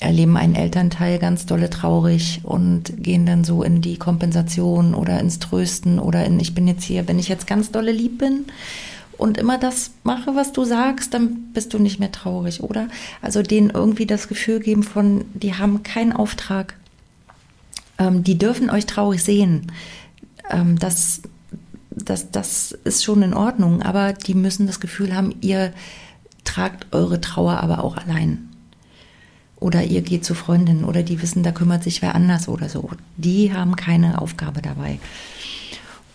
erleben 0.00 0.36
einen 0.36 0.56
Elternteil 0.56 1.18
ganz 1.18 1.46
dolle 1.46 1.70
traurig 1.70 2.40
und 2.42 3.02
gehen 3.02 3.24
dann 3.24 3.44
so 3.44 3.62
in 3.62 3.80
die 3.80 3.96
Kompensation 3.96 4.94
oder 4.94 5.20
ins 5.20 5.38
Trösten 5.38 5.98
oder 5.98 6.24
in, 6.24 6.40
ich 6.40 6.54
bin 6.54 6.66
jetzt 6.66 6.82
hier, 6.82 7.06
wenn 7.06 7.20
ich 7.20 7.28
jetzt 7.28 7.46
ganz 7.46 7.70
dolle 7.70 7.92
lieb 7.92 8.18
bin, 8.18 8.46
und 9.22 9.38
immer 9.38 9.56
das 9.56 9.92
mache, 10.02 10.34
was 10.34 10.52
du 10.52 10.64
sagst, 10.64 11.14
dann 11.14 11.52
bist 11.52 11.72
du 11.72 11.78
nicht 11.78 12.00
mehr 12.00 12.10
traurig, 12.10 12.60
oder? 12.60 12.88
Also 13.20 13.40
denen 13.42 13.70
irgendwie 13.70 14.04
das 14.04 14.26
Gefühl 14.26 14.58
geben 14.58 14.82
von, 14.82 15.24
die 15.32 15.54
haben 15.54 15.84
keinen 15.84 16.12
Auftrag. 16.12 16.74
Ähm, 17.98 18.24
die 18.24 18.36
dürfen 18.36 18.68
euch 18.68 18.84
traurig 18.84 19.22
sehen. 19.22 19.70
Ähm, 20.50 20.76
das, 20.76 21.22
das, 21.90 22.32
das 22.32 22.72
ist 22.82 23.04
schon 23.04 23.22
in 23.22 23.32
Ordnung, 23.32 23.80
aber 23.82 24.12
die 24.12 24.34
müssen 24.34 24.66
das 24.66 24.80
Gefühl 24.80 25.14
haben, 25.14 25.36
ihr 25.40 25.72
tragt 26.42 26.92
eure 26.92 27.20
Trauer 27.20 27.58
aber 27.58 27.84
auch 27.84 27.96
allein. 27.96 28.48
Oder 29.60 29.84
ihr 29.84 30.02
geht 30.02 30.24
zu 30.24 30.34
Freundinnen 30.34 30.82
oder 30.82 31.04
die 31.04 31.22
wissen, 31.22 31.44
da 31.44 31.52
kümmert 31.52 31.84
sich 31.84 32.02
wer 32.02 32.16
anders 32.16 32.48
oder 32.48 32.68
so. 32.68 32.90
Die 33.18 33.52
haben 33.52 33.76
keine 33.76 34.20
Aufgabe 34.20 34.62
dabei 34.62 34.98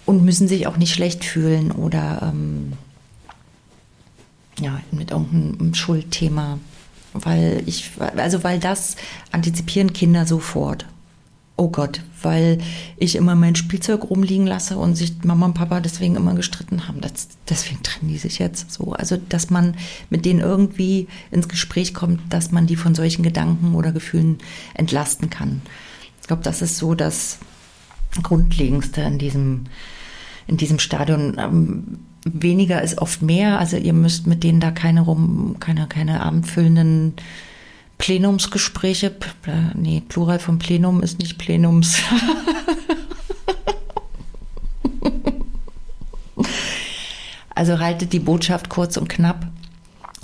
und 0.06 0.26
müssen 0.26 0.50
sich 0.50 0.67
auch 0.67 0.76
nicht 0.76 0.93
schlecht 0.93 1.24
fühlen 1.24 1.72
oder 1.72 2.34
ähm, 2.34 2.74
ja, 4.60 4.80
mit 4.91 5.12
irgendeinem 5.12 5.74
Schuldthema. 5.74 6.60
Weil 7.13 7.63
ich, 7.65 7.91
also 8.15 8.43
weil 8.43 8.60
das 8.60 8.96
antizipieren 9.32 9.93
Kinder 9.93 10.26
sofort. 10.26 10.86
Oh 11.60 11.70
Gott, 11.70 12.02
weil 12.22 12.60
ich 12.98 13.15
immer 13.15 13.34
mein 13.34 13.56
Spielzeug 13.56 14.12
rumliegen 14.12 14.46
lasse 14.46 14.78
und 14.78 14.96
sich 14.96 15.24
Mama 15.24 15.48
und 15.48 15.56
Papa 15.56 15.80
deswegen 15.80 16.15
immer 16.15 16.36
gestritten 16.36 16.88
haben. 16.88 17.02
Das, 17.02 17.30
deswegen 17.50 17.82
trennen 17.82 18.10
die 18.10 18.20
sich 18.20 18.38
jetzt 18.38 18.72
so. 18.72 18.93
Also, 18.93 19.17
dass 19.17 19.50
man 19.50 19.76
mit 20.12 20.26
denen 20.26 20.39
irgendwie 20.39 21.08
ins 21.32 21.48
Gespräch 21.48 21.96
kommt, 21.96 22.22
dass 22.32 22.52
man 22.52 22.67
die 22.67 22.76
von 22.76 22.93
solchen 22.93 23.24
Gedanken 23.24 23.74
oder 23.74 23.91
Gefühlen 23.91 24.38
entlasten 24.76 25.32
kann. 25.32 25.63
Ich 26.22 26.28
glaube, 26.28 26.43
das 26.43 26.62
ist 26.62 26.78
so 26.78 26.93
das 26.93 27.39
Grundlegendste 28.22 29.02
in 29.02 29.17
diesem, 29.17 29.63
in 30.46 30.58
diesem 30.58 30.78
Stadion. 30.78 31.98
Weniger 32.34 32.82
ist 32.82 32.98
oft 33.00 33.22
mehr. 33.22 33.60
Also 33.60 33.78
ihr 33.78 33.94
müsst 33.94 34.28
mit 34.28 34.44
denen 34.44 34.60
da 34.60 34.72
keine 34.72 35.02
rum, 35.02 35.58
keine, 35.60 35.88
keine 35.88 36.22
abendfüllenden 36.22 37.13
Plenumsgespräche, 37.98 39.16
nee, 39.74 40.04
Plural 40.08 40.40
von 40.40 40.60
Plenum 40.60 41.02
ist 41.02 41.20
nicht 41.20 41.40
Plenums. 41.40 41.98
also 47.56 47.80
haltet 47.80 48.13
die 48.13 48.20
Botschaft 48.20 48.70
kurz 48.70 48.98
und 48.98 49.10
knapp. 49.10 49.48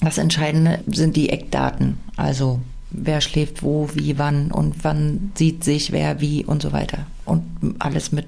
Das 0.01 0.19
Entscheidende 0.19 0.83
sind 0.85 1.15
die 1.15 1.29
Eckdaten. 1.29 1.97
Also 2.15 2.59
wer 2.91 3.21
schläft 3.21 3.63
wo, 3.63 3.89
wie, 3.93 4.19
wann 4.19 4.51
und 4.51 4.83
wann 4.83 5.31
sieht 5.35 5.63
sich 5.63 5.91
wer 5.91 6.21
wie 6.21 6.45
und 6.45 6.61
so 6.61 6.73
weiter. 6.73 7.07
Und 7.25 7.43
alles 7.79 8.11
mit 8.11 8.27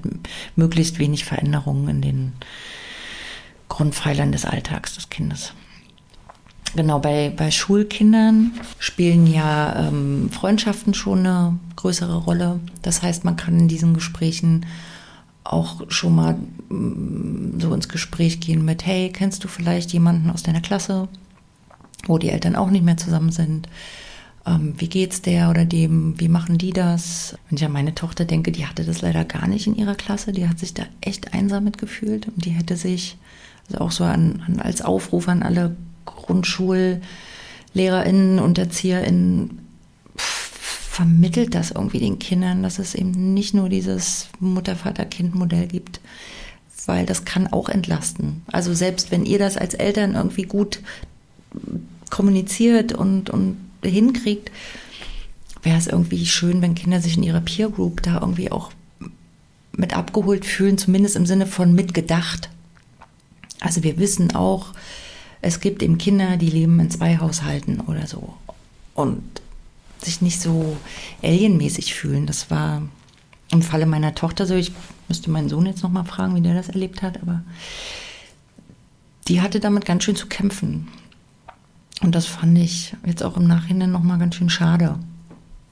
möglichst 0.56 0.98
wenig 0.98 1.24
Veränderungen 1.24 1.88
in 1.88 2.02
den 2.02 2.34
Grundpfeilern 3.70 4.32
des 4.32 4.46
Alltags 4.46 4.96
des 4.96 5.10
Kindes. 5.10 5.54
Genau, 6.76 7.00
bei, 7.00 7.32
bei 7.36 7.52
Schulkindern 7.52 8.52
spielen 8.80 9.28
ja 9.28 9.88
ähm, 9.88 10.30
Freundschaften 10.30 10.94
schon 10.94 11.20
eine 11.20 11.58
größere 11.78 12.18
Rolle. 12.18 12.60
Das 12.82 13.02
heißt, 13.02 13.24
man 13.24 13.38
kann 13.38 13.58
in 13.58 13.68
diesen 13.70 13.94
Gesprächen 13.94 14.66
auch 15.46 15.90
schon 15.90 16.16
mal 16.16 16.34
mm, 16.70 17.60
so 17.60 17.74
ins 17.74 17.88
Gespräch 17.88 18.42
gehen 18.42 18.66
mit, 18.66 18.86
hey, 18.86 19.10
kennst 19.12 19.44
du 19.44 19.48
vielleicht 19.48 19.94
jemanden 19.94 20.30
aus 20.30 20.44
deiner 20.44 20.60
Klasse, 20.60 21.08
wo 22.08 22.18
die 22.18 22.30
Eltern 22.30 22.58
auch 22.58 22.70
nicht 22.70 22.84
mehr 22.84 22.98
zusammen 22.98 23.32
sind? 23.32 23.70
Ähm, 24.46 24.74
wie 24.78 24.90
geht's 24.90 25.22
der 25.22 25.50
oder 25.50 25.64
dem? 25.64 26.20
Wie 26.20 26.28
machen 26.28 26.58
die 26.58 26.72
das? 26.72 27.38
Wenn 27.50 27.58
ich 27.58 27.66
an 27.66 27.72
meine 27.72 27.96
Tochter 27.96 28.26
denke, 28.26 28.52
die 28.52 28.68
hatte 28.68 28.84
das 28.84 29.02
leider 29.02 29.24
gar 29.24 29.48
nicht 29.48 29.66
in 29.66 29.76
ihrer 29.76 29.96
Klasse. 29.96 30.34
Die 30.34 30.48
hat 30.48 30.60
sich 30.60 30.74
da 30.74 30.84
echt 31.00 31.34
einsam 31.34 31.64
mitgefühlt 31.64 32.28
und 32.28 32.44
die 32.44 32.52
hätte 32.52 32.76
sich, 32.76 33.18
also 33.68 33.84
auch 33.84 33.92
so 33.92 34.04
an, 34.04 34.44
an 34.48 34.60
als 34.60 34.82
Aufruf 34.82 35.28
an 35.28 35.44
alle 35.44 35.76
GrundschullehrerInnen 36.06 38.40
und 38.40 38.58
ErzieherInnen 38.58 39.60
vermittelt 40.96 41.56
das 41.56 41.72
irgendwie 41.72 42.00
den 42.00 42.20
Kindern, 42.20 42.64
dass 42.64 42.80
es 42.80 42.96
eben 42.96 43.34
nicht 43.34 43.54
nur 43.54 43.68
dieses 43.68 44.30
Mutter-Vater-Kind-Modell 44.40 45.68
gibt, 45.68 46.00
weil 46.86 47.06
das 47.06 47.26
kann 47.26 47.48
auch 47.48 47.68
entlasten. 47.68 48.44
Also 48.48 48.74
selbst 48.74 49.12
wenn 49.12 49.26
ihr 49.26 49.38
das 49.38 49.58
als 49.58 49.74
Eltern 49.74 50.16
irgendwie 50.16 50.44
gut 50.44 50.80
kommuniziert 52.10 52.94
und, 52.94 53.30
und 53.30 53.58
hinkriegt, 53.84 54.52
wäre 55.64 55.78
es 55.78 55.88
irgendwie 55.88 56.26
schön, 56.26 56.62
wenn 56.62 56.76
Kinder 56.76 57.02
sich 57.02 57.18
in 57.18 57.24
ihrer 57.24 57.42
Peer 57.42 57.70
Group 57.70 58.02
da 58.04 58.22
irgendwie 58.22 58.52
auch 58.52 58.72
mit 59.74 59.98
abgeholt 59.98 60.46
fühlen, 60.46 60.78
zumindest 60.78 61.18
im 61.18 61.26
Sinne 61.26 61.46
von 61.46 61.74
mitgedacht. 61.74 62.50
Also 63.60 63.84
wir 63.84 63.98
wissen 63.98 64.36
auch, 64.36 64.68
es 65.42 65.60
gibt 65.60 65.84
eben 65.84 65.98
Kinder, 65.98 66.38
die 66.38 66.50
leben 66.50 66.80
in 66.80 66.90
zwei 66.90 67.18
Haushalten 67.18 67.82
oder 67.82 68.08
so 68.08 68.34
und 68.96 69.24
sich 70.02 70.22
nicht 70.22 70.42
so 70.42 70.78
alienmäßig 71.24 71.94
fühlen. 71.94 72.26
Das 72.26 72.50
war 72.50 72.82
im 73.52 73.62
Falle 73.62 73.86
meiner 73.86 74.16
Tochter 74.16 74.46
so. 74.46 74.56
Ich 74.56 74.72
müsste 75.08 75.30
meinen 75.30 75.50
Sohn 75.50 75.66
jetzt 75.66 75.84
noch 75.84 75.92
mal 75.92 76.04
fragen, 76.04 76.36
wie 76.36 76.42
der 76.42 76.56
das 76.56 76.70
erlebt 76.70 77.02
hat, 77.02 77.22
aber 77.22 77.44
die 79.28 79.42
hatte 79.42 79.60
damit 79.60 79.86
ganz 79.86 80.04
schön 80.04 80.16
zu 80.16 80.28
kämpfen. 80.28 80.88
Und 82.02 82.14
das 82.14 82.26
fand 82.26 82.58
ich 82.58 82.96
jetzt 83.06 83.24
auch 83.24 83.38
im 83.38 83.48
Nachhinein 83.48 83.92
noch 83.92 84.04
mal 84.04 84.18
ganz 84.18 84.36
schön 84.36 84.50
schade. 84.50 85.00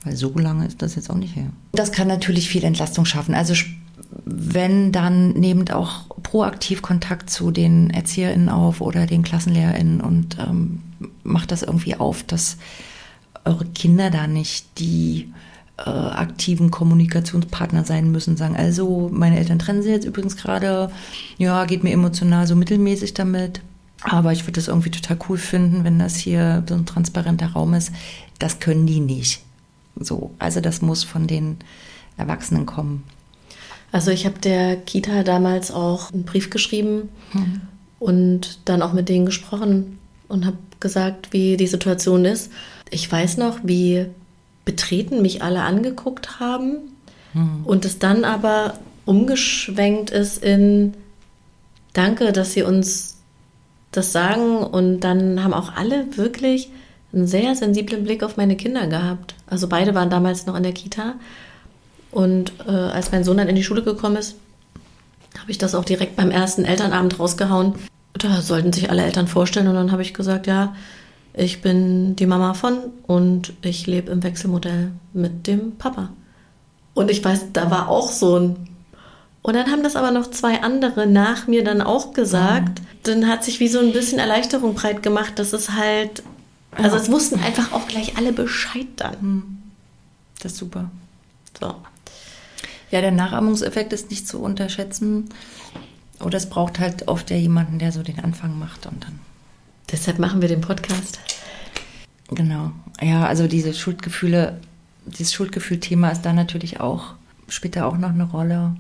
Weil 0.03 0.15
so 0.15 0.38
lange 0.38 0.65
ist 0.67 0.81
das 0.81 0.95
jetzt 0.95 1.09
auch 1.09 1.15
nicht 1.15 1.36
her. 1.36 1.49
Das 1.73 1.91
kann 1.91 2.07
natürlich 2.07 2.49
viel 2.49 2.63
Entlastung 2.63 3.05
schaffen. 3.05 3.36
Also 3.36 3.53
wenn 4.25 4.91
dann 4.91 5.31
nehmend 5.31 5.71
auch 5.71 6.05
proaktiv 6.34 6.81
Kontakt 6.81 7.29
zu 7.29 7.51
den 7.51 7.91
ErzieherInnen 7.91 8.49
auf 8.49 8.81
oder 8.81 9.05
den 9.05 9.21
KlassenlehrerInnen 9.21 10.01
und 10.01 10.39
ähm, 10.39 10.81
macht 11.21 11.51
das 11.51 11.61
irgendwie 11.61 11.93
auf, 11.93 12.23
dass 12.23 12.57
eure 13.45 13.65
Kinder 13.65 14.09
da 14.09 14.25
nicht 14.25 14.79
die 14.79 15.31
äh, 15.77 15.91
aktiven 15.91 16.71
Kommunikationspartner 16.71 17.84
sein 17.84 18.11
müssen, 18.11 18.36
sagen, 18.36 18.55
also 18.55 19.11
meine 19.13 19.38
Eltern 19.38 19.59
trennen 19.59 19.84
sich 19.84 19.91
jetzt 19.91 20.07
übrigens 20.07 20.36
gerade, 20.36 20.89
ja, 21.38 21.65
geht 21.65 21.84
mir 21.84 21.91
emotional 21.91 22.47
so 22.47 22.55
mittelmäßig 22.55 23.13
damit, 23.13 23.61
aber 24.01 24.31
ich 24.31 24.41
würde 24.45 24.53
das 24.53 24.69
irgendwie 24.69 24.89
total 24.89 25.19
cool 25.29 25.38
finden, 25.38 25.84
wenn 25.84 25.99
das 25.99 26.15
hier 26.15 26.63
so 26.67 26.73
ein 26.73 26.88
transparenter 26.88 27.51
Raum 27.51 27.75
ist. 27.75 27.91
Das 28.39 28.57
können 28.59 28.88
die 28.88 29.01
nicht. 29.01 29.43
So, 29.99 30.31
also 30.39 30.61
das 30.61 30.81
muss 30.81 31.03
von 31.03 31.27
den 31.27 31.57
Erwachsenen 32.17 32.65
kommen. 32.65 33.03
Also 33.93 34.09
ich 34.09 34.25
habe 34.25 34.39
der 34.39 34.75
Kita 34.75 35.21
damals 35.21 35.69
auch 35.71 36.11
einen 36.11 36.23
Brief 36.23 36.49
geschrieben 36.49 37.09
mhm. 37.31 37.61
und 37.99 38.59
dann 38.65 38.81
auch 38.81 38.91
mit 38.91 39.07
denen 39.07 39.27
gesprochen 39.27 39.99
und 40.27 40.47
habe 40.47 40.57
gesagt, 40.79 41.31
wie 41.31 41.57
die 41.57 41.67
Situation 41.67 42.25
ist. 42.25 42.51
Ich 42.89 43.09
weiß 43.09 43.37
noch, 43.37 43.59
wie 43.63 44.07
betreten 44.65 45.21
mich 45.21 45.43
alle 45.43 45.61
angeguckt 45.61 46.39
haben 46.39 46.77
mhm. 47.33 47.65
und 47.65 47.85
es 47.85 47.99
dann 47.99 48.25
aber 48.25 48.79
umgeschwenkt 49.05 50.09
ist 50.09 50.43
in 50.43 50.95
Danke, 51.93 52.31
dass 52.31 52.53
Sie 52.53 52.63
uns 52.63 53.17
das 53.91 54.11
sagen 54.11 54.57
und 54.57 55.01
dann 55.01 55.43
haben 55.43 55.53
auch 55.53 55.75
alle 55.75 56.17
wirklich 56.17 56.71
einen 57.13 57.27
sehr 57.27 57.53
sensiblen 57.53 58.03
Blick 58.03 58.23
auf 58.23 58.37
meine 58.37 58.57
Kinder 58.57 58.87
gehabt. 58.87 59.35
Also 59.45 59.69
beide 59.69 59.93
waren 59.93 60.09
damals 60.09 60.47
noch 60.47 60.55
in 60.55 60.63
der 60.63 60.73
Kita 60.73 61.13
und 62.14 62.53
äh, 62.68 62.72
als 62.72 63.11
mein 63.11 63.24
Sohn 63.24 63.38
dann 63.38 63.49
in 63.49 63.55
die 63.55 63.64
Schule 63.64 63.84
gekommen 63.84 64.18
ist, 64.18 64.36
habe 65.39 65.51
ich 65.51 65.57
das 65.57 65.76
auch 65.76 65.86
direkt 65.86 66.16
beim 66.16 66.32
ersten 66.32 66.64
Elternabend 66.64 67.20
rausgehauen. 67.20 67.74
Da 68.14 68.41
sollten 68.41 68.72
sich 68.72 68.89
alle 68.91 69.03
Eltern 69.03 69.28
vorstellen 69.28 69.68
und 69.68 69.74
dann 69.74 69.91
habe 69.91 70.03
ich 70.03 70.14
gesagt, 70.14 70.45
ja, 70.45 70.76
ich 71.34 71.61
bin 71.61 72.16
die 72.16 72.28
Mama 72.28 72.53
von 72.53 72.78
und 73.07 73.53
ich 73.64 73.88
lebe 73.88 74.11
im 74.11 74.22
Wechselmodell 74.22 74.91
mit 75.14 75.47
dem 75.47 75.78
Papa. 75.78 76.09
Und 76.93 77.09
ich 77.09 77.26
weiß, 77.26 77.47
da 77.53 77.72
war 77.72 77.89
auch 77.89 78.11
so 78.11 78.39
ein. 78.39 78.70
Und 79.41 79.55
dann 79.55 79.72
haben 79.72 79.82
das 79.82 79.95
aber 79.95 80.11
noch 80.11 80.30
zwei 80.30 80.61
andere 80.61 81.07
nach 81.07 81.47
mir 81.47 81.64
dann 81.64 81.82
auch 81.82 82.14
gesagt. 82.14 82.80
Mhm. 82.80 82.86
Dann 83.03 83.28
hat 83.28 83.43
sich 83.43 83.59
wie 83.59 83.68
so 83.68 83.80
ein 83.80 83.91
bisschen 83.91 84.20
Erleichterung 84.20 84.76
breit 84.76 85.01
gemacht, 85.01 85.39
dass 85.39 85.53
es 85.53 85.72
halt. 85.72 86.22
Also 86.76 86.95
es 86.95 87.11
wussten 87.11 87.39
einfach 87.39 87.72
auch 87.72 87.88
gleich 87.88 88.18
alle 88.18 88.32
Bescheid 88.32 88.88
dann. 88.97 89.16
Mhm. 89.20 89.57
Das 90.41 90.53
ist 90.53 90.59
super. 90.59 90.91
So. 91.59 91.76
Ja, 92.93 93.01
der 93.01 93.09
Nachahmungseffekt 93.09 93.91
ist 93.91 94.11
nicht 94.11 94.27
zu 94.27 94.39
unterschätzen. 94.39 95.27
Oder 96.19 96.37
es 96.37 96.47
braucht 96.47 96.77
halt 96.77 97.07
oft 97.07 97.31
ja 97.31 97.37
jemanden, 97.37 97.79
der 97.79 97.91
so 97.91 98.03
den 98.03 98.19
Anfang 98.19 98.59
macht 98.59 98.85
und 98.85 99.03
dann. 99.03 99.19
Deshalb 99.91 100.19
machen 100.19 100.41
wir 100.41 100.47
den 100.47 100.61
Podcast. 100.61 101.19
Genau. 102.27 102.71
Ja, 103.01 103.25
also 103.25 103.47
diese 103.47 103.73
Schuldgefühle, 103.73 104.59
dieses 105.07 105.33
Schuldgefühl-Thema 105.33 106.11
ist 106.11 106.21
da 106.21 106.33
natürlich 106.33 106.81
auch, 106.81 107.15
spielt 107.47 107.77
da 107.77 107.85
auch 107.85 107.97
noch 107.97 108.11
eine 108.11 108.25
Rolle. 108.25 108.75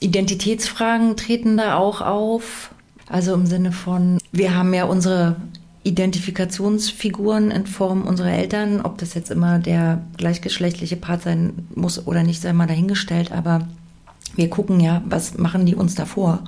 Identitätsfragen 0.00 1.18
treten 1.18 1.58
da 1.58 1.76
auch 1.76 2.00
auf. 2.00 2.70
Also 3.10 3.34
im 3.34 3.44
Sinne 3.44 3.72
von, 3.72 4.16
wir 4.32 4.54
haben 4.54 4.72
ja 4.72 4.84
unsere 4.84 5.36
Identifikationsfiguren 5.82 7.50
in 7.50 7.66
Form 7.66 8.02
unserer 8.02 8.32
Eltern, 8.32 8.82
ob 8.82 8.98
das 8.98 9.14
jetzt 9.14 9.30
immer 9.30 9.58
der 9.58 10.02
gleichgeschlechtliche 10.16 10.96
Part 10.96 11.22
sein 11.22 11.66
muss 11.74 12.06
oder 12.06 12.22
nicht, 12.22 12.42
sei 12.42 12.52
mal 12.52 12.66
dahingestellt, 12.66 13.32
aber 13.32 13.66
wir 14.34 14.50
gucken 14.50 14.80
ja, 14.80 15.02
was 15.06 15.38
machen 15.38 15.64
die 15.66 15.74
uns 15.74 15.94
davor. 15.94 16.44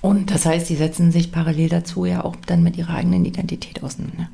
Und 0.00 0.30
das 0.30 0.46
heißt, 0.46 0.68
die 0.68 0.76
setzen 0.76 1.12
sich 1.12 1.32
parallel 1.32 1.68
dazu 1.68 2.04
ja 2.04 2.24
auch 2.24 2.36
dann 2.46 2.62
mit 2.62 2.76
ihrer 2.76 2.94
eigenen 2.94 3.24
Identität 3.24 3.82
auseinander. 3.82 4.28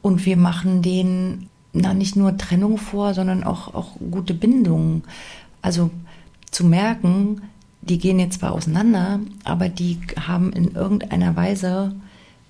Und 0.00 0.26
wir 0.26 0.36
machen 0.36 0.82
denen 0.82 1.48
na, 1.72 1.94
nicht 1.94 2.16
nur 2.16 2.36
Trennung 2.36 2.76
vor, 2.76 3.14
sondern 3.14 3.44
auch, 3.44 3.74
auch 3.74 3.96
gute 4.10 4.34
Bindungen. 4.34 5.04
Also 5.62 5.90
zu 6.50 6.64
merken, 6.64 7.42
die 7.80 7.98
gehen 7.98 8.18
jetzt 8.18 8.40
zwar 8.40 8.52
auseinander, 8.52 9.20
aber 9.44 9.68
die 9.68 9.98
haben 10.20 10.52
in 10.52 10.74
irgendeiner 10.74 11.34
Weise 11.34 11.94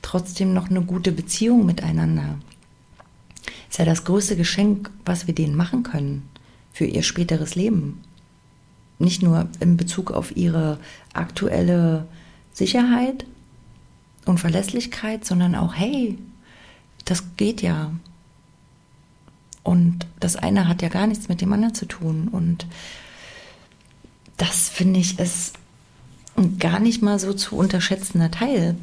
trotzdem 0.03 0.53
noch 0.53 0.69
eine 0.69 0.83
gute 0.83 1.13
Beziehung 1.13 1.65
miteinander. 1.65 2.39
Ist 3.71 3.79
ja 3.79 3.85
das 3.85 4.05
größte 4.05 4.37
Geschenk, 4.37 4.91
was 5.05 5.27
wir 5.27 5.35
denen 5.35 5.57
machen 5.57 5.83
können 5.83 6.29
für 6.73 6.85
ihr 6.85 7.03
späteres 7.03 7.55
Leben. 7.55 8.03
Nicht 8.99 9.23
nur 9.23 9.49
in 9.61 9.77
Bezug 9.77 10.11
auf 10.11 10.37
ihre 10.37 10.79
aktuelle 11.13 12.07
Sicherheit 12.53 13.25
und 14.27 14.39
Verlässlichkeit, 14.39 15.25
sondern 15.25 15.55
auch, 15.55 15.75
hey, 15.75 16.19
das 17.05 17.37
geht 17.37 17.63
ja. 17.63 17.93
Und 19.63 20.07
das 20.21 20.37
eine 20.37 20.69
hat 20.69 20.83
ja 20.83 20.89
gar 20.89 21.07
nichts 21.07 21.29
mit 21.29 21.41
dem 21.41 21.53
anderen 21.53 21.75
zu 21.75 21.87
tun. 21.87 22.29
Und 22.29 22.67
das 24.37 24.69
finde 24.69 25.01
ich 25.01 25.19
ist 25.19 25.55
ein 26.37 26.59
gar 26.59 26.81
nicht 26.81 27.03
mal 27.03 27.19
so 27.19 27.33
zu 27.33 27.57
unterschätzender 27.57 28.31
Teil 28.31 28.77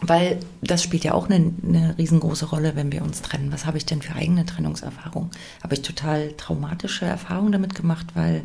weil 0.00 0.40
das 0.60 0.82
spielt 0.82 1.04
ja 1.04 1.14
auch 1.14 1.28
eine, 1.28 1.52
eine, 1.66 1.96
riesengroße 1.96 2.46
Rolle, 2.46 2.76
wenn 2.76 2.92
wir 2.92 3.02
uns 3.02 3.22
trennen. 3.22 3.52
Was 3.52 3.66
habe 3.66 3.78
ich 3.78 3.86
denn 3.86 4.02
für 4.02 4.14
eigene 4.14 4.44
Trennungserfahrungen? 4.44 5.30
Habe 5.62 5.74
ich 5.74 5.82
total 5.82 6.32
traumatische 6.32 7.06
Erfahrungen 7.06 7.52
damit 7.52 7.74
gemacht, 7.74 8.06
weil 8.14 8.42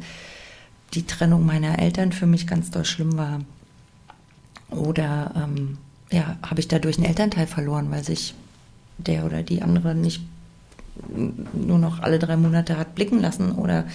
die 0.94 1.06
Trennung 1.06 1.46
meiner 1.46 1.80
Eltern 1.80 2.12
für 2.12 2.26
mich 2.26 2.48
ganz 2.48 2.72
doll 2.72 2.86
schlimm 2.86 3.18
war? 3.18 3.42
Oder 4.70 5.34
ähm, 5.36 5.78
ja, 6.10 6.38
habe 6.42 6.62
ich 6.62 6.68
dadurch 6.68 6.98
einen 6.98 7.08
Elternteil 7.08 7.48
verloren, 7.48 7.92
weil 7.92 8.04
sich 8.04 8.34
der 8.98 9.26
oder 9.26 9.44
die 9.44 9.62
andere 9.62 9.96
nicht 9.96 10.22
nur 11.54 11.80
noch 11.80 12.00
alle 12.00 12.20
drei 12.20 12.38
Monate 12.38 12.78
hat 12.78 12.96
blicken 12.96 13.20
lassen 13.20 13.54
oder 13.54 13.86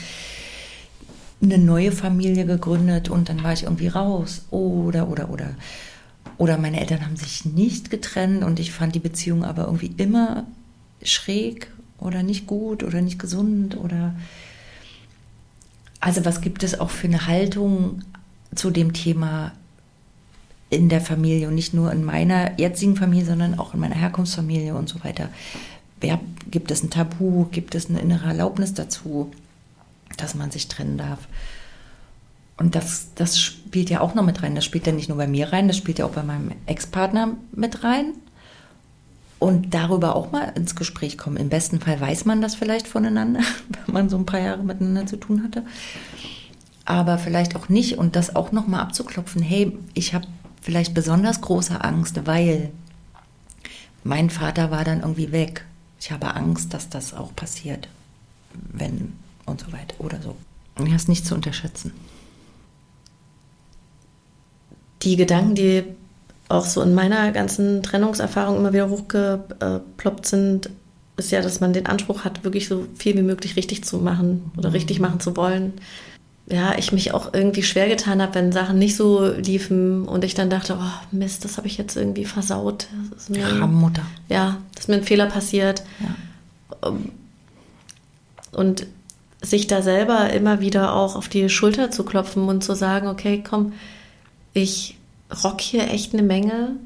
eine 1.42 1.58
neue 1.58 1.92
Familie 1.92 2.46
gegründet 2.46 3.08
und 3.08 3.28
dann 3.28 3.42
war 3.44 3.52
ich 3.52 3.64
irgendwie 3.64 3.88
raus 3.88 4.46
oder 4.50 5.08
oder 5.08 5.30
oder 5.30 5.50
oder 6.38 6.58
meine 6.58 6.80
Eltern 6.80 7.04
haben 7.04 7.16
sich 7.16 7.44
nicht 7.44 7.90
getrennt 7.90 8.44
und 8.44 8.60
ich 8.60 8.72
fand 8.72 8.94
die 8.94 9.00
Beziehung 9.00 9.44
aber 9.44 9.64
irgendwie 9.64 9.92
immer 9.96 10.46
schräg 11.02 11.70
oder 11.98 12.22
nicht 12.22 12.46
gut 12.46 12.82
oder 12.82 13.00
nicht 13.00 13.18
gesund 13.18 13.76
oder 13.76 14.14
also 16.00 16.24
was 16.24 16.40
gibt 16.40 16.62
es 16.62 16.78
auch 16.78 16.90
für 16.90 17.06
eine 17.06 17.26
Haltung 17.26 18.02
zu 18.54 18.70
dem 18.70 18.92
Thema 18.92 19.52
in 20.70 20.88
der 20.88 21.00
Familie 21.00 21.48
und 21.48 21.54
nicht 21.54 21.74
nur 21.74 21.92
in 21.92 22.04
meiner 22.04 22.58
jetzigen 22.58 22.96
Familie, 22.96 23.26
sondern 23.26 23.58
auch 23.58 23.74
in 23.74 23.80
meiner 23.80 23.94
Herkunftsfamilie 23.94 24.74
und 24.74 24.88
so 24.88 25.02
weiter. 25.04 25.28
Wer, 26.00 26.20
gibt 26.50 26.70
es 26.70 26.82
ein 26.82 26.90
Tabu? 26.90 27.46
Gibt 27.50 27.74
es 27.74 27.88
eine 27.88 28.00
innere 28.00 28.28
Erlaubnis 28.28 28.74
dazu, 28.74 29.30
dass 30.16 30.34
man 30.34 30.50
sich 30.50 30.68
trennen 30.68 30.98
darf? 30.98 31.28
Und 32.58 32.74
das, 32.74 33.08
das 33.14 33.38
spielt 33.38 33.90
ja 33.90 34.00
auch 34.00 34.14
noch 34.14 34.24
mit 34.24 34.42
rein. 34.42 34.54
Das 34.54 34.64
spielt 34.64 34.86
ja 34.86 34.92
nicht 34.92 35.08
nur 35.08 35.18
bei 35.18 35.26
mir 35.26 35.52
rein, 35.52 35.68
das 35.68 35.76
spielt 35.76 35.98
ja 35.98 36.06
auch 36.06 36.12
bei 36.12 36.22
meinem 36.22 36.52
Ex-Partner 36.66 37.36
mit 37.52 37.84
rein. 37.84 38.14
Und 39.38 39.74
darüber 39.74 40.16
auch 40.16 40.32
mal 40.32 40.52
ins 40.54 40.74
Gespräch 40.74 41.18
kommen. 41.18 41.36
Im 41.36 41.50
besten 41.50 41.80
Fall 41.80 42.00
weiß 42.00 42.24
man 42.24 42.40
das 42.40 42.54
vielleicht 42.54 42.88
voneinander, 42.88 43.40
wenn 43.68 43.94
man 43.94 44.08
so 44.08 44.16
ein 44.16 44.24
paar 44.24 44.40
Jahre 44.40 44.62
miteinander 44.62 45.06
zu 45.06 45.18
tun 45.18 45.42
hatte. 45.42 45.64
Aber 46.86 47.18
vielleicht 47.18 47.54
auch 47.54 47.68
nicht. 47.68 47.98
Und 47.98 48.16
das 48.16 48.34
auch 48.34 48.52
nochmal 48.52 48.80
abzuklopfen. 48.80 49.42
Hey, 49.42 49.76
ich 49.92 50.14
habe 50.14 50.26
vielleicht 50.62 50.94
besonders 50.94 51.42
große 51.42 51.84
Angst, 51.84 52.26
weil 52.26 52.70
mein 54.04 54.30
Vater 54.30 54.70
war 54.70 54.84
dann 54.84 55.00
irgendwie 55.00 55.32
weg. 55.32 55.66
Ich 56.00 56.10
habe 56.10 56.34
Angst, 56.34 56.72
dass 56.72 56.88
das 56.88 57.12
auch 57.12 57.36
passiert. 57.36 57.88
Wenn 58.54 59.12
und 59.44 59.60
so 59.60 59.72
weiter 59.72 59.96
oder 59.98 60.22
so. 60.22 60.34
Das 60.76 60.88
ist 60.88 61.08
nicht 61.10 61.26
zu 61.26 61.34
unterschätzen 61.34 61.92
die 65.02 65.16
Gedanken, 65.16 65.54
die 65.54 65.84
auch 66.48 66.64
so 66.64 66.80
in 66.82 66.94
meiner 66.94 67.32
ganzen 67.32 67.82
Trennungserfahrung 67.82 68.56
immer 68.56 68.72
wieder 68.72 68.88
hochgeploppt 68.88 70.26
sind, 70.26 70.70
ist 71.16 71.30
ja, 71.32 71.40
dass 71.40 71.60
man 71.60 71.72
den 71.72 71.86
Anspruch 71.86 72.24
hat, 72.24 72.44
wirklich 72.44 72.68
so 72.68 72.86
viel 72.94 73.16
wie 73.16 73.22
möglich 73.22 73.56
richtig 73.56 73.84
zu 73.84 73.98
machen 73.98 74.52
oder 74.56 74.72
richtig 74.72 75.00
machen 75.00 75.20
zu 75.20 75.36
wollen. 75.36 75.72
Ja, 76.48 76.78
ich 76.78 76.92
mich 76.92 77.12
auch 77.12 77.34
irgendwie 77.34 77.64
schwer 77.64 77.88
getan 77.88 78.22
habe, 78.22 78.36
wenn 78.36 78.52
Sachen 78.52 78.78
nicht 78.78 78.94
so 78.94 79.26
liefen 79.26 80.06
und 80.06 80.22
ich 80.22 80.34
dann 80.34 80.48
dachte, 80.48 80.78
oh 80.80 81.06
Mist, 81.10 81.44
das 81.44 81.56
habe 81.56 81.66
ich 81.66 81.76
jetzt 81.76 81.96
irgendwie 81.96 82.24
versaut. 82.24 82.86
Das 83.10 83.24
ist 83.24 83.30
mir, 83.30 83.66
Mutter. 83.66 84.02
Ja, 84.28 84.58
dass 84.76 84.86
mir 84.86 84.94
ein 84.94 85.02
Fehler 85.02 85.26
passiert. 85.26 85.82
Ja. 85.98 86.92
Und 88.52 88.86
sich 89.42 89.66
da 89.66 89.82
selber 89.82 90.30
immer 90.30 90.60
wieder 90.60 90.94
auch 90.94 91.16
auf 91.16 91.28
die 91.28 91.48
Schulter 91.48 91.90
zu 91.90 92.04
klopfen 92.04 92.48
und 92.48 92.62
zu 92.62 92.74
sagen, 92.74 93.08
okay, 93.08 93.42
komm, 93.48 93.72
ich 94.62 94.96
rock 95.44 95.60
hier 95.60 95.90
echt 95.90 96.12
eine 96.12 96.22
Menge 96.22 96.76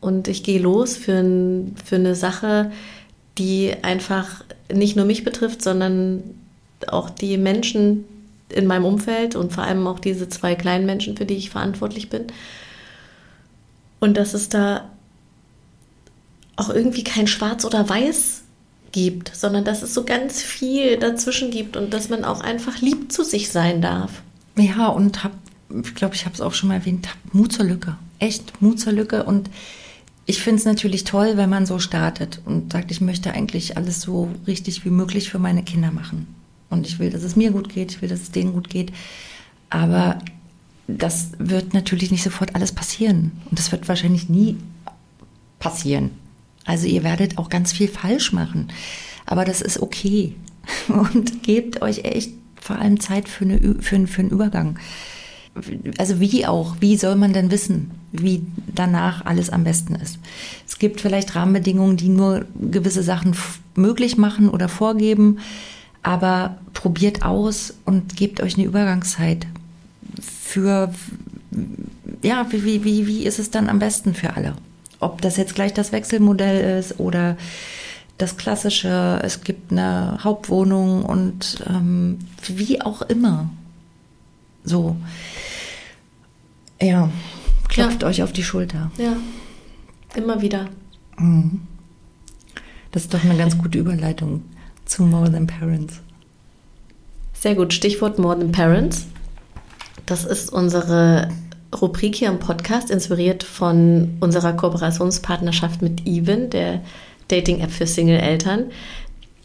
und 0.00 0.28
ich 0.28 0.42
gehe 0.42 0.60
los 0.60 0.96
für, 0.96 1.18
ein, 1.18 1.74
für 1.84 1.96
eine 1.96 2.14
Sache, 2.14 2.70
die 3.36 3.72
einfach 3.82 4.44
nicht 4.72 4.96
nur 4.96 5.04
mich 5.04 5.24
betrifft, 5.24 5.62
sondern 5.62 6.22
auch 6.86 7.10
die 7.10 7.36
Menschen 7.38 8.04
in 8.50 8.66
meinem 8.66 8.84
Umfeld 8.84 9.36
und 9.36 9.52
vor 9.52 9.64
allem 9.64 9.86
auch 9.86 9.98
diese 9.98 10.28
zwei 10.28 10.54
kleinen 10.54 10.86
Menschen, 10.86 11.16
für 11.16 11.26
die 11.26 11.36
ich 11.36 11.50
verantwortlich 11.50 12.08
bin. 12.08 12.26
Und 14.00 14.16
dass 14.16 14.34
es 14.34 14.48
da 14.48 14.88
auch 16.56 16.70
irgendwie 16.70 17.04
kein 17.04 17.26
Schwarz 17.26 17.64
oder 17.64 17.88
Weiß 17.88 18.42
gibt, 18.92 19.34
sondern 19.34 19.64
dass 19.64 19.82
es 19.82 19.94
so 19.94 20.04
ganz 20.04 20.42
viel 20.42 20.96
dazwischen 20.96 21.50
gibt 21.50 21.76
und 21.76 21.92
dass 21.92 22.08
man 22.08 22.24
auch 22.24 22.40
einfach 22.40 22.80
lieb 22.80 23.12
zu 23.12 23.22
sich 23.22 23.50
sein 23.50 23.82
darf. 23.82 24.22
Ja, 24.56 24.88
und 24.88 25.22
hab, 25.24 25.32
ich 25.70 25.94
glaube, 25.94 26.14
ich 26.14 26.24
habe 26.24 26.34
es 26.34 26.40
auch 26.40 26.54
schon 26.54 26.68
mal 26.68 26.76
erwähnt, 26.76 27.08
Mut 27.32 27.52
zur 27.52 27.66
Lücke. 27.66 27.96
Echt 28.18 28.60
Mut 28.62 28.80
zur 28.80 28.92
Lücke 28.92 29.24
und 29.24 29.50
ich 30.26 30.42
finde 30.42 30.58
es 30.58 30.66
natürlich 30.66 31.04
toll, 31.04 31.36
wenn 31.36 31.48
man 31.48 31.64
so 31.64 31.78
startet 31.78 32.42
und 32.44 32.72
sagt, 32.72 32.90
ich 32.90 33.00
möchte 33.00 33.32
eigentlich 33.32 33.78
alles 33.78 34.02
so 34.02 34.30
richtig 34.46 34.84
wie 34.84 34.90
möglich 34.90 35.30
für 35.30 35.38
meine 35.38 35.62
Kinder 35.62 35.90
machen. 35.90 36.26
Und 36.68 36.86
ich 36.86 36.98
will, 36.98 37.08
dass 37.08 37.22
es 37.22 37.34
mir 37.34 37.50
gut 37.50 37.70
geht, 37.70 37.92
ich 37.92 38.02
will, 38.02 38.10
dass 38.10 38.20
es 38.20 38.30
denen 38.30 38.52
gut 38.52 38.68
geht. 38.68 38.92
Aber 39.70 40.18
das 40.86 41.30
wird 41.38 41.72
natürlich 41.72 42.10
nicht 42.10 42.22
sofort 42.22 42.54
alles 42.54 42.72
passieren. 42.72 43.32
Und 43.48 43.58
das 43.58 43.72
wird 43.72 43.88
wahrscheinlich 43.88 44.28
nie 44.28 44.58
passieren. 45.58 46.10
Also 46.66 46.86
ihr 46.86 47.04
werdet 47.04 47.38
auch 47.38 47.48
ganz 47.48 47.72
viel 47.72 47.88
falsch 47.88 48.32
machen. 48.32 48.68
Aber 49.24 49.46
das 49.46 49.62
ist 49.62 49.80
okay. 49.80 50.34
Und 50.88 51.42
gebt 51.42 51.80
euch 51.80 52.04
echt 52.04 52.32
vor 52.60 52.76
allem 52.76 53.00
Zeit 53.00 53.30
für, 53.30 53.46
eine, 53.46 53.76
für, 53.80 54.06
für 54.06 54.20
einen 54.20 54.30
Übergang 54.30 54.78
also 55.98 56.20
wie 56.20 56.46
auch, 56.46 56.76
wie 56.80 56.96
soll 56.96 57.16
man 57.16 57.32
denn 57.32 57.50
wissen, 57.50 57.90
wie 58.12 58.42
danach 58.74 59.24
alles 59.26 59.50
am 59.50 59.64
besten 59.64 59.94
ist? 59.94 60.18
Es 60.66 60.78
gibt 60.78 61.00
vielleicht 61.00 61.34
Rahmenbedingungen, 61.34 61.96
die 61.96 62.08
nur 62.08 62.44
gewisse 62.58 63.02
Sachen 63.02 63.34
möglich 63.74 64.16
machen 64.16 64.48
oder 64.48 64.68
vorgeben, 64.68 65.38
aber 66.02 66.58
probiert 66.74 67.22
aus 67.22 67.74
und 67.84 68.16
gebt 68.16 68.40
euch 68.40 68.56
eine 68.56 68.66
Übergangszeit 68.66 69.46
für, 70.20 70.92
ja, 72.22 72.46
wie, 72.50 72.84
wie, 72.84 73.06
wie 73.06 73.24
ist 73.24 73.38
es 73.38 73.50
dann 73.50 73.68
am 73.68 73.78
besten 73.78 74.14
für 74.14 74.34
alle? 74.34 74.54
Ob 75.00 75.20
das 75.20 75.36
jetzt 75.36 75.54
gleich 75.54 75.74
das 75.74 75.92
Wechselmodell 75.92 76.78
ist 76.78 76.98
oder 76.98 77.36
das 78.18 78.36
klassische, 78.36 79.20
es 79.22 79.42
gibt 79.42 79.70
eine 79.70 80.18
Hauptwohnung 80.22 81.04
und 81.04 81.62
ähm, 81.68 82.18
wie 82.46 82.80
auch 82.82 83.02
immer. 83.02 83.48
So. 84.64 84.96
Ja, 86.80 87.10
klopft 87.68 88.02
ja. 88.02 88.08
euch 88.08 88.22
auf 88.22 88.32
die 88.32 88.44
Schulter. 88.44 88.90
Ja, 88.98 89.16
immer 90.14 90.40
wieder. 90.40 90.68
Mhm. 91.16 91.62
Das 92.92 93.02
ist 93.02 93.14
doch 93.14 93.22
eine 93.22 93.36
ganz 93.36 93.58
gute 93.58 93.78
Überleitung 93.78 94.42
zu 94.84 95.02
More 95.02 95.30
Than 95.30 95.46
Parents. 95.46 96.00
Sehr 97.34 97.54
gut, 97.54 97.72
Stichwort 97.72 98.18
More 98.18 98.38
Than 98.38 98.52
Parents. 98.52 99.06
Das 100.06 100.24
ist 100.24 100.50
unsere 100.50 101.28
Rubrik 101.80 102.16
hier 102.16 102.28
im 102.28 102.38
Podcast, 102.38 102.90
inspiriert 102.90 103.42
von 103.42 104.16
unserer 104.20 104.54
Kooperationspartnerschaft 104.54 105.82
mit 105.82 106.06
Even, 106.06 106.48
der 106.50 106.80
Dating-App 107.28 107.70
für 107.70 107.86
Single-Eltern. 107.86 108.70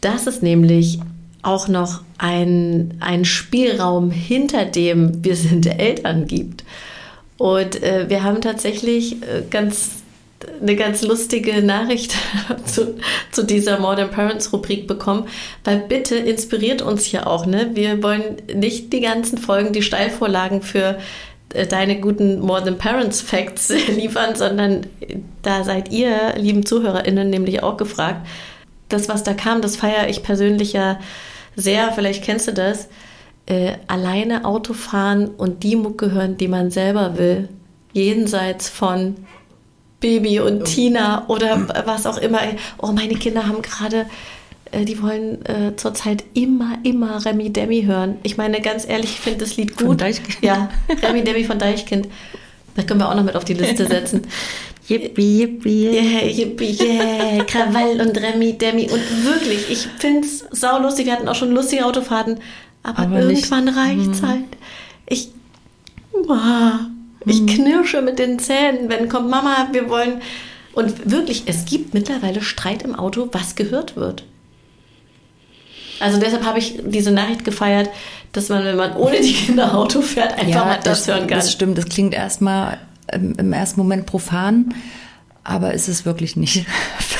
Das 0.00 0.26
ist 0.26 0.42
nämlich 0.42 1.00
auch 1.42 1.68
noch 1.68 2.02
ein, 2.16 2.94
ein 3.00 3.26
Spielraum 3.26 4.10
hinter 4.10 4.64
dem 4.64 5.22
Wir 5.22 5.36
sind 5.36 5.66
Eltern 5.66 6.26
gibt. 6.26 6.64
Und 7.36 7.82
äh, 7.82 8.08
wir 8.08 8.22
haben 8.22 8.40
tatsächlich 8.40 9.22
äh, 9.22 9.42
ganz 9.50 10.02
eine 10.60 10.76
ganz 10.76 11.02
lustige 11.02 11.62
Nachricht 11.62 12.14
zu, 12.66 12.96
zu, 13.32 13.44
dieser 13.44 13.78
Modern 13.78 14.10
Parents 14.10 14.52
Rubrik 14.52 14.86
bekommen, 14.86 15.26
weil 15.64 15.78
bitte 15.78 16.16
inspiriert 16.16 16.82
uns 16.82 17.04
hier 17.04 17.26
auch, 17.26 17.46
ne? 17.46 17.70
Wir 17.74 18.02
wollen 18.02 18.36
nicht 18.54 18.92
die 18.92 19.00
ganzen 19.00 19.38
Folgen, 19.38 19.72
die 19.72 19.82
Steilvorlagen 19.82 20.62
für 20.62 20.98
äh, 21.54 21.66
deine 21.66 22.00
guten 22.00 22.40
Modern 22.40 22.78
Parents 22.78 23.20
Facts 23.20 23.68
liefern, 23.88 24.34
sondern 24.34 24.86
da 25.42 25.64
seid 25.64 25.90
ihr, 25.90 26.34
lieben 26.36 26.66
ZuhörerInnen, 26.66 27.30
nämlich 27.30 27.62
auch 27.62 27.76
gefragt. 27.76 28.26
Das, 28.88 29.08
was 29.08 29.22
da 29.22 29.32
kam, 29.32 29.62
das 29.62 29.76
feiere 29.76 30.08
ich 30.08 30.22
persönlich 30.22 30.72
ja 30.72 31.00
sehr, 31.56 31.92
vielleicht 31.92 32.22
kennst 32.22 32.48
du 32.48 32.52
das 32.52 32.88
äh, 33.46 33.72
alleine 33.86 34.44
Auto 34.44 34.72
fahren 34.72 35.28
und 35.28 35.62
die 35.62 35.76
Mucke 35.76 36.12
hören, 36.12 36.36
die 36.36 36.48
man 36.48 36.70
selber 36.70 37.18
will, 37.18 37.48
jenseits 37.92 38.68
von 38.68 39.16
Baby 40.00 40.40
und 40.40 40.64
Tina 40.64 41.24
oder 41.28 41.66
was 41.86 42.06
auch 42.06 42.18
immer. 42.18 42.40
Oh, 42.78 42.92
meine 42.92 43.14
Kinder 43.14 43.46
haben 43.46 43.62
gerade, 43.62 44.06
äh, 44.70 44.84
die 44.84 45.02
wollen 45.02 45.44
äh, 45.46 45.76
zurzeit 45.76 46.24
immer, 46.34 46.78
immer 46.82 47.24
Remi 47.24 47.50
Demi 47.50 47.84
hören. 47.84 48.16
Ich 48.22 48.36
meine, 48.36 48.60
ganz 48.60 48.86
ehrlich, 48.86 49.10
ich 49.10 49.20
finde 49.20 49.40
das 49.40 49.56
Lied 49.56 49.76
gut. 49.76 49.86
Von 49.86 49.96
Deichkind. 49.98 50.38
Ja, 50.42 50.68
Remi 51.02 51.24
Demi 51.24 51.44
von 51.44 51.58
Deichkind. 51.58 52.08
Das 52.76 52.86
können 52.86 53.00
wir 53.00 53.08
auch 53.08 53.14
noch 53.14 53.24
mit 53.24 53.36
auf 53.36 53.44
die 53.44 53.54
Liste 53.54 53.86
setzen. 53.88 54.22
Yippie, 54.86 55.38
yippie. 55.40 55.88
Yeah, 55.88 56.26
yippie, 56.26 56.76
yeah. 56.78 57.44
Krawall 57.44 58.00
und 58.00 58.20
Remi 58.20 58.58
Demi. 58.58 58.90
Und 58.90 59.24
wirklich, 59.24 59.70
ich 59.70 59.86
finde 59.98 60.26
es 60.26 60.44
saulustig. 60.50 61.06
Wir 61.06 61.14
hatten 61.14 61.28
auch 61.28 61.34
schon 61.34 61.52
lustige 61.52 61.86
Autofahrten. 61.86 62.40
Aber, 62.84 62.98
aber 63.00 63.20
irgendwann 63.22 63.68
reicht 63.68 64.10
es 64.12 64.22
hm. 64.22 64.28
halt. 64.28 64.44
Ich, 65.06 65.30
wow, 66.12 66.74
ich 67.26 67.38
hm. 67.38 67.46
knirsche 67.46 68.02
mit 68.02 68.20
den 68.20 68.38
Zähnen, 68.38 68.88
wenn 68.88 69.08
kommt 69.08 69.28
Mama, 69.28 69.68
wir 69.72 69.88
wollen. 69.88 70.22
Und 70.74 71.10
wirklich, 71.10 71.44
es 71.46 71.64
gibt 71.64 71.94
mittlerweile 71.94 72.42
Streit 72.42 72.82
im 72.82 72.94
Auto, 72.94 73.28
was 73.32 73.56
gehört 73.56 73.96
wird. 73.96 74.24
Also 76.00 76.18
deshalb 76.18 76.44
habe 76.44 76.58
ich 76.58 76.80
diese 76.84 77.10
Nachricht 77.10 77.44
gefeiert, 77.44 77.88
dass 78.32 78.48
man, 78.48 78.64
wenn 78.64 78.76
man 78.76 78.96
ohne 78.96 79.20
die 79.20 79.32
Kinder 79.32 79.74
Auto 79.76 80.02
fährt, 80.02 80.34
einfach 80.34 80.48
ja, 80.48 80.64
mal 80.64 80.80
das, 80.82 81.04
das 81.04 81.08
hören 81.08 81.26
kann. 81.26 81.38
Das 81.38 81.52
stimmt, 81.52 81.78
das 81.78 81.86
klingt 81.86 82.12
erstmal 82.12 82.78
im, 83.12 83.34
im 83.36 83.52
ersten 83.52 83.80
Moment 83.80 84.04
profan, 84.06 84.74
aber 85.44 85.72
ist 85.72 85.88
es 85.88 86.04
wirklich 86.04 86.36
nicht, 86.36 86.66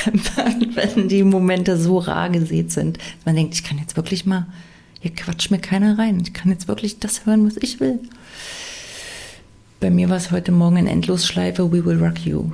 wenn, 0.37 0.77
wenn 0.77 1.09
die 1.09 1.23
Momente 1.23 1.79
so 1.79 1.99
rar 1.99 2.29
gesät 2.31 2.73
sind. 2.73 2.99
Man 3.25 3.37
denkt, 3.37 3.55
ich 3.55 3.65
kann 3.65 3.79
jetzt 3.79 3.97
wirklich 3.97 4.27
mal 4.27 4.47
hier 5.05 5.15
quatscht 5.15 5.51
mir 5.51 5.59
keiner 5.59 5.99
rein. 5.99 6.19
Ich 6.23 6.33
kann 6.33 6.51
jetzt 6.51 6.67
wirklich 6.67 6.99
das 6.99 7.27
hören, 7.27 7.47
was 7.47 7.59
ich 7.59 7.79
will. 7.79 7.99
Bei 9.79 9.91
mir 9.91 10.09
war 10.09 10.17
es 10.17 10.31
heute 10.31 10.51
Morgen 10.51 10.79
in 10.79 10.87
Endlosschleife 10.87 11.71
We 11.71 11.85
Will 11.85 12.03
Rock 12.03 12.25
You. 12.25 12.53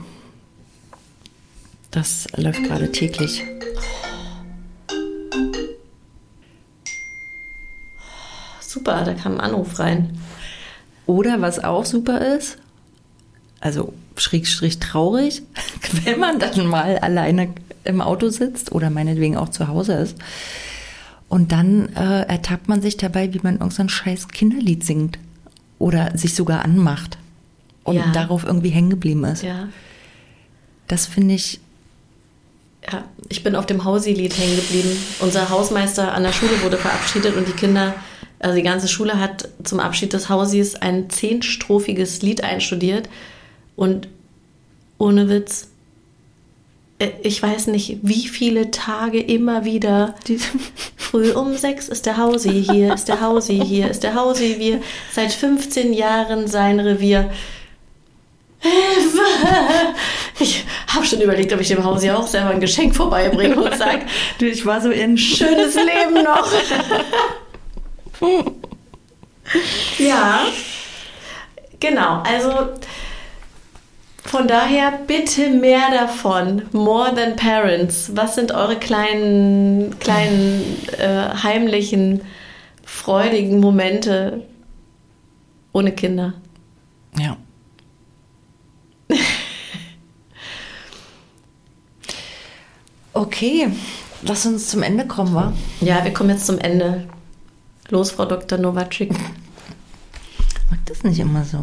Das 1.93 2.27
läuft 2.35 2.65
gerade 2.65 2.91
täglich. 2.91 3.45
Super, 8.61 9.05
da 9.05 9.15
kam 9.15 9.35
ein 9.35 9.41
Anruf 9.41 9.79
rein. 9.79 10.19
Oder 11.07 11.41
was 11.41 11.63
auch 11.63 11.85
super 11.85 12.35
ist, 12.37 12.59
also 13.61 13.93
schrägstrich 14.17 14.81
traurig, 14.81 15.43
wenn 16.05 16.19
man 16.19 16.41
dann 16.41 16.67
mal 16.67 16.99
alleine 16.99 17.55
im 17.85 18.01
Auto 18.01 18.29
sitzt 18.29 18.73
oder 18.73 18.91
meinetwegen 18.91 19.37
auch 19.37 19.51
zu 19.51 19.69
Hause 19.69 19.93
ist 19.93 20.17
und 21.31 21.53
dann 21.53 21.89
äh, 21.95 22.23
ertappt 22.23 22.69
man 22.69 22.83
sich 22.83 22.97
dabei, 22.99 23.33
wie 23.33 23.41
man 23.43 23.55
irgendein 23.55 23.89
scheiß 23.89 24.29
Kinderlied 24.29 24.85
singt 24.85 25.19
oder 25.79 26.19
sich 26.19 26.35
sogar 26.35 26.65
anmacht 26.65 27.17
und 27.85 27.97
ja. 27.97 28.11
darauf 28.13 28.45
irgendwie 28.45 28.69
hängen 28.71 28.91
geblieben 28.91 29.25
ist. 29.25 29.43
Ja. 29.43 29.69
Das 30.89 31.07
finde 31.07 31.35
ich. 31.35 31.61
Ja, 32.91 33.05
ich 33.29 33.45
bin 33.45 33.55
auf 33.55 33.67
dem 33.67 33.85
Hausi-Lied 33.85 34.37
hängen 34.37 34.57
geblieben. 34.57 34.91
Unser 35.21 35.51
Hausmeister 35.51 36.13
an 36.13 36.25
der 36.25 36.33
Schule 36.33 36.63
wurde 36.63 36.77
verabschiedet 36.77 37.37
und 37.37 37.47
die 37.47 37.53
Kinder, 37.53 37.95
also 38.41 38.57
die 38.57 38.65
ganze 38.65 38.89
Schule 38.89 39.21
hat 39.21 39.49
zum 39.63 39.79
Abschied 39.79 40.13
des 40.13 40.29
Hausis 40.29 40.75
ein 40.75 41.11
zehnstrophiges 41.11 42.23
Lied 42.23 42.43
einstudiert 42.43 43.09
und 43.77 44.09
ohne 44.99 45.29
Witz, 45.29 45.69
ich 47.23 47.43
weiß 47.43 47.69
nicht, 47.69 47.99
wie 48.03 48.29
viele 48.29 48.71
Tage 48.71 49.21
immer 49.21 49.65
wieder. 49.65 50.15
Früh 50.97 51.33
um 51.33 51.57
sechs 51.57 51.89
ist 51.89 52.05
der 52.07 52.19
Hausi 52.19 52.65
hier, 52.69 52.93
ist 52.93 53.09
der 53.09 53.21
Hausi 53.21 53.59
hier, 53.65 53.91
ist 53.91 54.03
der 54.03 54.15
Hausi 54.15 54.57
wir 54.59 54.83
seit 55.13 55.33
15 55.33 55.95
Jahren 55.95 56.47
sein 56.47 56.79
Revier. 56.79 57.31
Ich 60.39 60.65
habe 60.87 61.07
schon 61.07 61.21
überlegt, 61.21 61.53
ob 61.53 61.61
ich 61.61 61.69
dem 61.69 61.85
Haus 61.85 62.05
ja 62.05 62.17
auch 62.17 62.27
selber 62.27 62.51
ein 62.51 62.61
Geschenk 62.61 62.95
vorbeibringe 62.95 63.57
und 63.57 63.77
sage, 63.77 64.03
du, 64.39 64.47
ich 64.47 64.65
war 64.67 64.81
so 64.81 64.91
in 64.91 65.17
schönes 65.17 65.75
Leben 65.75 66.23
noch. 66.23 66.51
ja, 69.99 70.47
genau. 71.79 72.23
Also 72.23 72.71
von 74.25 74.47
daher 74.47 74.93
bitte 75.07 75.51
mehr 75.51 75.91
davon. 75.91 76.63
More 76.73 77.15
than 77.15 77.37
parents. 77.37 78.11
Was 78.15 78.35
sind 78.35 78.53
eure 78.53 78.77
kleinen, 78.77 79.99
kleinen 79.99 80.63
äh, 80.99 81.29
heimlichen, 81.43 82.23
freudigen 82.85 83.61
Momente 83.61 84.43
ohne 85.73 85.93
Kinder? 85.93 86.35
Ja. 87.19 87.37
okay, 93.13 93.69
lass 94.23 94.47
uns 94.47 94.69
zum 94.69 94.83
Ende 94.83 95.07
kommen, 95.07 95.35
wa? 95.35 95.53
Ja, 95.81 96.05
wir 96.05 96.13
kommen 96.13 96.31
jetzt 96.31 96.47
zum 96.47 96.59
Ende. 96.59 97.09
Los, 97.89 98.13
Frau 98.13 98.27
Dr. 98.27 98.59
Nowacik. 98.59 99.11
Mag 100.71 100.79
das 100.87 101.03
nicht 101.03 101.19
immer 101.19 101.45
so. 101.45 101.63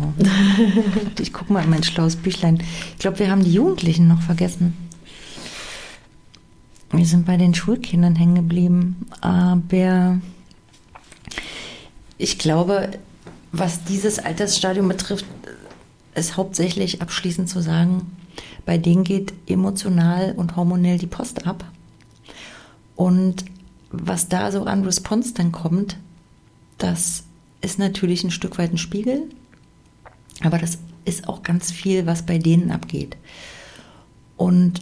ich 1.19 1.33
gucke 1.33 1.53
mal 1.53 1.63
in 1.63 1.69
mein 1.69 1.83
schlaues 1.83 2.15
Büchlein. 2.15 2.61
Ich 2.93 2.99
glaube, 2.99 3.19
wir 3.19 3.31
haben 3.31 3.43
die 3.43 3.53
Jugendlichen 3.53 4.07
noch 4.07 4.21
vergessen. 4.21 4.75
Wir 6.91 7.05
sind 7.05 7.25
bei 7.25 7.37
den 7.37 7.53
Schulkindern 7.53 8.15
hängen 8.15 8.35
geblieben. 8.35 9.07
Aber 9.21 10.19
ich 12.17 12.37
glaube, 12.37 12.91
was 13.51 13.83
dieses 13.83 14.19
Altersstadium 14.19 14.87
betrifft, 14.87 15.25
ist 16.15 16.37
hauptsächlich 16.37 17.01
abschließend 17.01 17.49
zu 17.49 17.61
sagen, 17.61 18.11
bei 18.65 18.77
denen 18.77 19.03
geht 19.03 19.33
emotional 19.47 20.33
und 20.35 20.55
hormonell 20.55 20.97
die 20.97 21.07
Post 21.07 21.45
ab. 21.45 21.63
Und 22.95 23.45
was 23.91 24.27
da 24.27 24.51
so 24.51 24.63
an 24.63 24.83
Response 24.83 25.33
dann 25.33 25.51
kommt, 25.51 25.97
das 26.77 27.23
ist 27.67 27.79
natürlich 27.79 28.23
ein 28.23 28.31
Stück 28.31 28.57
weit 28.57 28.71
ein 28.71 28.77
Spiegel, 28.77 29.23
aber 30.41 30.57
das 30.57 30.77
ist 31.03 31.27
auch 31.27 31.43
ganz 31.43 31.69
viel, 31.69 32.05
was 32.05 32.25
bei 32.25 32.37
denen 32.37 32.71
abgeht. 32.71 33.17
Und 34.37 34.79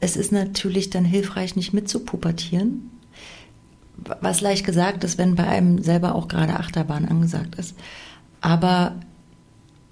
es 0.00 0.16
ist 0.16 0.32
natürlich 0.32 0.90
dann 0.90 1.04
hilfreich, 1.04 1.54
nicht 1.54 1.72
mitzupubertieren, 1.72 2.90
was 4.20 4.40
leicht 4.40 4.66
gesagt 4.66 5.04
ist, 5.04 5.18
wenn 5.18 5.36
bei 5.36 5.46
einem 5.46 5.80
selber 5.84 6.16
auch 6.16 6.26
gerade 6.26 6.58
Achterbahn 6.58 7.04
angesagt 7.04 7.54
ist. 7.54 7.76
Aber 8.40 8.96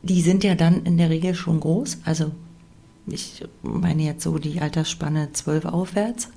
die 0.02 0.22
sind 0.22 0.42
ja 0.42 0.57
dann 0.57 0.82
in 0.82 0.98
der 0.98 1.09
Regel 1.09 1.36
schon 1.36 1.61
groß. 1.61 1.98
Also 2.05 2.32
ich 3.07 3.44
meine 3.62 4.02
jetzt 4.02 4.24
so 4.24 4.38
die 4.38 4.61
Altersspanne 4.61 5.30
12 5.32 5.66
aufwärts. 5.66 6.30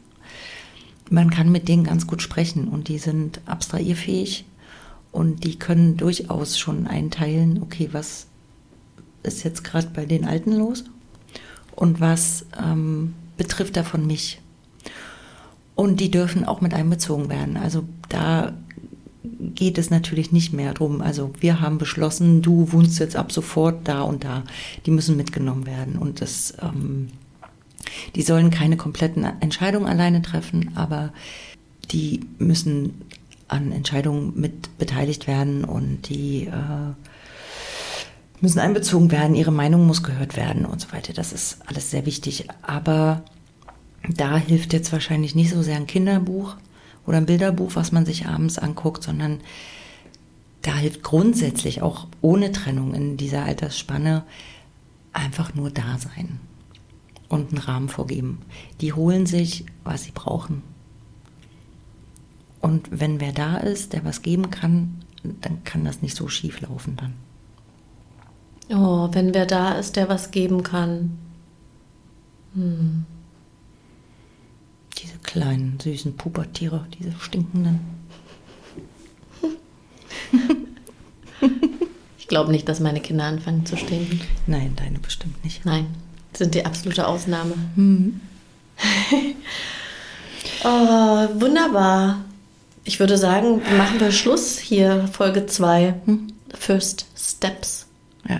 Man 1.09 1.32
kann 1.32 1.51
mit 1.51 1.68
denen 1.68 1.86
ganz 1.86 2.05
gut 2.05 2.22
sprechen 2.22 2.68
und 2.68 2.88
die 2.88 2.99
sind 2.99 3.41
abstrahierfähig 3.47 4.45
und 5.12 5.43
die 5.43 5.58
können 5.58 5.97
durchaus 5.97 6.58
schon 6.58 6.88
einteilen, 6.88 7.62
okay, 7.62 7.89
was 7.91 8.28
ist 9.24 9.43
jetzt 9.43 9.64
gerade 9.64 9.89
bei 9.93 10.05
den 10.05 10.26
Alten 10.26 10.53
los 10.53 10.86
und 11.76 11.99
was 11.99 12.45
ähm, 12.62 13.14
betrifft 13.36 13.78
davon 13.78 14.08
mich. 14.08 14.39
Und 15.76 15.99
die 15.99 16.10
dürfen 16.10 16.43
auch 16.43 16.62
mit 16.62 16.74
einbezogen 16.74 17.30
werden. 17.30 17.55
Also 17.55 17.84
da 18.10 18.53
geht 19.39 19.78
es 19.78 19.89
natürlich 19.89 20.32
nicht 20.32 20.53
mehr 20.53 20.74
drum. 20.74 21.01
Also 21.01 21.32
wir 21.39 21.62
haben 21.62 21.78
beschlossen, 21.78 22.41
du 22.41 22.72
wohnst 22.72 22.99
jetzt 22.99 23.16
ab 23.16 23.32
sofort 23.32 23.88
da 23.88 24.01
und 24.01 24.24
da. 24.24 24.43
Die 24.86 24.91
müssen 24.91 25.18
mitgenommen 25.18 25.66
werden. 25.66 25.97
Und 25.97 26.22
das, 26.22 26.53
ähm, 26.62 27.10
die 28.16 28.24
sollen 28.24 28.49
keine 28.49 28.78
kompletten 28.78 29.24
Entscheidungen 29.39 29.88
alleine 29.88 30.22
treffen, 30.22 30.72
aber 30.76 31.14
die 31.91 32.22
müssen 32.39 33.01
an 33.48 33.72
Entscheidungen 33.72 34.34
mit 34.39 34.78
beteiligt 34.78 35.28
werden 35.28 35.64
und 35.64 36.10
die 36.10 36.48
äh, 36.48 36.93
müssen 38.41 38.60
einbezogen 38.60 39.12
werden, 39.12 39.36
ihre 39.36 39.52
Meinung 39.52 39.88
muss 39.88 40.04
gehört 40.04 40.36
werden 40.36 40.66
und 40.66 40.82
so 40.82 40.91
weiter. 40.91 41.14
Das 41.14 41.34
ist 41.34 41.60
alles 41.68 41.91
sehr 41.91 42.06
wichtig. 42.06 42.48
Aber 42.62 43.24
da 44.10 44.38
hilft 44.38 44.74
jetzt 44.74 44.91
wahrscheinlich 44.91 45.36
nicht 45.36 45.52
so 45.52 45.62
sehr 45.62 45.78
ein 45.78 45.88
Kinderbuch 45.88 46.56
oder 47.06 47.18
ein 47.18 47.26
Bilderbuch, 47.26 47.76
was 47.76 47.91
man 47.91 48.06
sich 48.06 48.28
abends 48.28 48.58
anguckt, 48.58 49.04
sondern 49.04 49.39
da 50.62 50.76
hilft 50.76 51.04
grundsätzlich 51.04 51.82
auch 51.82 52.08
ohne 52.22 52.52
Trennung 52.52 52.93
in 52.93 53.18
dieser 53.18 53.43
Altersspanne 53.43 54.24
einfach 55.14 55.54
nur 55.56 55.72
da 55.72 55.98
sein 55.98 56.39
und 57.30 57.50
einen 57.50 57.60
Rahmen 57.60 57.89
vorgeben. 57.89 58.39
Die 58.82 58.93
holen 58.93 59.26
sich, 59.26 59.66
was 59.84 60.04
sie 60.04 60.12
brauchen. 60.12 60.64
Und 62.62 62.89
wenn 62.91 63.20
wer 63.20 63.32
da 63.32 63.58
ist, 63.58 63.93
der 63.93 64.03
was 64.03 64.22
geben 64.22 64.49
kann, 64.49 65.01
dann 65.24 65.64
kann 65.64 65.86
das 65.86 66.01
nicht 66.01 66.16
so 66.16 66.28
schief 66.28 66.62
laufen 66.62 66.95
dann. 66.95 67.14
Oh, 68.70 69.10
wenn 69.12 69.34
wer 69.34 69.45
da 69.45 69.74
ist, 69.74 69.95
der 69.95 70.10
was 70.10 70.32
geben 70.32 70.64
kann. 70.64 71.18
Hm. 72.53 73.05
Diese 74.97 75.18
kleinen, 75.20 75.80
süßen 75.80 76.18
Pubertiere, 76.18 76.86
diese 76.99 77.14
stinkenden. 77.20 77.80
ich 82.18 82.28
glaube 82.28 82.51
nicht, 82.51 82.68
dass 82.68 82.80
meine 82.80 82.99
Kinder 82.99 83.26
anfangen 83.26 83.66
zu 83.66 83.78
stinken. 83.78 84.20
Nein, 84.47 84.74
deine 84.76 84.99
bestimmt 84.99 85.43
nicht. 85.43 85.66
Nein, 85.66 85.88
sind 86.34 86.55
die 86.55 86.66
absolute 86.66 87.08
Ausnahme. 87.08 87.53
Mhm. 87.76 88.22
oh, 90.64 91.28
wunderbar. 91.39 92.26
Ich 92.88 93.02
würde 93.02 93.18
sagen, 93.18 93.62
machen 93.78 94.00
wir 94.00 94.14
Schluss 94.14 94.58
hier, 94.58 95.10
Folge 95.12 95.46
2. 95.46 95.94
Hm? 96.06 96.28
First 96.58 97.06
Steps. 97.18 97.86
Ja. 98.30 98.40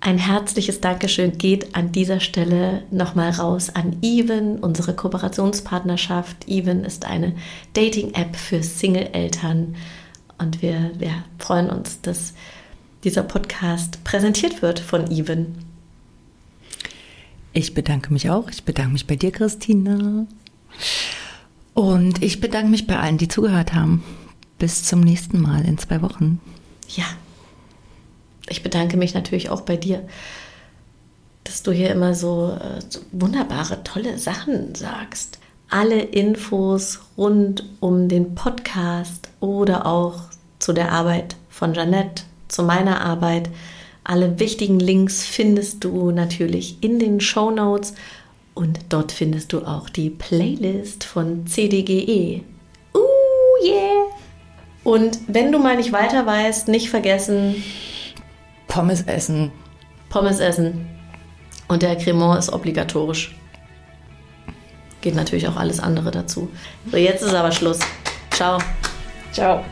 Ein 0.00 0.18
herzliches 0.18 0.80
Dankeschön 0.80 1.38
geht 1.38 1.76
an 1.76 1.92
dieser 1.92 2.18
Stelle 2.18 2.82
nochmal 2.90 3.30
raus 3.30 3.70
an 3.70 3.98
Even, 4.02 4.58
unsere 4.58 4.92
Kooperationspartnerschaft. 4.92 6.48
Even 6.48 6.82
ist 6.82 7.04
eine 7.04 7.36
Dating-App 7.74 8.34
für 8.34 8.60
Single-Eltern 8.60 9.76
und 10.38 10.60
wir, 10.60 10.90
wir 10.98 11.22
freuen 11.38 11.70
uns, 11.70 12.00
dass 12.00 12.34
dieser 13.04 13.22
Podcast 13.22 14.02
präsentiert 14.02 14.62
wird 14.62 14.80
von 14.80 15.12
Even. 15.12 15.58
Ich 17.52 17.72
bedanke 17.72 18.12
mich 18.12 18.30
auch. 18.30 18.50
Ich 18.50 18.64
bedanke 18.64 18.94
mich 18.94 19.06
bei 19.06 19.14
dir, 19.14 19.30
Christina. 19.30 20.26
Und 21.78 22.24
ich 22.24 22.40
bedanke 22.40 22.70
mich 22.70 22.88
bei 22.88 22.98
allen, 22.98 23.18
die 23.18 23.28
zugehört 23.28 23.72
haben. 23.72 24.02
Bis 24.58 24.82
zum 24.82 24.98
nächsten 24.98 25.40
Mal 25.40 25.64
in 25.64 25.78
zwei 25.78 26.02
Wochen. 26.02 26.40
Ja. 26.88 27.04
Ich 28.48 28.64
bedanke 28.64 28.96
mich 28.96 29.14
natürlich 29.14 29.48
auch 29.48 29.60
bei 29.60 29.76
dir, 29.76 30.02
dass 31.44 31.62
du 31.62 31.70
hier 31.70 31.90
immer 31.92 32.16
so, 32.16 32.58
äh, 32.60 32.80
so 32.88 32.98
wunderbare, 33.12 33.84
tolle 33.84 34.18
Sachen 34.18 34.74
sagst. 34.74 35.38
Alle 35.70 36.00
Infos 36.00 36.98
rund 37.16 37.62
um 37.78 38.08
den 38.08 38.34
Podcast 38.34 39.28
oder 39.38 39.86
auch 39.86 40.22
zu 40.58 40.72
der 40.72 40.90
Arbeit 40.90 41.36
von 41.48 41.74
Jeanette, 41.74 42.24
zu 42.48 42.64
meiner 42.64 43.02
Arbeit, 43.02 43.50
alle 44.02 44.40
wichtigen 44.40 44.80
Links 44.80 45.24
findest 45.24 45.84
du 45.84 46.10
natürlich 46.10 46.82
in 46.82 46.98
den 46.98 47.20
Show 47.20 47.52
Notes 47.52 47.94
und 48.58 48.80
dort 48.88 49.12
findest 49.12 49.52
du 49.52 49.64
auch 49.64 49.88
die 49.88 50.10
Playlist 50.10 51.04
von 51.04 51.46
CDGE. 51.46 52.42
Uh, 52.92 53.64
yeah! 53.64 54.06
Und 54.82 55.20
wenn 55.28 55.52
du 55.52 55.60
mal 55.60 55.76
nicht 55.76 55.92
weiter 55.92 56.26
weißt, 56.26 56.66
nicht 56.66 56.90
vergessen: 56.90 57.62
Pommes 58.66 59.02
essen. 59.02 59.52
Pommes 60.10 60.40
essen. 60.40 60.88
Und 61.68 61.82
der 61.82 61.94
Cremant 61.94 62.40
ist 62.40 62.52
obligatorisch. 62.52 63.36
Geht 65.02 65.14
natürlich 65.14 65.46
auch 65.46 65.56
alles 65.56 65.78
andere 65.78 66.10
dazu. 66.10 66.48
So, 66.90 66.96
jetzt 66.96 67.22
ist 67.22 67.34
aber 67.34 67.52
Schluss. 67.52 67.78
Ciao. 68.32 68.58
Ciao. 69.30 69.62